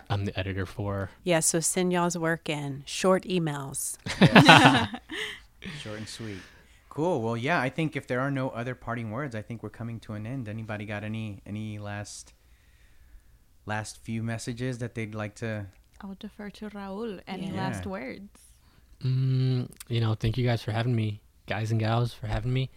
I'm 0.09 0.25
the 0.25 0.37
editor 0.37 0.65
for. 0.65 1.09
Yeah, 1.23 1.39
so 1.39 1.59
send 1.61 1.93
y'all's 1.93 2.17
work 2.17 2.49
in 2.49 2.83
short 2.85 3.23
emails. 3.23 3.97
Short 5.79 5.97
and 5.97 6.07
sweet. 6.09 6.39
Cool. 6.93 7.23
Well, 7.23 7.35
yeah, 7.35 7.59
I 7.59 7.69
think 7.69 7.95
if 7.95 8.05
there 8.05 8.19
are 8.19 8.29
no 8.29 8.49
other 8.51 8.75
parting 8.75 9.09
words, 9.09 9.33
I 9.33 9.41
think 9.41 9.63
we're 9.63 9.71
coming 9.71 9.99
to 10.01 10.13
an 10.13 10.27
end. 10.27 10.47
Anybody 10.47 10.85
got 10.85 11.03
any 11.03 11.41
any 11.43 11.79
last 11.79 12.33
last 13.65 13.97
few 13.97 14.21
messages 14.21 14.77
that 14.77 14.93
they'd 14.93 15.15
like 15.15 15.33
to 15.35 15.65
I'll 16.01 16.15
defer 16.19 16.49
to 16.51 16.69
Raul. 16.69 17.19
Any 17.27 17.47
Yeah. 17.47 17.55
last 17.63 17.87
words? 17.87 18.29
Mm, 19.03 19.71
you 19.87 20.01
know, 20.01 20.13
thank 20.13 20.37
you 20.37 20.45
guys 20.45 20.61
for 20.61 20.71
having 20.71 20.95
me, 20.95 21.19
guys 21.47 21.71
and 21.71 21.79
gals, 21.79 22.13
for 22.13 22.27
having 22.27 22.53
me. 22.53 22.69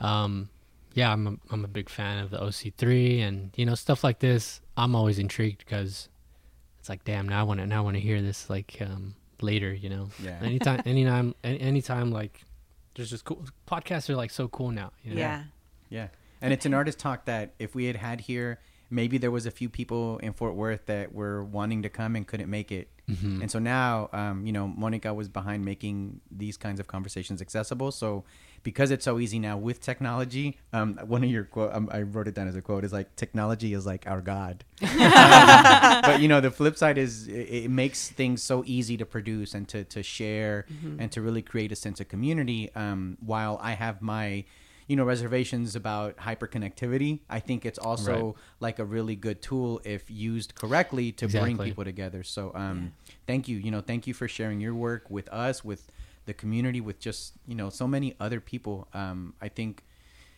Um, 0.00 0.48
yeah, 0.94 1.12
I'm 1.12 1.26
a, 1.26 1.36
I'm 1.52 1.64
a 1.66 1.68
big 1.68 1.88
fan 1.90 2.18
of 2.24 2.30
the 2.30 2.38
OC3 2.38 3.20
and, 3.20 3.50
you 3.56 3.66
know, 3.66 3.74
stuff 3.74 4.02
like 4.04 4.20
this. 4.20 4.60
I'm 4.76 4.94
always 4.94 5.18
intrigued 5.18 5.58
because 5.66 6.08
it's 6.78 6.88
like, 6.88 7.04
damn, 7.04 7.28
now 7.28 7.40
I 7.40 7.42
want 7.42 7.60
to, 7.60 7.66
now 7.66 7.78
I 7.78 7.80
want 7.84 7.96
to 7.96 8.00
hear 8.00 8.22
this 8.22 8.48
like, 8.48 8.78
um, 8.80 9.16
later, 9.42 9.74
you 9.74 9.88
know, 9.90 10.08
Yeah. 10.22 10.38
anytime, 10.42 10.80
anytime, 10.86 11.34
anytime, 11.44 12.10
like, 12.10 12.40
there's 12.94 13.10
just 13.10 13.24
cool 13.24 13.44
podcasts 13.66 14.08
are 14.08 14.16
like 14.16 14.30
so 14.30 14.48
cool 14.48 14.70
now. 14.70 14.92
You 15.02 15.14
know? 15.14 15.20
Yeah. 15.20 15.44
Yeah. 15.90 16.08
And 16.40 16.52
it's 16.52 16.66
an 16.66 16.74
artist 16.74 16.98
talk 16.98 17.24
that 17.24 17.54
if 17.58 17.74
we 17.74 17.86
had 17.86 17.96
had 17.96 18.20
here, 18.22 18.58
maybe 18.90 19.16
there 19.18 19.30
was 19.30 19.46
a 19.46 19.50
few 19.50 19.68
people 19.68 20.18
in 20.18 20.32
Fort 20.32 20.54
Worth 20.54 20.86
that 20.86 21.14
were 21.14 21.42
wanting 21.42 21.82
to 21.82 21.88
come 21.88 22.16
and 22.16 22.26
couldn't 22.26 22.50
make 22.50 22.70
it. 22.70 22.88
Mhm. 23.08 23.40
And 23.42 23.50
so 23.50 23.58
now, 23.58 24.08
um, 24.12 24.46
you 24.46 24.52
know, 24.52 24.66
Monica 24.68 25.12
was 25.14 25.28
behind 25.28 25.64
making 25.64 26.20
these 26.30 26.56
kinds 26.56 26.80
of 26.80 26.86
conversations 26.86 27.40
accessible. 27.40 27.92
So 27.92 28.24
because 28.64 28.90
it's 28.90 29.04
so 29.04 29.20
easy 29.20 29.38
now 29.38 29.56
with 29.56 29.80
technology, 29.80 30.58
um, 30.72 30.96
one 31.06 31.22
of 31.22 31.30
your 31.30 31.44
quote, 31.44 31.72
um, 31.72 31.88
I 31.92 32.02
wrote 32.02 32.26
it 32.26 32.34
down 32.34 32.48
as 32.48 32.56
a 32.56 32.62
quote, 32.62 32.82
is 32.82 32.92
like 32.92 33.14
technology 33.14 33.74
is 33.74 33.86
like 33.86 34.06
our 34.08 34.20
God. 34.20 34.64
but 34.80 36.20
you 36.20 36.28
know, 36.28 36.40
the 36.40 36.50
flip 36.50 36.76
side 36.76 36.98
is 36.98 37.28
it, 37.28 37.32
it 37.64 37.70
makes 37.70 38.08
things 38.08 38.42
so 38.42 38.64
easy 38.66 38.96
to 38.96 39.06
produce 39.06 39.54
and 39.54 39.68
to, 39.68 39.84
to 39.84 40.02
share 40.02 40.66
and 40.98 41.12
to 41.12 41.20
really 41.22 41.42
create 41.42 41.70
a 41.72 41.76
sense 41.76 42.00
of 42.00 42.08
community. 42.08 42.70
Um, 42.74 43.16
while 43.20 43.58
I 43.62 43.72
have 43.72 44.00
my, 44.02 44.44
you 44.88 44.96
know, 44.96 45.04
reservations 45.04 45.76
about 45.76 46.16
hyperconnectivity, 46.16 47.20
I 47.28 47.40
think 47.40 47.64
it's 47.66 47.78
also 47.78 48.26
Right. 48.26 48.34
like 48.60 48.78
a 48.78 48.84
really 48.84 49.16
good 49.16 49.40
tool 49.42 49.80
if 49.84 50.10
used 50.10 50.54
correctly 50.54 51.12
to 51.12 51.28
bring 51.28 51.56
people 51.66 51.84
together. 51.84 52.22
So, 52.22 52.50
um, 52.54 52.92
thank 53.26 53.46
you. 53.48 53.56
You 53.58 53.70
know, 53.70 53.80
thank 53.80 54.06
you 54.06 54.14
for 54.14 54.26
sharing 54.28 54.60
your 54.60 54.74
work 54.74 55.10
with 55.10 55.28
us, 55.28 55.64
with 55.64 55.90
the 56.26 56.34
community, 56.34 56.80
with 56.80 56.98
just 56.98 57.34
you 57.46 57.54
know 57.54 57.70
so 57.70 57.86
many 57.86 58.14
other 58.20 58.40
people. 58.40 58.88
Um, 58.92 59.34
I 59.40 59.48
think, 59.48 59.84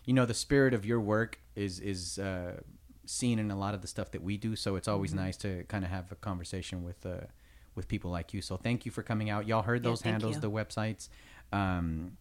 you 0.04 0.14
know, 0.14 0.26
the 0.26 0.34
spirit 0.34 0.74
of 0.74 0.84
your 0.84 1.00
work 1.00 1.40
is 1.54 1.80
is 1.80 2.18
uh, 2.18 2.60
seen 3.04 3.38
in 3.38 3.50
a 3.50 3.58
lot 3.58 3.74
of 3.74 3.82
the 3.82 3.88
stuff 3.88 4.10
that 4.12 4.22
we 4.22 4.36
do. 4.36 4.56
So 4.56 4.76
it's 4.76 4.88
always 4.88 5.14
nice 5.14 5.36
to 5.38 5.64
kind 5.64 5.84
of 5.84 5.90
have 5.90 6.12
a 6.12 6.16
conversation 6.16 6.84
with 6.84 7.04
uh, 7.06 7.26
with 7.74 7.88
people 7.88 8.10
like 8.10 8.34
you. 8.34 8.42
So 8.42 8.56
thank 8.56 8.86
you 8.86 8.92
for 8.92 9.02
coming 9.02 9.30
out. 9.30 9.46
Y'all 9.46 9.62
heard 9.62 9.82
those 9.82 10.02
thank 10.02 10.14
handles, 10.14 10.36
you. 10.36 10.40
the 10.40 10.50
websites. 10.50 11.08
Um, 11.52 12.16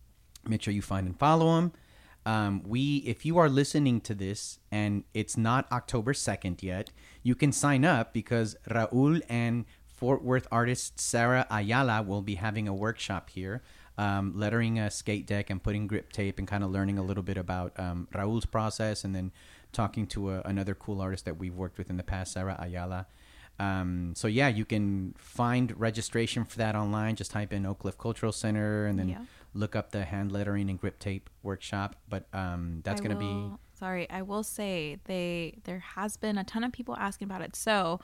make 0.47 0.61
sure 0.61 0.73
you 0.73 0.81
find 0.81 1.07
and 1.07 1.17
follow 1.17 1.55
them. 1.55 1.71
Um, 2.25 2.63
we, 2.65 2.97
if 2.97 3.25
you 3.25 3.37
are 3.37 3.49
listening 3.49 4.01
to 4.01 4.15
this 4.15 4.59
and 4.71 5.03
it's 5.13 5.37
not 5.37 5.71
October 5.71 6.13
2nd 6.13 6.63
yet, 6.63 6.91
you 7.21 7.35
can 7.35 7.51
sign 7.51 7.85
up 7.85 8.13
because 8.13 8.55
Raul 8.69 9.21
and 9.29 9.65
Fort 9.95 10.23
Worth 10.23 10.47
artist 10.51 10.99
Sarah 10.99 11.45
Ayala 11.49 12.01
will 12.03 12.21
be 12.21 12.35
having 12.35 12.67
a 12.67 12.73
workshop 12.73 13.29
here, 13.29 13.63
um, 13.97 14.33
lettering 14.35 14.77
a 14.79 14.91
skate 14.91 15.25
deck 15.25 15.49
and 15.49 15.61
putting 15.63 15.87
grip 15.87 16.11
tape 16.11 16.37
and 16.39 16.47
kind 16.47 16.63
of 16.63 16.71
learning 16.71 16.97
a 16.97 17.03
little 17.03 17.23
bit 17.23 17.37
about 17.37 17.79
um, 17.79 18.07
Raul's 18.13 18.45
process 18.45 19.03
and 19.03 19.15
then 19.15 19.31
talking 19.71 20.05
to 20.07 20.31
a, 20.31 20.41
another 20.41 20.75
cool 20.75 21.01
artist 21.01 21.25
that 21.25 21.37
we've 21.37 21.55
worked 21.55 21.77
with 21.77 21.89
in 21.89 21.97
the 21.97 22.03
past, 22.03 22.33
Sarah 22.33 22.57
Ayala. 22.59 23.07
Um, 23.57 24.13
so 24.15 24.27
yeah, 24.27 24.49
you 24.49 24.65
can 24.65 25.15
find 25.17 25.77
registration 25.79 26.43
for 26.43 26.57
that 26.57 26.75
online. 26.75 27.15
Just 27.15 27.31
type 27.31 27.53
in 27.53 27.65
Oak 27.65 27.79
Cliff 27.79 27.97
Cultural 27.97 28.33
Center 28.33 28.85
and 28.85 28.99
then 28.99 29.07
Yeah. 29.09 29.19
look 29.53 29.77
up 29.77 29.91
the 29.91 30.03
hand 30.03 30.33
lettering 30.33 30.69
and 30.69 30.77
grip 30.77 30.99
tape 30.99 31.29
workshop. 31.41 31.95
But 32.09 32.27
um, 32.33 32.81
that's 32.83 32.99
gonna 32.99 33.15
be 33.15 33.51
Sorry, 33.77 34.09
I 34.09 34.21
will 34.21 34.43
say 34.43 34.99
they 35.03 35.59
there 35.65 35.79
has 35.79 36.15
been 36.15 36.37
a 36.37 36.43
ton 36.45 36.63
of 36.63 36.71
people 36.71 36.95
asking 36.97 37.25
about 37.27 37.41
it. 37.41 37.55
So 37.57 37.99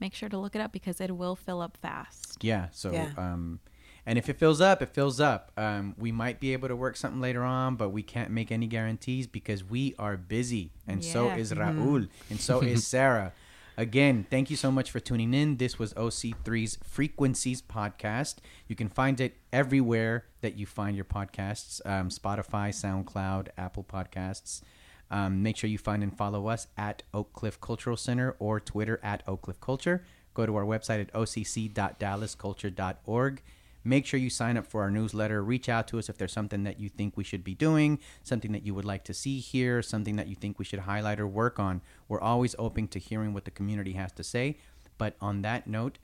make 0.00 0.14
sure 0.14 0.28
to 0.28 0.38
look 0.38 0.54
it 0.54 0.60
up 0.60 0.72
because 0.72 1.00
it 1.00 1.16
will 1.16 1.36
fill 1.36 1.60
up 1.60 1.76
fast. 1.76 2.42
yeah. 2.42 2.68
So 2.72 2.92
Yeah. 2.92 3.10
um, 3.16 3.60
and 4.08 4.18
if 4.18 4.28
it 4.28 4.38
fills 4.38 4.60
up, 4.60 4.82
it 4.82 4.90
fills 4.90 5.20
up. 5.20 5.50
Um, 5.56 5.94
we 5.98 6.12
might 6.12 6.38
be 6.38 6.52
able 6.52 6.68
to 6.68 6.76
work 6.76 6.96
something 6.96 7.20
later 7.20 7.42
on, 7.42 7.74
but 7.76 7.88
we 7.90 8.02
can't 8.04 8.30
make 8.30 8.52
any 8.52 8.68
guarantees 8.68 9.26
because 9.26 9.64
we 9.64 9.94
are 9.98 10.16
busy, 10.16 10.70
and 10.86 11.04
so 11.04 11.30
is 11.30 11.52
Raul, 11.52 12.08
and 12.30 12.40
so 12.40 12.60
is 12.60 12.86
Sarah. 12.94 13.32
Again, 13.78 14.24
thank 14.30 14.48
you 14.48 14.56
so 14.56 14.70
much 14.70 14.90
for 14.90 15.00
tuning 15.00 15.34
in. 15.34 15.58
This 15.58 15.78
was 15.78 15.92
OC3's 15.94 16.78
Frequencies 16.82 17.60
podcast. 17.60 18.36
You 18.68 18.74
can 18.76 18.88
find 18.88 19.20
it 19.20 19.36
everywhere 19.52 20.24
that 20.40 20.56
you 20.56 20.64
find 20.66 20.96
your 20.96 21.04
podcasts 21.04 21.84
um, 21.84 22.08
Spotify, 22.08 22.70
SoundCloud, 22.70 23.48
Apple 23.58 23.84
Podcasts. 23.84 24.62
Um, 25.10 25.42
make 25.42 25.56
sure 25.56 25.70
you 25.70 25.78
find 25.78 26.02
and 26.02 26.14
follow 26.16 26.48
us 26.48 26.66
at 26.76 27.02
Oak 27.14 27.32
Cliff 27.32 27.60
Cultural 27.60 27.96
Center 27.96 28.36
or 28.38 28.60
Twitter 28.60 29.00
at 29.02 29.22
Oak 29.26 29.42
Cliff 29.42 29.60
Culture. 29.60 30.04
Go 30.34 30.46
to 30.46 30.54
our 30.56 30.64
website 30.64 31.00
at 31.00 31.12
occ.dallasculture.org. 31.12 33.42
Make 33.84 34.04
sure 34.04 34.18
you 34.18 34.30
sign 34.30 34.56
up 34.56 34.66
for 34.66 34.82
our 34.82 34.90
newsletter. 34.90 35.44
Reach 35.44 35.68
out 35.68 35.86
to 35.88 35.98
us 36.00 36.08
if 36.08 36.18
there's 36.18 36.32
something 36.32 36.64
that 36.64 36.80
you 36.80 36.88
think 36.88 37.16
we 37.16 37.22
should 37.22 37.44
be 37.44 37.54
doing, 37.54 38.00
something 38.24 38.50
that 38.50 38.66
you 38.66 38.74
would 38.74 38.84
like 38.84 39.04
to 39.04 39.14
see 39.14 39.38
here, 39.38 39.80
something 39.80 40.16
that 40.16 40.26
you 40.26 40.34
think 40.34 40.58
we 40.58 40.64
should 40.64 40.80
highlight 40.80 41.20
or 41.20 41.28
work 41.28 41.60
on. 41.60 41.82
We're 42.08 42.20
always 42.20 42.56
open 42.58 42.88
to 42.88 42.98
hearing 42.98 43.32
what 43.32 43.44
the 43.44 43.52
community 43.52 43.92
has 43.92 44.10
to 44.12 44.24
say. 44.24 44.58
But 44.98 45.14
on 45.20 45.42
that 45.42 45.68
note, 45.68 45.98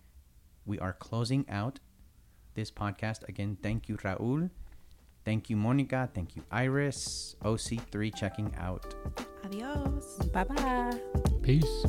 we 0.64 0.78
are 0.78 0.92
closing 0.92 1.44
out 1.48 1.80
this 2.54 2.70
podcast. 2.70 3.28
Again, 3.28 3.58
thank 3.60 3.88
you, 3.88 3.96
Raul. 3.96 4.50
Thank 5.24 5.50
you, 5.50 5.56
Monica. 5.56 6.08
Thank 6.14 6.36
you, 6.36 6.42
Iris. 6.50 7.36
OC3 7.44 8.14
checking 8.14 8.52
out. 8.58 8.94
Adios. 9.44 10.16
Bye 10.32 10.44
bye. 10.44 11.00
Peace. 11.42 11.86